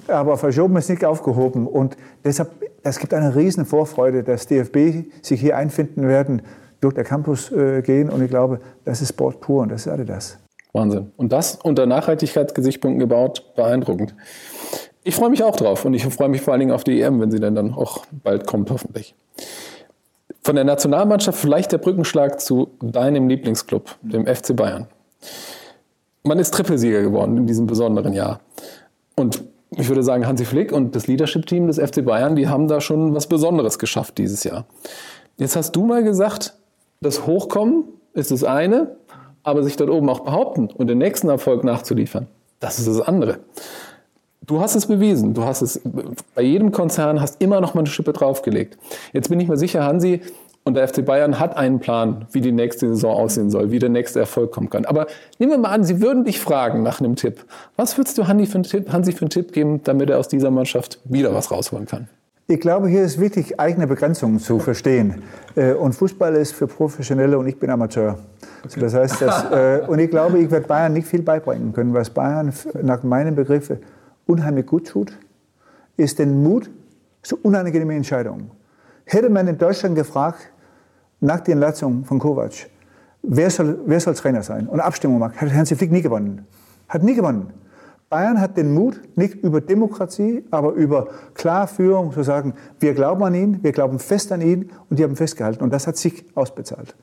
aber 0.08 0.36
verschoben 0.36 0.76
ist 0.76 0.90
nicht 0.90 1.04
aufgehoben. 1.04 1.66
Und 1.66 1.96
deshalb, 2.24 2.50
es 2.82 2.98
gibt 2.98 3.14
eine 3.14 3.34
riesen 3.34 3.64
Vorfreude, 3.64 4.22
dass 4.22 4.46
DFB 4.46 5.08
sich 5.22 5.40
hier 5.40 5.56
einfinden 5.56 6.08
werden, 6.08 6.42
durch 6.80 6.94
den 6.94 7.04
Campus 7.04 7.50
äh, 7.50 7.82
gehen. 7.82 8.10
Und 8.10 8.22
ich 8.22 8.30
glaube, 8.30 8.60
das 8.84 9.00
ist 9.00 9.10
Sport 9.10 9.40
pur 9.40 9.62
und 9.62 9.70
das 9.70 9.86
ist 9.86 9.92
Adidas. 9.92 10.38
Wahnsinn. 10.72 11.12
Und 11.16 11.32
das 11.32 11.56
unter 11.56 11.86
Nachhaltigkeitsgesichtspunkten 11.86 12.98
gebaut, 12.98 13.54
beeindruckend. 13.56 14.14
Ich 15.02 15.14
freue 15.14 15.30
mich 15.30 15.42
auch 15.44 15.56
drauf 15.56 15.84
und 15.84 15.94
ich 15.94 16.04
freue 16.04 16.28
mich 16.28 16.42
vor 16.42 16.52
allen 16.52 16.60
Dingen 16.60 16.72
auf 16.72 16.84
die 16.84 17.00
EM, 17.00 17.20
wenn 17.20 17.30
sie 17.30 17.40
dann, 17.40 17.54
dann 17.54 17.74
auch 17.74 18.04
bald 18.10 18.46
kommt, 18.46 18.70
hoffentlich. 18.70 19.14
Von 20.42 20.56
der 20.56 20.64
Nationalmannschaft 20.64 21.38
vielleicht 21.38 21.72
der 21.72 21.78
Brückenschlag 21.78 22.40
zu 22.40 22.68
deinem 22.80 23.28
Lieblingsclub, 23.28 23.96
dem 24.02 24.26
FC 24.26 24.54
Bayern. 24.54 24.88
Man 26.22 26.38
ist 26.38 26.52
Trippelsieger 26.52 27.02
geworden 27.02 27.36
in 27.36 27.46
diesem 27.46 27.66
besonderen 27.66 28.12
Jahr. 28.12 28.40
Und 29.14 29.44
ich 29.70 29.88
würde 29.88 30.02
sagen, 30.02 30.26
Hansi 30.26 30.44
Flick 30.44 30.72
und 30.72 30.94
das 30.94 31.06
Leadership-Team 31.06 31.66
des 31.66 31.78
FC 31.78 32.04
Bayern, 32.04 32.36
die 32.36 32.48
haben 32.48 32.68
da 32.68 32.80
schon 32.80 33.14
was 33.14 33.26
Besonderes 33.26 33.78
geschafft 33.78 34.18
dieses 34.18 34.44
Jahr. 34.44 34.66
Jetzt 35.36 35.56
hast 35.56 35.72
du 35.72 35.84
mal 35.84 36.02
gesagt, 36.04 36.54
das 37.00 37.26
Hochkommen 37.26 37.84
ist 38.12 38.30
das 38.30 38.44
eine, 38.44 38.96
aber 39.42 39.62
sich 39.62 39.76
dort 39.76 39.90
oben 39.90 40.08
auch 40.08 40.20
behaupten 40.20 40.68
und 40.68 40.86
den 40.86 40.98
nächsten 40.98 41.28
Erfolg 41.28 41.64
nachzuliefern, 41.64 42.26
das 42.60 42.78
ist 42.78 42.88
das 42.88 43.00
andere. 43.00 43.38
Du 44.46 44.60
hast 44.60 44.74
es 44.74 44.86
bewiesen. 44.86 45.32
Du 45.32 45.44
hast 45.44 45.62
es 45.62 45.80
bei 46.34 46.42
jedem 46.42 46.70
Konzern 46.70 47.20
hast 47.20 47.40
immer 47.40 47.60
noch 47.60 47.74
mal 47.74 47.80
eine 47.80 47.88
Schippe 47.88 48.12
draufgelegt. 48.12 48.76
Jetzt 49.12 49.30
bin 49.30 49.40
ich 49.40 49.48
mir 49.48 49.56
sicher, 49.56 49.84
Hansi, 49.84 50.20
und 50.64 50.74
der 50.74 50.88
FC 50.88 51.04
Bayern 51.04 51.38
hat 51.38 51.56
einen 51.56 51.78
Plan, 51.78 52.26
wie 52.32 52.40
die 52.40 52.52
nächste 52.52 52.88
Saison 52.88 53.14
aussehen 53.14 53.50
soll, 53.50 53.70
wie 53.70 53.78
der 53.78 53.90
nächste 53.90 54.18
Erfolg 54.18 54.50
kommen 54.50 54.70
kann. 54.70 54.86
Aber 54.86 55.06
nehmen 55.38 55.52
wir 55.52 55.58
mal 55.58 55.70
an, 55.70 55.84
Sie 55.84 56.00
würden 56.00 56.24
dich 56.24 56.40
fragen 56.40 56.82
nach 56.82 57.00
einem 57.00 57.16
Tipp. 57.16 57.44
Was 57.76 57.98
würdest 57.98 58.16
du 58.16 58.26
Hansi 58.26 58.46
für 58.46 58.54
einen 58.54 58.64
Tipp, 58.64 58.90
Hansi 58.90 59.12
für 59.12 59.22
einen 59.22 59.30
Tipp 59.30 59.52
geben, 59.52 59.82
damit 59.84 60.08
er 60.08 60.18
aus 60.18 60.28
dieser 60.28 60.50
Mannschaft 60.50 60.98
wieder 61.04 61.34
was 61.34 61.50
rausholen 61.50 61.86
kann? 61.86 62.08
Ich 62.46 62.60
glaube, 62.60 62.88
hier 62.88 63.02
ist 63.02 63.20
wichtig, 63.20 63.58
eigene 63.58 63.86
Begrenzungen 63.86 64.38
zu 64.38 64.58
verstehen. 64.58 65.22
Äh, 65.54 65.72
und 65.72 65.94
Fußball 65.94 66.34
ist 66.34 66.52
für 66.52 66.66
Professionelle 66.66 67.38
und 67.38 67.46
ich 67.46 67.58
bin 67.58 67.70
Amateur. 67.70 68.18
Also 68.62 68.80
das 68.80 68.94
heißt, 68.94 69.22
dass, 69.22 69.44
äh, 69.50 69.82
und 69.86 69.98
ich 69.98 70.10
glaube, 70.10 70.38
ich 70.38 70.50
werde 70.50 70.66
Bayern 70.66 70.92
nicht 70.92 71.06
viel 71.06 71.22
beibringen 71.22 71.72
können. 71.72 71.94
Was 71.94 72.10
Bayern 72.10 72.52
nach 72.82 73.02
meinen 73.02 73.34
Begriffen 73.34 73.78
unheimlich 74.26 74.66
gut 74.66 74.88
tut, 74.88 75.12
ist 75.96 76.18
den 76.18 76.42
Mut 76.42 76.70
zu 77.22 77.38
unangenehmen 77.42 77.96
Entscheidungen. 77.96 78.50
Hätte 79.06 79.30
man 79.30 79.46
in 79.48 79.58
Deutschland 79.58 79.96
gefragt, 79.96 80.50
nach 81.24 81.40
der 81.40 81.54
Entlassung 81.54 82.04
von 82.04 82.18
Kovac, 82.18 82.68
wer 83.22 83.50
soll, 83.50 83.78
wer 83.86 84.00
soll 84.00 84.14
Trainer 84.14 84.42
sein? 84.42 84.68
Und 84.68 84.80
Abstimmung 84.80 85.18
macht, 85.18 85.40
hat 85.40 85.52
Hansi 85.52 85.74
Flick 85.74 85.90
nie 85.90 86.02
gewonnen. 86.02 86.46
Hat 86.88 87.02
nie 87.02 87.14
gewonnen. 87.14 87.52
Bayern 88.10 88.40
hat 88.40 88.56
den 88.56 88.72
Mut, 88.74 89.00
nicht 89.16 89.34
über 89.36 89.60
Demokratie, 89.60 90.44
aber 90.50 90.72
über 90.72 91.08
Klarführung 91.32 92.12
zu 92.12 92.22
sagen, 92.22 92.54
wir 92.78 92.94
glauben 92.94 93.24
an 93.24 93.34
ihn, 93.34 93.58
wir 93.62 93.72
glauben 93.72 93.98
fest 93.98 94.30
an 94.30 94.40
ihn 94.40 94.70
und 94.88 94.98
die 94.98 95.02
haben 95.02 95.16
festgehalten. 95.16 95.64
Und 95.64 95.72
das 95.72 95.86
hat 95.86 95.96
sich 95.96 96.24
ausbezahlt. 96.36 96.94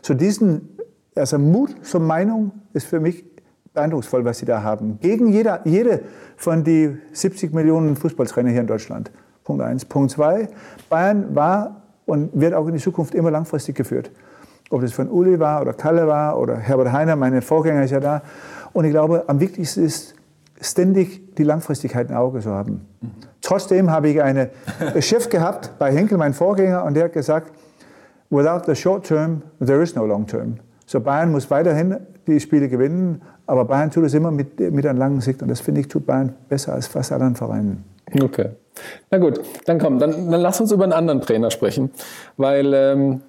So 0.00 0.14
diesen 0.14 0.78
also 1.16 1.38
Mut 1.38 1.74
zur 1.84 2.00
Meinung 2.00 2.52
ist 2.72 2.86
für 2.86 3.00
mich 3.00 3.24
beeindrucksvoll, 3.72 4.24
was 4.24 4.38
sie 4.38 4.46
da 4.46 4.62
haben. 4.62 4.98
Gegen 5.00 5.28
jeder, 5.28 5.66
jede 5.66 6.02
von 6.36 6.64
den 6.64 7.00
70 7.12 7.52
Millionen 7.52 7.96
Fußballtrainer 7.96 8.50
hier 8.50 8.60
in 8.60 8.66
Deutschland. 8.66 9.10
Punkt 9.42 9.62
eins. 9.62 9.84
Punkt 9.84 10.12
zwei. 10.12 10.48
Bayern 10.88 11.34
war 11.34 11.83
und 12.06 12.30
wird 12.38 12.54
auch 12.54 12.66
in 12.66 12.74
die 12.74 12.80
Zukunft 12.80 13.14
immer 13.14 13.30
langfristig 13.30 13.76
geführt. 13.76 14.10
Ob 14.70 14.80
das 14.80 14.92
von 14.92 15.08
Uli 15.08 15.38
war 15.38 15.60
oder 15.60 15.72
Kalle 15.72 16.06
war 16.06 16.38
oder 16.38 16.56
Herbert 16.56 16.92
Heiner, 16.92 17.16
mein 17.16 17.40
Vorgänger 17.42 17.84
ist 17.84 17.90
ja 17.90 18.00
da. 18.00 18.22
Und 18.72 18.84
ich 18.84 18.90
glaube, 18.90 19.24
am 19.26 19.40
wichtigsten 19.40 19.84
ist, 19.84 20.14
ständig 20.60 21.34
die 21.36 21.44
Langfristigkeit 21.44 22.10
im 22.10 22.16
Auge 22.16 22.40
zu 22.40 22.50
haben. 22.50 22.86
Mhm. 23.00 23.10
Trotzdem 23.42 23.90
habe 23.90 24.08
ich 24.08 24.22
einen 24.22 24.48
Chef 25.00 25.28
gehabt 25.28 25.72
bei 25.78 25.92
Henkel, 25.92 26.16
mein 26.18 26.32
Vorgänger, 26.32 26.84
und 26.84 26.94
der 26.94 27.04
hat 27.04 27.12
gesagt, 27.12 27.52
without 28.30 28.62
the 28.66 28.74
short 28.74 29.06
term, 29.06 29.42
there 29.64 29.82
is 29.82 29.94
no 29.94 30.06
long 30.06 30.26
term. 30.26 30.56
So 30.86 31.00
Bayern 31.00 31.30
muss 31.30 31.50
weiterhin 31.50 31.96
die 32.26 32.40
Spiele 32.40 32.68
gewinnen, 32.68 33.22
aber 33.46 33.64
Bayern 33.64 33.90
tut 33.90 34.04
es 34.04 34.14
immer 34.14 34.30
mit, 34.30 34.58
mit 34.58 34.86
einer 34.86 34.98
langen 34.98 35.20
Sicht 35.20 35.42
und 35.42 35.48
das 35.48 35.60
finde 35.60 35.82
ich 35.82 35.88
tut 35.88 36.06
Bayern 36.06 36.34
besser 36.48 36.72
als 36.72 36.86
fast 36.86 37.12
alle 37.12 37.24
anderen 37.24 37.36
Vereinen. 37.36 37.84
Okay. 38.22 38.50
Na 39.10 39.18
gut, 39.18 39.40
dann 39.66 39.78
komm, 39.78 39.98
dann, 39.98 40.30
dann 40.30 40.40
lass 40.40 40.60
uns 40.60 40.72
über 40.72 40.84
einen 40.84 40.92
anderen 40.92 41.20
Trainer 41.20 41.50
sprechen, 41.50 41.90
weil 42.36 42.72
ähm, 42.74 43.22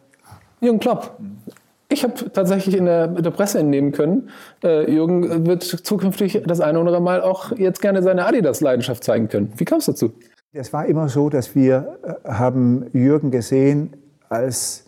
Jürgen 0.61 0.79
Klopp. 0.79 1.17
Ich 1.87 2.03
habe 2.03 2.13
tatsächlich 2.33 2.75
in 2.75 2.85
der, 2.85 3.05
in 3.15 3.21
der, 3.21 3.29
Presse 3.29 3.59
entnehmen 3.59 3.91
können, 3.91 4.29
äh, 4.63 4.91
Jürgen 4.91 5.45
wird 5.45 5.63
zukünftig 5.63 6.41
das 6.45 6.59
eine 6.59 6.79
oder 6.79 6.87
andere 6.87 7.01
Mal 7.01 7.21
auch 7.21 7.51
jetzt 7.57 7.79
gerne 7.81 8.01
seine 8.01 8.25
Adidas-Leidenschaft 8.25 9.03
zeigen 9.03 9.29
können. 9.29 9.53
Wie 9.57 9.65
kam 9.65 9.77
es 9.77 9.85
dazu? 9.85 10.11
Es 10.51 10.73
war 10.73 10.87
immer 10.87 11.09
so, 11.09 11.29
dass 11.29 11.53
wir 11.53 11.97
äh, 12.03 12.29
haben 12.29 12.87
Jürgen 12.93 13.29
gesehen 13.29 13.93
als 14.29 14.85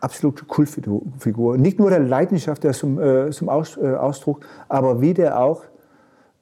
absolute 0.00 0.44
Kultfigur. 0.44 1.56
Nicht 1.56 1.78
nur 1.78 1.90
der 1.90 2.00
Leidenschaft 2.00 2.64
der 2.64 2.72
zum, 2.72 3.00
äh, 3.00 3.30
zum 3.30 3.48
Aus, 3.48 3.76
äh, 3.76 3.94
Ausdruck, 3.94 4.40
aber 4.68 5.00
wie 5.00 5.14
der 5.14 5.40
auch 5.40 5.62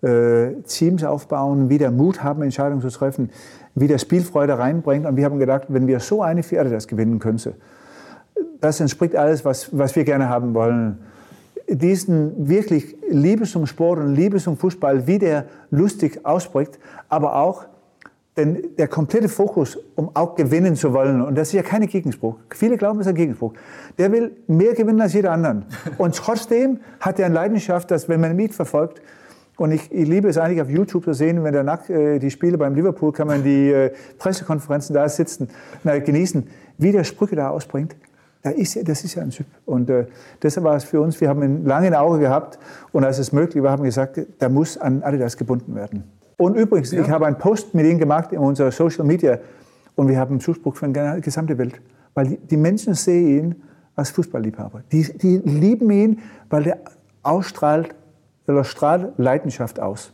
Teams 0.00 1.04
aufbauen, 1.04 1.68
wieder 1.68 1.90
Mut 1.90 2.22
haben, 2.22 2.42
Entscheidungen 2.42 2.82
zu 2.82 2.90
treffen, 2.90 3.30
wieder 3.74 3.98
Spielfreude 3.98 4.59
reinbringt. 4.59 5.06
Und 5.06 5.16
wir 5.16 5.24
haben 5.24 5.38
gedacht, 5.38 5.64
wenn 5.68 5.87
wir 5.87 6.00
so 6.00 6.22
eine 6.22 6.42
Pferde 6.42 6.70
das 6.70 6.87
gewinnen 6.87 7.18
könnten, 7.18 7.54
das 8.61 8.80
entspricht 8.80 9.16
alles, 9.16 9.44
was, 9.44 9.76
was 9.76 9.96
wir 9.96 10.04
gerne 10.04 10.28
haben 10.28 10.54
wollen. 10.54 10.98
Diesen 11.68 12.48
wirklich 12.48 12.96
Liebe 13.09 13.44
zum 13.44 13.66
Sport 13.66 13.98
und 13.98 14.14
Liebe 14.14 14.38
zum 14.38 14.56
Fußball, 14.56 15.06
wie 15.06 15.18
der 15.18 15.46
lustig 15.70 16.24
ausbricht, 16.24 16.78
aber 17.09 17.37
auch 17.37 17.66
denn 18.37 18.74
der 18.76 18.87
komplette 18.87 19.30
Fokus, 19.30 19.78
um 19.94 20.11
auch 20.14 20.35
gewinnen 20.35 20.76
zu 20.76 20.92
wollen, 20.92 21.22
und 21.22 21.37
das 21.37 21.48
ist 21.48 21.54
ja 21.54 21.62
kein 21.62 21.87
Gegenspruch. 21.87 22.37
Viele 22.50 22.76
glauben, 22.76 23.00
es 23.00 23.06
ist 23.06 23.11
ein 23.11 23.16
Gegenspruch. 23.16 23.54
Der 23.96 24.12
will 24.12 24.37
mehr 24.46 24.74
gewinnen 24.74 25.00
als 25.00 25.14
jeder 25.14 25.32
anderen. 25.32 25.64
Und 25.98 26.16
trotzdem 26.16 26.80
hat 27.00 27.18
er 27.18 27.26
eine 27.26 27.35
Leidenschaft, 27.35 27.90
dass, 27.90 28.11
wenn 28.11 28.20
man 28.20 28.32
ihn 28.32 28.37
mitverfolgt, 28.37 29.00
und 29.56 29.72
ich, 29.72 29.90
ich, 29.90 30.06
liebe 30.06 30.28
es 30.28 30.36
eigentlich 30.36 30.60
auf 30.60 30.68
YouTube 30.68 31.04
zu 31.04 31.14
sehen, 31.14 31.42
wenn 31.42 31.54
danach 31.54 31.88
äh, 31.88 32.18
die 32.18 32.30
Spiele 32.30 32.58
beim 32.58 32.74
Liverpool 32.74 33.12
kann 33.12 33.26
man 33.26 33.42
die 33.42 33.70
äh, 33.70 33.90
Pressekonferenzen 34.18 34.94
da 34.94 35.08
sitzen, 35.08 35.48
na, 35.82 35.98
genießen, 35.98 36.46
wie 36.78 36.92
der 36.92 37.04
Sprüche 37.04 37.36
da 37.36 37.50
ausbringt. 37.50 37.96
Da 38.42 38.50
ist, 38.50 38.78
das 38.86 39.02
ist 39.02 39.14
ja 39.14 39.22
ein 39.22 39.30
Typ. 39.30 39.46
Und 39.64 39.88
äh, 39.90 40.07
deshalb 40.42 40.64
war 40.64 40.76
es 40.76 40.84
für 40.84 41.00
uns, 41.00 41.20
wir 41.20 41.28
haben 41.28 41.42
ihn 41.42 41.64
lange 41.64 41.88
in 41.88 41.94
Auge 41.94 42.20
gehabt 42.20 42.59
und 42.92 43.02
als 43.02 43.18
es 43.18 43.32
möglich 43.32 43.62
war, 43.62 43.72
haben 43.72 43.82
wir 43.82 43.88
gesagt, 43.88 44.20
da 44.38 44.48
muss 44.48 44.76
an 44.76 45.02
Adidas 45.02 45.36
gebunden 45.36 45.74
werden. 45.74 46.04
Und 46.36 46.54
übrigens, 46.54 46.92
ja. 46.92 47.00
ich 47.00 47.11
habe 47.11 47.26
einen 47.26 47.38
Post 47.38 47.74
mit 47.74 47.86
ihm 47.86 47.98
gemacht 47.98 48.32
in 48.32 48.38
unserer 48.38 48.70
Social 48.70 49.07
Media 49.07 49.38
und 49.94 50.09
wir 50.09 50.18
haben 50.18 50.32
einen 50.32 50.40
Zuspruch 50.40 50.76
von 50.76 50.92
der 50.92 51.20
gesamten 51.20 51.57
Welt. 51.57 51.80
Weil 52.12 52.28
die, 52.28 52.36
die 52.36 52.57
Menschen 52.59 52.94
sehen 52.94 53.28
ihn 53.28 53.62
als 53.94 54.11
Fußballliebhaber. 54.11 54.82
Die, 54.92 55.02
die 55.16 55.38
lieben 55.38 55.90
ihn, 55.90 56.20
weil 56.50 56.64
der 56.64 56.78
ausstrahlt 57.22 57.88
er 57.88 58.05
strahlt 58.64 59.18
Leidenschaft 59.18 59.80
aus. 59.80 60.12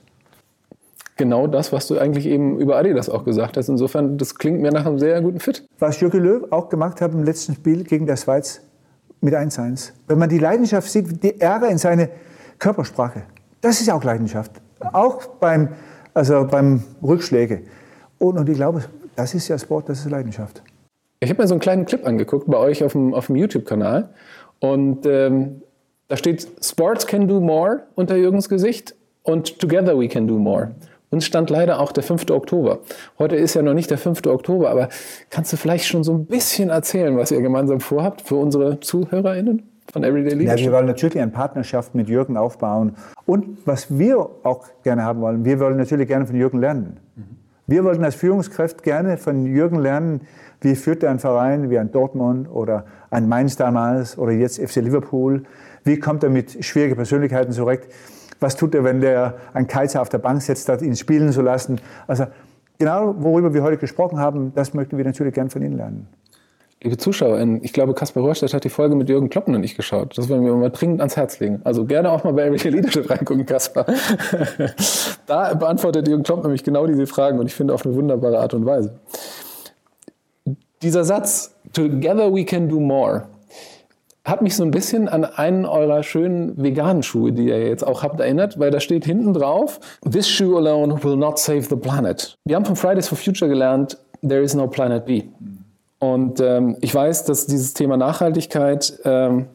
Genau 1.17 1.47
das, 1.47 1.73
was 1.73 1.87
du 1.87 1.99
eigentlich 1.99 2.27
eben 2.27 2.59
über 2.59 2.77
Adidas 2.77 3.09
auch 3.09 3.25
gesagt 3.25 3.57
hast. 3.57 3.69
Insofern, 3.69 4.17
das 4.17 4.37
klingt 4.37 4.61
mir 4.61 4.73
nach 4.73 4.87
einem 4.87 4.99
sehr 4.99 5.21
guten 5.21 5.41
Fit. 5.41 5.65
Was 5.79 6.01
Jürgen 6.01 6.21
Löw 6.21 6.51
auch 6.51 6.69
gemacht 6.69 7.01
hat 7.01 7.13
im 7.13 7.23
letzten 7.23 7.55
Spiel 7.55 7.85
gegen 7.85 8.07
der 8.07 8.17
Schweiz 8.17 8.63
mit 9.21 9.35
1-1. 9.35 9.93
Wenn 10.09 10.19
man 10.19 10.29
die 10.29 10.39
Leidenschaft 10.39 10.91
sieht, 10.91 11.23
die 11.23 11.41
Ärger 11.41 11.69
in 11.69 11.79
seine 11.79 12.09
Körpersprache, 12.59 13.23
das 13.61 13.81
ist 13.81 13.91
auch 13.91 14.03
Leidenschaft. 14.03 14.53
Auch 14.81 15.27
beim, 15.27 15.69
also 16.15 16.47
beim 16.51 16.83
Rückschläge. 17.03 17.63
Und, 18.19 18.39
und 18.39 18.49
ich 18.49 18.57
glaube, 18.57 18.85
das 19.15 19.35
ist 19.35 19.49
ja 19.49 19.59
Sport, 19.59 19.89
das 19.89 20.01
ist 20.01 20.11
Leidenschaft. 20.11 20.63
Ich 21.21 21.31
habe 21.31 21.41
mir 21.41 21.47
so 21.47 21.55
einen 21.55 21.61
kleinen 21.61 21.85
Clip 21.85 22.05
angeguckt 22.05 22.51
bei 22.51 22.57
euch 22.57 22.83
auf 22.83 22.93
dem, 22.93 23.15
auf 23.15 23.27
dem 23.27 23.37
YouTube-Kanal. 23.37 24.09
Und 24.59 25.07
ähm, 25.07 25.63
da 26.13 26.19
steht 26.19 26.47
Sports 26.63 27.07
can 27.07 27.27
do 27.27 27.41
more 27.41 27.85
unter 27.95 28.17
Jürgens 28.17 28.51
Gesicht 28.51 28.95
und 29.23 29.59
Together 29.59 29.99
we 29.99 30.09
can 30.09 30.29
do 30.29 30.39
more. 30.39 30.73
Uns 31.09 31.25
stand 31.25 31.49
leider 31.49 31.81
auch 31.81 31.91
der 31.91 32.03
5. 32.03 32.29
Oktober. 32.29 32.81
Heute 33.19 33.37
ist 33.37 33.55
ja 33.55 33.63
noch 33.63 33.73
nicht 33.73 33.91
der 33.91 33.97
5. 33.97 34.27
Oktober, 34.27 34.69
aber 34.69 34.91
kannst 35.31 35.55
du 35.55 35.57
vielleicht 35.57 35.87
schon 35.87 36.05
so 36.05 36.13
ein 36.13 36.27
bisschen 36.27 36.69
erzählen, 36.69 37.17
was 37.17 37.31
ihr 37.31 37.41
gemeinsam 37.41 37.81
vorhabt 37.81 38.21
für 38.21 38.37
unsere 38.37 38.79
ZuhörerInnen? 38.81 39.63
von 39.91 40.05
Everyday 40.05 40.35
Leadership? 40.35 40.59
Ja, 40.59 40.67
wir 40.67 40.73
wollen 40.77 40.87
natürlich 40.87 41.19
eine 41.19 41.31
Partnerschaft 41.31 41.95
mit 41.95 42.11
Jürgen 42.11 42.37
aufbauen. 42.37 42.95
Und 43.25 43.67
was 43.67 43.99
wir 43.99 44.19
auch 44.43 44.67
gerne 44.85 45.05
haben 45.05 45.23
wollen, 45.23 45.47
wir 45.47 45.61
wollen 45.61 45.79
natürlich 45.79 46.09
gerne 46.09 46.27
von 46.27 46.37
Jürgen 46.37 46.61
lernen. 46.61 47.01
Mhm. 47.17 47.43
Wir 47.67 47.85
wollten 47.85 48.05
als 48.05 48.17
Führungskraft 48.17 48.83
gerne 48.83 49.17
von 49.17 49.47
Jürgen 49.47 49.81
lernen, 49.81 50.23
wie 50.61 50.75
führt 50.75 51.03
er 51.03 51.11
einen 51.11 51.21
Verein 51.21 51.71
wie 51.71 51.79
ein 51.79 51.91
Dortmund 51.91 52.51
oder 52.51 52.85
ein 53.11 53.29
Mainz 53.29 53.57
damals 53.57 54.19
oder 54.19 54.33
jetzt 54.33 54.61
FC 54.61 54.77
Liverpool. 54.77 55.45
Wie 55.85 55.99
kommt 55.99 56.23
er 56.23 56.31
mit 56.31 56.65
schwierigen 56.65 56.97
Persönlichkeiten 56.97 57.53
zurecht? 57.53 57.85
Was 58.41 58.57
tut 58.57 58.75
er, 58.75 58.85
wenn 58.85 59.01
der 59.01 59.35
einen 59.53 59.67
Kaiser 59.67 60.03
auf 60.03 60.09
der 60.09 60.19
Bank 60.19 60.43
setzt, 60.43 60.65
statt 60.65 60.83
ihn 60.83 60.97
spielen 60.97 61.33
zu 61.33 61.43
lassen? 61.43 61.81
Also 62.07 62.27
genau, 62.79 63.15
worüber 63.19 63.55
wir 63.55 63.63
heute 63.63 63.79
gesprochen 63.79 64.19
haben, 64.19 64.53
das 64.55 64.75
möchten 64.75 64.97
wir 64.97 65.05
natürlich 65.05 65.35
gerne 65.35 65.51
von 65.51 65.63
Ihnen 65.63 65.77
lernen. 65.77 66.09
Liebe 66.83 66.97
ZuschauerInnen, 66.97 67.63
ich 67.63 67.73
glaube, 67.73 67.95
Kaspar 67.95 68.25
Röhrstedt 68.25 68.53
hat 68.55 68.65
die 68.65 68.69
Folge 68.69 68.97
mit 68.97 69.09
Jürgen 69.09 69.31
Klopp 69.31 69.47
noch 69.47 69.61
nicht 69.61 69.77
geschaut. 69.77 70.19
Das 70.19 70.29
wollen 70.29 70.45
wir 70.45 70.53
mal 70.57 70.71
dringend 70.71 71.01
ans 71.01 71.17
Herz 71.17 71.39
legen. 71.39 71.61
Also 71.63 71.85
gerne 71.85 72.11
auch 72.11 72.25
mal 72.25 72.33
bei 72.33 72.47
Everyday 72.47 72.73
Leadership 72.73 73.09
reingucken, 73.11 73.47
Kaspar. 73.47 73.87
da 75.27 75.55
beantwortet 75.55 76.09
Jürgen 76.09 76.25
Klopp 76.25 76.43
nämlich 76.43 76.65
genau 76.65 76.89
diese 76.89 77.07
Fragen 77.07 77.39
und 77.39 77.47
ich 77.47 77.55
finde 77.55 77.73
auf 77.73 77.87
eine 77.87 77.95
wunderbare 77.95 78.41
Art 78.41 78.55
und 78.55 78.67
Weise. 78.67 78.99
Dieser 80.83 81.05
Satz, 81.05 81.55
Together 81.73 82.35
we 82.35 82.45
can 82.45 82.69
do 82.69 82.81
more, 82.81 83.29
hat 84.25 84.41
mich 84.41 84.55
so 84.57 84.63
ein 84.63 84.71
bisschen 84.71 85.09
an 85.09 85.25
einen 85.25 85.65
eurer 85.65 86.03
schönen 86.03 86.61
veganen 86.63 87.03
Schuhe, 87.03 87.33
die 87.33 87.49
ihr 87.49 87.67
jetzt 87.67 87.85
auch 87.85 88.03
habt, 88.03 88.21
erinnert, 88.21 88.59
weil 88.59 88.71
da 88.71 88.79
steht 88.79 89.05
hinten 89.05 89.35
drauf, 89.35 89.81
This 90.09 90.29
shoe 90.29 90.57
alone 90.57 91.03
will 91.03 91.17
not 91.17 91.39
save 91.39 91.63
the 91.63 91.77
planet. 91.77 92.37
Wir 92.45 92.57
haben 92.57 92.65
von 92.65 92.77
Fridays 92.77 93.09
for 93.09 93.19
Future 93.19 93.49
gelernt, 93.49 93.99
there 94.27 94.43
is 94.43 94.55
no 94.55 94.69
planet 94.69 95.05
B. 95.07 95.25
Und 95.99 96.41
ähm, 96.41 96.77
ich 96.81 96.95
weiß, 96.95 97.25
dass 97.25 97.47
dieses 97.47 97.75
Thema 97.75 97.97
Nachhaltigkeit, 97.97 99.01
ähm, 99.05 99.47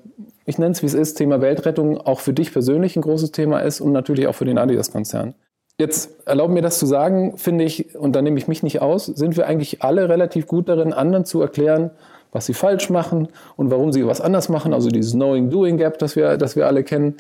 ich 0.46 0.58
nenne 0.58 0.72
es 0.72 0.82
wie 0.82 0.86
es 0.86 0.94
ist, 0.94 1.16
Thema 1.16 1.42
Weltrettung 1.42 1.98
auch 1.98 2.20
für 2.20 2.34
dich 2.34 2.52
persönlich 2.52 2.96
ein 2.96 3.02
großes 3.02 3.32
Thema 3.32 3.60
ist 3.60 3.82
und 3.82 3.92
natürlich 3.92 4.28
auch 4.28 4.36
für 4.36 4.46
den 4.46 4.58
Adidas-Konzern. 4.58 5.34
Jetzt 5.80 6.26
erlauben 6.26 6.56
mir 6.56 6.62
das 6.62 6.80
zu 6.80 6.86
sagen, 6.86 7.38
finde 7.38 7.64
ich, 7.64 7.96
und 7.96 8.16
da 8.16 8.22
nehme 8.22 8.38
ich 8.40 8.48
mich 8.48 8.64
nicht 8.64 8.82
aus, 8.82 9.06
sind 9.06 9.38
wir 9.38 9.46
eigentlich 9.46 9.84
alle 9.84 10.10
relativ 10.10 10.48
gut 10.48 10.70
darin, 10.70 10.92
anderen 10.92 11.24
zu 11.24 11.42
erklären, 11.42 11.92
was 12.32 12.46
sie 12.46 12.54
falsch 12.54 12.90
machen 12.90 13.30
und 13.56 13.72
warum 13.72 13.92
sie 13.92 14.06
was 14.06 14.22
anders 14.22 14.50
machen. 14.50 14.74
Also 14.74 14.90
dieses 14.90 15.14
Knowing-Doing-Gap, 15.14 15.98
das 15.98 16.16
wir, 16.16 16.38
das 16.38 16.56
wir 16.56 16.68
alle 16.68 16.84
kennen. 16.84 17.16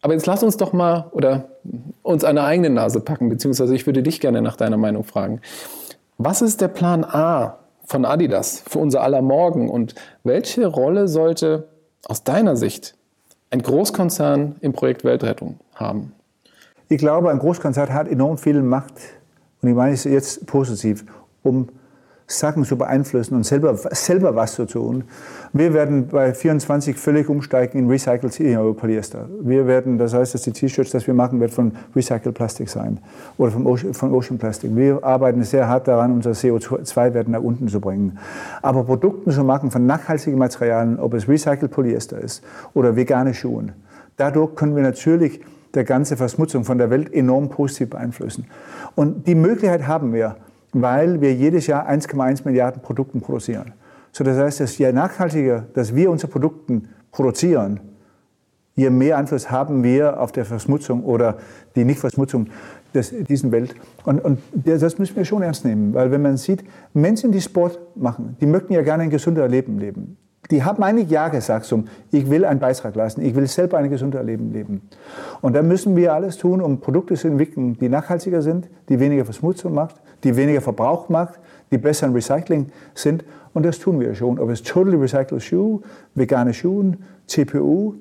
Aber 0.00 0.14
jetzt 0.14 0.26
lass 0.26 0.42
uns 0.42 0.56
doch 0.56 0.72
mal 0.72 1.08
oder 1.12 1.48
uns 2.02 2.24
eine 2.24 2.42
eigene 2.42 2.70
Nase 2.70 3.00
packen, 3.00 3.28
beziehungsweise 3.28 3.74
ich 3.74 3.86
würde 3.86 4.02
dich 4.02 4.20
gerne 4.20 4.42
nach 4.42 4.56
deiner 4.56 4.76
Meinung 4.76 5.04
fragen. 5.04 5.40
Was 6.18 6.42
ist 6.42 6.60
der 6.60 6.68
Plan 6.68 7.04
A 7.04 7.58
von 7.84 8.04
Adidas 8.04 8.64
für 8.68 8.78
unser 8.78 9.02
aller 9.02 9.22
Morgen 9.22 9.70
und 9.70 9.94
welche 10.24 10.66
Rolle 10.66 11.08
sollte 11.08 11.68
aus 12.06 12.24
deiner 12.24 12.56
Sicht 12.56 12.96
ein 13.50 13.62
Großkonzern 13.62 14.56
im 14.60 14.72
Projekt 14.72 15.04
Weltrettung 15.04 15.60
haben? 15.74 16.12
Ich 16.88 16.98
glaube, 16.98 17.30
ein 17.30 17.38
Großkonzern 17.38 17.94
hat 17.94 18.08
enorm 18.08 18.38
viel 18.38 18.60
Macht, 18.62 18.94
und 19.62 19.68
ich 19.68 19.74
meine 19.74 19.94
es 19.94 20.04
jetzt 20.04 20.46
positiv, 20.46 21.04
um 21.42 21.68
Sachen 22.26 22.64
zu 22.64 22.76
beeinflussen 22.76 23.34
und 23.34 23.44
selber, 23.44 23.76
selber 23.76 24.34
was 24.34 24.54
zu 24.54 24.66
tun. 24.66 25.04
Wir 25.52 25.74
werden 25.74 26.08
bei 26.08 26.32
24 26.32 26.96
völlig 26.96 27.28
umsteigen 27.28 27.78
in 27.78 27.88
Recycled 27.88 28.76
Polyester. 28.76 29.28
Wir 29.40 29.66
werden, 29.66 29.98
das 29.98 30.14
heißt, 30.14 30.34
dass 30.34 30.42
die 30.42 30.52
T-Shirts, 30.52 30.92
das 30.92 31.06
wir 31.06 31.14
machen, 31.14 31.40
wird 31.40 31.52
von 31.52 31.72
Recycled 31.94 32.34
Plastik 32.34 32.68
sein 32.68 32.98
oder 33.38 33.50
vom 33.50 33.66
Ocean, 33.66 33.94
von 33.94 34.12
Ocean 34.12 34.38
Plastic. 34.38 34.74
Wir 34.74 35.02
arbeiten 35.04 35.42
sehr 35.42 35.68
hart 35.68 35.88
daran, 35.88 36.12
unser 36.12 36.30
CO2-Wert 36.30 37.28
nach 37.28 37.42
unten 37.42 37.68
zu 37.68 37.80
bringen. 37.80 38.18
Aber 38.62 38.84
Produkte 38.84 39.30
zu 39.30 39.44
machen 39.44 39.70
von 39.70 39.86
nachhaltigen 39.86 40.38
Materialien, 40.38 40.98
ob 40.98 41.14
es 41.14 41.28
Recycled 41.28 41.70
Polyester 41.70 42.18
ist 42.18 42.42
oder 42.74 42.96
vegane 42.96 43.34
Schuhe, 43.34 43.52
dadurch 44.16 44.54
können 44.54 44.74
wir 44.76 44.82
natürlich 44.82 45.40
der 45.74 45.84
ganze 45.84 46.16
Verschmutzung 46.16 46.64
von 46.64 46.78
der 46.78 46.90
Welt 46.90 47.12
enorm 47.12 47.48
positiv 47.48 47.90
beeinflussen. 47.90 48.46
Und 48.94 49.26
die 49.26 49.34
Möglichkeit 49.34 49.86
haben 49.86 50.12
wir 50.12 50.36
weil 50.72 51.20
wir 51.20 51.34
jedes 51.34 51.66
Jahr 51.66 51.88
1,1 51.88 52.42
Milliarden 52.44 52.82
Produkte 52.82 53.18
produzieren. 53.20 53.72
So, 54.10 54.24
das 54.24 54.36
heißt, 54.36 54.60
dass 54.60 54.78
je 54.78 54.92
nachhaltiger, 54.92 55.66
dass 55.74 55.94
wir 55.94 56.10
unsere 56.10 56.30
Produkte 56.30 56.82
produzieren, 57.10 57.80
je 58.74 58.90
mehr 58.90 59.18
Einfluss 59.18 59.50
haben 59.50 59.82
wir 59.82 60.20
auf 60.20 60.32
die 60.32 60.44
Verschmutzung 60.44 61.04
oder 61.04 61.38
die 61.76 61.84
Nichtverschmutzung 61.84 62.48
des, 62.94 63.12
diesen 63.28 63.52
Welt. 63.52 63.74
Und, 64.04 64.24
und 64.24 64.38
das 64.52 64.98
müssen 64.98 65.16
wir 65.16 65.24
schon 65.24 65.42
ernst 65.42 65.64
nehmen, 65.64 65.94
weil 65.94 66.10
wenn 66.10 66.22
man 66.22 66.36
sieht, 66.36 66.64
Menschen, 66.92 67.32
die 67.32 67.40
Sport 67.40 67.78
machen, 67.96 68.36
die 68.40 68.46
möchten 68.46 68.72
ja 68.72 68.82
gerne 68.82 69.04
ein 69.04 69.10
gesundes 69.10 69.50
Leben 69.50 69.78
leben. 69.78 70.16
Die 70.50 70.64
haben 70.64 70.82
eigentlich 70.82 71.08
Ja 71.08 71.28
gesagt 71.28 71.66
zum, 71.66 71.86
ich 72.10 72.28
will 72.28 72.44
einen 72.44 72.60
Beitrag 72.60 72.94
leisten, 72.94 73.22
ich 73.22 73.34
will 73.34 73.46
selber 73.46 73.78
ein 73.78 73.88
gesundes 73.88 74.22
Leben 74.24 74.52
leben. 74.52 74.82
Und 75.40 75.54
da 75.54 75.62
müssen 75.62 75.96
wir 75.96 76.12
alles 76.12 76.36
tun, 76.36 76.60
um 76.60 76.80
Produkte 76.80 77.14
zu 77.14 77.28
entwickeln, 77.28 77.78
die 77.78 77.88
nachhaltiger 77.88 78.42
sind, 78.42 78.68
die 78.88 78.98
weniger 78.98 79.24
Verschmutzung 79.24 79.72
macht, 79.72 79.96
die 80.24 80.36
weniger 80.36 80.60
Verbrauch 80.60 81.08
macht, 81.08 81.38
die 81.70 81.78
besser 81.78 82.06
im 82.08 82.12
Recycling 82.12 82.66
sind. 82.94 83.24
Und 83.54 83.64
das 83.64 83.78
tun 83.78 84.00
wir 84.00 84.14
schon. 84.14 84.38
Ob 84.38 84.50
es 84.50 84.62
Totally 84.62 84.96
Recycled 84.96 85.42
Shoe, 85.42 85.80
vegane 86.14 86.52
Schuhe, 86.52 86.94
CPU, 87.26 87.94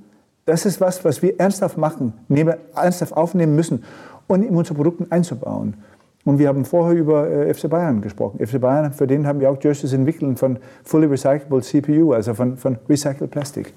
das 0.45 0.65
ist 0.65 0.81
was, 0.81 1.05
was 1.05 1.21
wir 1.21 1.39
ernsthaft 1.39 1.77
machen, 1.77 2.13
ernsthaft 2.75 3.15
aufnehmen 3.15 3.55
müssen 3.55 3.83
und 4.27 4.43
in 4.43 4.55
unsere 4.55 4.75
Produkte 4.75 5.05
einzubauen. 5.09 5.75
Und 6.23 6.37
wir 6.37 6.47
haben 6.47 6.65
vorher 6.65 6.97
über 6.97 7.29
äh, 7.29 7.53
FC 7.53 7.69
Bayern 7.69 8.01
gesprochen. 8.01 8.45
FC 8.45 8.59
Bayern, 8.59 8.93
für 8.93 9.07
den 9.07 9.25
haben 9.25 9.39
wir 9.39 9.49
auch 9.49 9.57
Jerseys 9.61 9.93
entwickelt 9.93 10.37
von 10.37 10.59
Fully 10.83 11.07
Recyclable 11.07 11.61
CPU, 11.61 12.13
also 12.13 12.33
von, 12.33 12.57
von 12.57 12.77
Recycled 12.87 13.31
Plastic. 13.31 13.73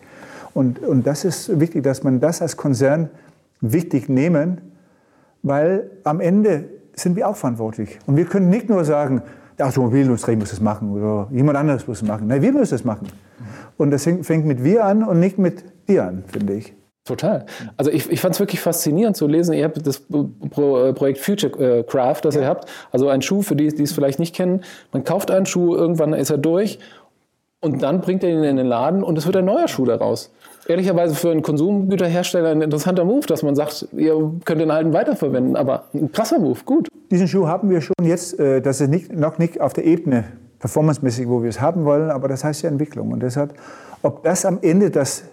Und, 0.53 0.81
und 0.81 1.07
das 1.07 1.25
ist 1.25 1.59
wichtig, 1.59 1.83
dass 1.83 2.05
man 2.05 2.21
das 2.21 2.43
als 2.43 2.57
Konzern 2.57 3.09
wichtig 3.61 4.09
nehmen, 4.09 4.61
weil 5.43 5.91
am 6.05 6.21
Ende 6.21 6.65
sind 6.95 7.17
wir 7.17 7.29
auch 7.29 7.37
verantwortlich. 7.37 7.99
Und 8.07 8.17
wir 8.17 8.27
können 8.27 8.51
nicht 8.51 8.69
nur 8.69 8.85
sagen, 8.85 9.23
die 9.59 9.63
Automobilindustrie 9.63 10.37
muss 10.37 10.53
es 10.53 10.61
machen 10.61 10.93
oder 10.93 11.29
jemand 11.31 11.59
anderes 11.59 11.87
muss 11.87 12.03
es 12.03 12.09
machen. 12.09 12.27
Nein, 12.27 12.43
wir 12.43 12.53
müssen 12.53 12.75
es 12.75 12.85
machen. 12.85 13.09
Und 13.77 13.91
das 13.91 14.05
fängt 14.05 14.47
mit 14.47 14.63
wir 14.63 14.85
an 14.85 15.03
und 15.03 15.19
nicht 15.19 15.39
mit 15.39 15.65
dir 15.89 16.05
an, 16.05 16.25
finde 16.27 16.55
ich. 16.55 16.75
Total. 17.05 17.45
Also 17.77 17.91
ich, 17.91 18.11
ich 18.11 18.21
fand 18.21 18.35
es 18.35 18.41
wirklich 18.41 18.61
faszinierend 18.61 19.15
zu 19.15 19.27
lesen. 19.27 19.53
Ihr 19.53 19.65
habt 19.65 19.87
das 19.87 20.01
Pro, 20.51 20.85
äh, 20.85 20.95
Projekt 20.95 21.19
Future 21.19 21.79
äh, 21.79 21.83
Craft, 21.83 22.21
das 22.23 22.35
ja. 22.35 22.43
ihr 22.43 22.49
habt. 22.49 22.67
Also 22.93 23.09
ein 23.09 23.21
Schuh, 23.21 23.43
für 23.43 23.57
die, 23.57 23.69
die 23.69 23.83
es 23.83 23.93
vielleicht 23.93 24.19
nicht 24.19 24.35
kennen. 24.35 24.63
Man 24.91 25.05
kauft 25.05 25.31
einen 25.31 25.45
Schuh, 25.45 25.75
irgendwann 25.75 26.15
ist 26.15 26.31
er 26.31 26.39
durch 26.39 26.79
und 27.61 27.83
dann 27.83 28.01
bringt 28.01 28.25
er 28.25 28.31
ihn 28.31 28.43
in 28.43 28.57
den 28.57 28.67
Laden 28.67 29.03
und 29.03 29.19
es 29.19 29.27
wird 29.27 29.37
ein 29.37 29.45
neuer 29.45 29.69
Schuh 29.69 29.85
daraus. 29.85 30.31
Ehrlicherweise 30.67 31.15
für 31.15 31.31
einen 31.31 31.43
Konsumgüterhersteller 31.43 32.51
ein 32.51 32.63
interessanter 32.63 33.05
Move, 33.05 33.27
dass 33.27 33.43
man 33.43 33.55
sagt, 33.55 33.89
ihr 33.93 34.33
könnt 34.47 34.63
den 34.63 34.71
alten 34.71 34.95
weiterverwenden, 34.95 35.57
aber 35.57 35.85
ein 35.93 36.11
krasser 36.11 36.39
Move, 36.39 36.61
gut. 36.65 36.89
Diesen 37.11 37.29
Schuh 37.29 37.47
haben 37.47 37.69
wir 37.69 37.83
schon 37.83 37.95
jetzt, 38.03 38.39
äh, 38.39 38.63
das 38.63 38.81
ist 38.81 38.89
nicht, 38.89 39.13
noch 39.13 39.37
nicht 39.37 39.61
auf 39.61 39.75
der 39.75 39.85
Ebene 39.85 40.25
performancemäßig, 40.59 41.29
wo 41.29 41.43
wir 41.43 41.51
es 41.51 41.61
haben 41.61 41.85
wollen, 41.85 42.11
aber 42.11 42.29
das 42.29 42.45
heißt 42.45 42.63
ja 42.63 42.71
Entwicklung. 42.71 43.13
Und 43.13 43.23
deshalb, 43.23 43.55
ob 44.03 44.23
das 44.23 44.47
am 44.47 44.59
Ende 44.63 44.91
das 44.91 45.25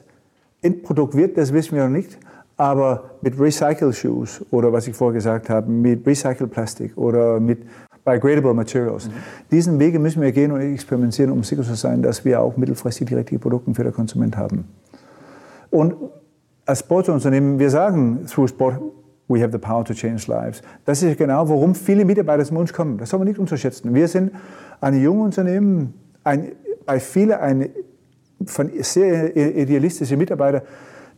Endprodukt 0.61 1.15
wird, 1.15 1.37
das 1.37 1.53
wissen 1.53 1.75
wir 1.75 1.83
noch 1.83 1.91
nicht. 1.91 2.17
Aber 2.57 3.11
mit 3.21 3.39
Recycle 3.39 3.91
Shoes 3.91 4.45
oder 4.51 4.71
was 4.71 4.87
ich 4.87 4.95
vorher 4.95 5.15
gesagt 5.15 5.49
habe, 5.49 5.71
mit 5.71 6.05
Recycle 6.05 6.47
Plastik 6.47 6.95
oder 6.95 7.39
mit 7.39 7.59
Biogradable 8.03 8.53
Materials. 8.53 9.07
Mhm. 9.07 9.11
Diesen 9.51 9.79
Wege 9.79 9.99
müssen 9.99 10.21
wir 10.21 10.31
gehen 10.31 10.51
und 10.51 10.61
experimentieren, 10.61 11.31
um 11.31 11.43
sicher 11.43 11.63
zu 11.63 11.75
sein, 11.75 12.01
dass 12.01 12.25
wir 12.25 12.41
auch 12.41 12.57
mittelfristig 12.57 13.07
die 13.07 13.15
richtigen 13.15 13.39
Produkte 13.39 13.73
für 13.73 13.83
den 13.83 13.93
Konsument 13.93 14.37
haben. 14.37 14.65
Und 15.69 15.95
als 16.65 16.79
Sportunternehmen, 16.79 17.59
wir 17.59 17.69
sagen, 17.69 18.25
through 18.27 18.49
sport, 18.49 18.81
we 19.27 19.41
have 19.41 19.51
the 19.51 19.57
power 19.57 19.83
to 19.85 19.93
change 19.93 20.25
lives. 20.27 20.61
Das 20.85 21.01
ist 21.01 21.17
genau, 21.17 21.47
warum 21.47 21.73
viele 21.73 22.05
Mitarbeiter 22.05 22.43
zu 22.43 22.55
uns 22.55 22.73
kommen. 22.73 22.97
Das 22.97 23.09
soll 23.09 23.19
man 23.19 23.27
nicht 23.27 23.39
unterschätzen. 23.39 23.93
Wir 23.93 24.07
sind 24.07 24.31
ein 24.81 25.01
junges 25.01 25.25
Unternehmen, 25.37 25.93
ein, 26.23 26.51
bei 26.85 26.99
vielen 26.99 27.33
ein 27.33 27.69
von 28.45 28.71
sehr 28.81 29.35
idealistischen 29.35 30.17
Mitarbeitern, 30.17 30.61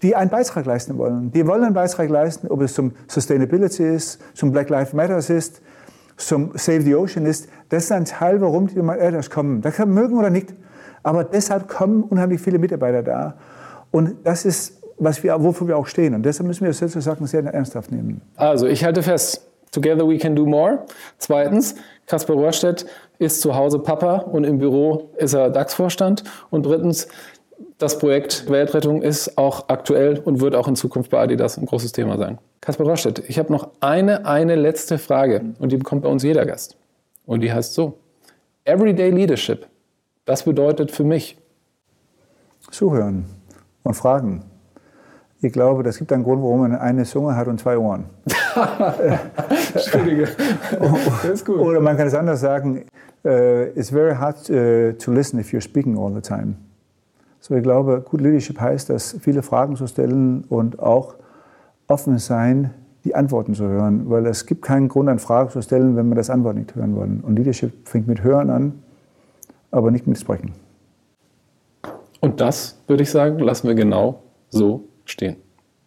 die 0.01 0.15
einen 0.15 0.29
Beitrag 0.29 0.65
leisten 0.65 0.97
wollen. 0.97 1.31
Die 1.31 1.45
wollen 1.47 1.63
einen 1.63 1.73
Beitrag 1.73 2.09
leisten, 2.09 2.47
ob 2.47 2.61
es 2.61 2.73
zum 2.73 2.91
Sustainability 3.07 3.83
ist, 3.83 4.19
zum 4.33 4.51
Black 4.51 4.69
Lives 4.69 4.93
Matter 4.93 5.17
ist, 5.17 5.61
zum 6.17 6.51
Save 6.55 6.81
the 6.81 6.95
Ocean 6.95 7.25
ist. 7.25 7.47
Das 7.69 7.85
ist 7.85 7.91
ein 7.91 8.05
Teil, 8.05 8.41
warum 8.41 8.67
die 8.67 8.75
Mitarbeiter 8.81 9.21
kommen. 9.29 9.61
Das 9.61 9.75
kann 9.75 9.93
mögen 9.93 10.17
oder 10.17 10.29
nicht. 10.29 10.53
Aber 11.03 11.23
deshalb 11.23 11.67
kommen 11.67 12.03
unheimlich 12.03 12.41
viele 12.41 12.59
Mitarbeiter 12.59 13.03
da. 13.03 13.35
Und 13.91 14.15
das 14.23 14.45
ist, 14.45 14.81
was 14.97 15.21
wir, 15.23 15.41
wofür 15.43 15.67
wir 15.67 15.77
auch 15.77 15.87
stehen. 15.87 16.13
Und 16.15 16.23
deshalb 16.23 16.47
müssen 16.47 16.61
wir 16.61 16.69
das 16.69 16.79
sozusagen 16.79 17.27
sehr 17.27 17.43
ernsthaft 17.43 17.91
nehmen. 17.91 18.21
Also, 18.35 18.67
ich 18.67 18.83
halte 18.83 19.03
fest. 19.03 19.52
Together 19.73 20.07
we 20.07 20.17
can 20.17 20.35
do 20.35 20.45
more. 20.45 20.85
Zweitens, 21.17 21.75
Kaspar 22.05 22.37
Rohrstedt 22.37 22.85
ist 23.19 23.41
zu 23.41 23.55
Hause 23.55 23.79
Papa 23.79 24.19
und 24.19 24.45
im 24.45 24.59
Büro 24.59 25.09
ist 25.17 25.33
er 25.33 25.49
DAX-Vorstand. 25.49 26.23
Und 26.49 26.65
drittens, 26.65 27.09
Das 27.77 27.97
Projekt 27.97 28.49
Weltrettung 28.49 29.01
ist 29.01 29.37
auch 29.37 29.67
aktuell 29.67 30.19
und 30.19 30.39
wird 30.39 30.55
auch 30.55 30.67
in 30.67 30.75
Zukunft 30.75 31.11
bei 31.11 31.19
Adidas 31.19 31.57
ein 31.57 31.65
großes 31.65 31.91
Thema 31.91 32.17
sein. 32.17 32.37
Kaspar 32.61 32.87
Rostedt, 32.87 33.23
ich 33.27 33.37
habe 33.39 33.51
noch 33.51 33.69
eine, 33.81 34.25
eine 34.25 34.55
letzte 34.55 34.97
Frage 34.97 35.53
und 35.59 35.71
die 35.71 35.77
bekommt 35.77 36.03
bei 36.03 36.09
uns 36.09 36.23
jeder 36.23 36.45
Gast. 36.45 36.77
Und 37.25 37.41
die 37.41 37.51
heißt 37.51 37.73
so, 37.73 37.97
Everyday 38.63 39.09
Leadership, 39.09 39.67
das 40.25 40.43
bedeutet 40.43 40.91
für 40.91 41.03
mich? 41.03 41.37
Zuhören 42.71 43.25
und 43.83 43.95
fragen. 43.95 44.45
Ich 45.43 45.51
glaube, 45.51 45.83
das 45.83 45.97
gibt 45.97 46.13
einen 46.13 46.23
Grund, 46.23 46.41
warum 46.41 46.61
man 46.61 46.75
eine 46.75 47.03
Zunge 47.03 47.35
hat 47.35 47.47
und 47.47 47.59
zwei 47.59 47.77
Ohren. 47.77 48.05
Entschuldige. 49.73 50.29
das 50.79 51.25
ist 51.25 51.45
gut. 51.45 51.57
Oder 51.57 51.81
man 51.81 51.97
kann 51.97 52.07
es 52.07 52.13
anders 52.13 52.39
sagen, 52.39 52.85
uh, 53.25 53.29
it's 53.75 53.89
very 53.89 54.15
hard 54.15 54.37
uh, 54.49 54.93
to 54.93 55.11
listen 55.11 55.37
if 55.39 55.51
you're 55.51 55.61
speaking 55.61 55.97
all 55.97 56.13
the 56.13 56.21
time. 56.21 56.55
So, 57.41 57.55
ich 57.55 57.63
glaube, 57.63 58.05
Good 58.09 58.21
Leadership 58.21 58.57
heißt, 58.57 58.89
dass 58.89 59.17
viele 59.19 59.43
Fragen 59.43 59.75
zu 59.75 59.85
stellen 59.85 60.45
und 60.47 60.79
auch 60.79 61.15
offen 61.87 62.19
sein, 62.19 62.69
die 63.03 63.13
Antworten 63.13 63.53
zu 63.53 63.67
hören. 63.67 64.09
Weil 64.09 64.25
es 64.27 64.45
gibt 64.45 64.61
keinen 64.61 64.87
Grund, 64.87 65.09
eine 65.09 65.19
Frage 65.19 65.49
zu 65.49 65.61
stellen, 65.61 65.97
wenn 65.97 66.07
wir 66.07 66.15
das 66.15 66.29
Antwort 66.29 66.55
nicht 66.55 66.73
hören 66.73 66.95
wollen. 66.95 67.19
Und 67.19 67.35
Leadership 67.35 67.85
fängt 67.85 68.07
mit 68.07 68.23
Hören 68.23 68.49
an, 68.49 68.81
aber 69.71 69.91
nicht 69.91 70.07
mit 70.07 70.17
Sprechen. 70.17 70.53
Und 72.21 72.39
das, 72.39 72.81
würde 72.87 73.03
ich 73.03 73.11
sagen, 73.11 73.39
lassen 73.39 73.67
wir 73.67 73.75
genau 73.75 74.21
so 74.49 74.85
stehen. 75.05 75.37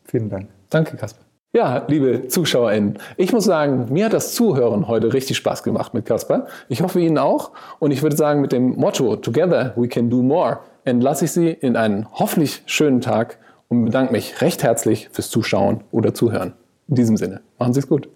Vielen 0.05 0.29
Dank. 0.29 0.49
Danke, 0.71 0.97
Kasper. 0.97 1.27
Ja, 1.53 1.87
liebe 1.89 2.29
ZuschauerInnen, 2.29 2.99
ich 3.17 3.33
muss 3.33 3.45
sagen, 3.45 3.87
mir 3.91 4.07
hat 4.07 4.13
das 4.13 4.35
Zuhören 4.35 4.89
heute 4.89 5.15
richtig 5.15 5.39
Spaß 5.39 5.63
gemacht 5.63 5.95
mit 5.95 6.05
Kasper. 6.05 6.47
Ich 6.69 6.83
hoffe 6.83 7.01
Ihnen 7.01 7.17
auch. 7.17 7.53
Und 7.79 7.93
ich 7.93 8.03
würde 8.03 8.17
sagen, 8.17 8.43
mit 8.43 8.53
dem 8.53 8.77
Motto 8.77 9.17
Together 9.17 9.73
we 9.77 9.89
can 9.89 10.11
do 10.11 10.21
more 10.23 10.59
entlasse 10.85 11.25
ich 11.25 11.33
Sie 11.33 11.49
in 11.49 11.77
einen 11.77 12.07
hoffentlich 12.13 12.63
schönen 12.67 13.01
Tag 13.01 13.39
und 13.69 13.87
bedanke 13.87 14.13
mich 14.13 14.43
recht 14.43 14.63
herzlich 14.63 15.09
fürs 15.13 15.31
Zuschauen 15.31 15.83
oder 15.91 16.15
Zuhören. 16.15 16.53
In 16.89 16.95
diesem 16.95 17.17
Sinne, 17.17 17.41
machen 17.59 17.73
Sie 17.73 17.81
es 17.81 17.89
gut. 17.89 18.09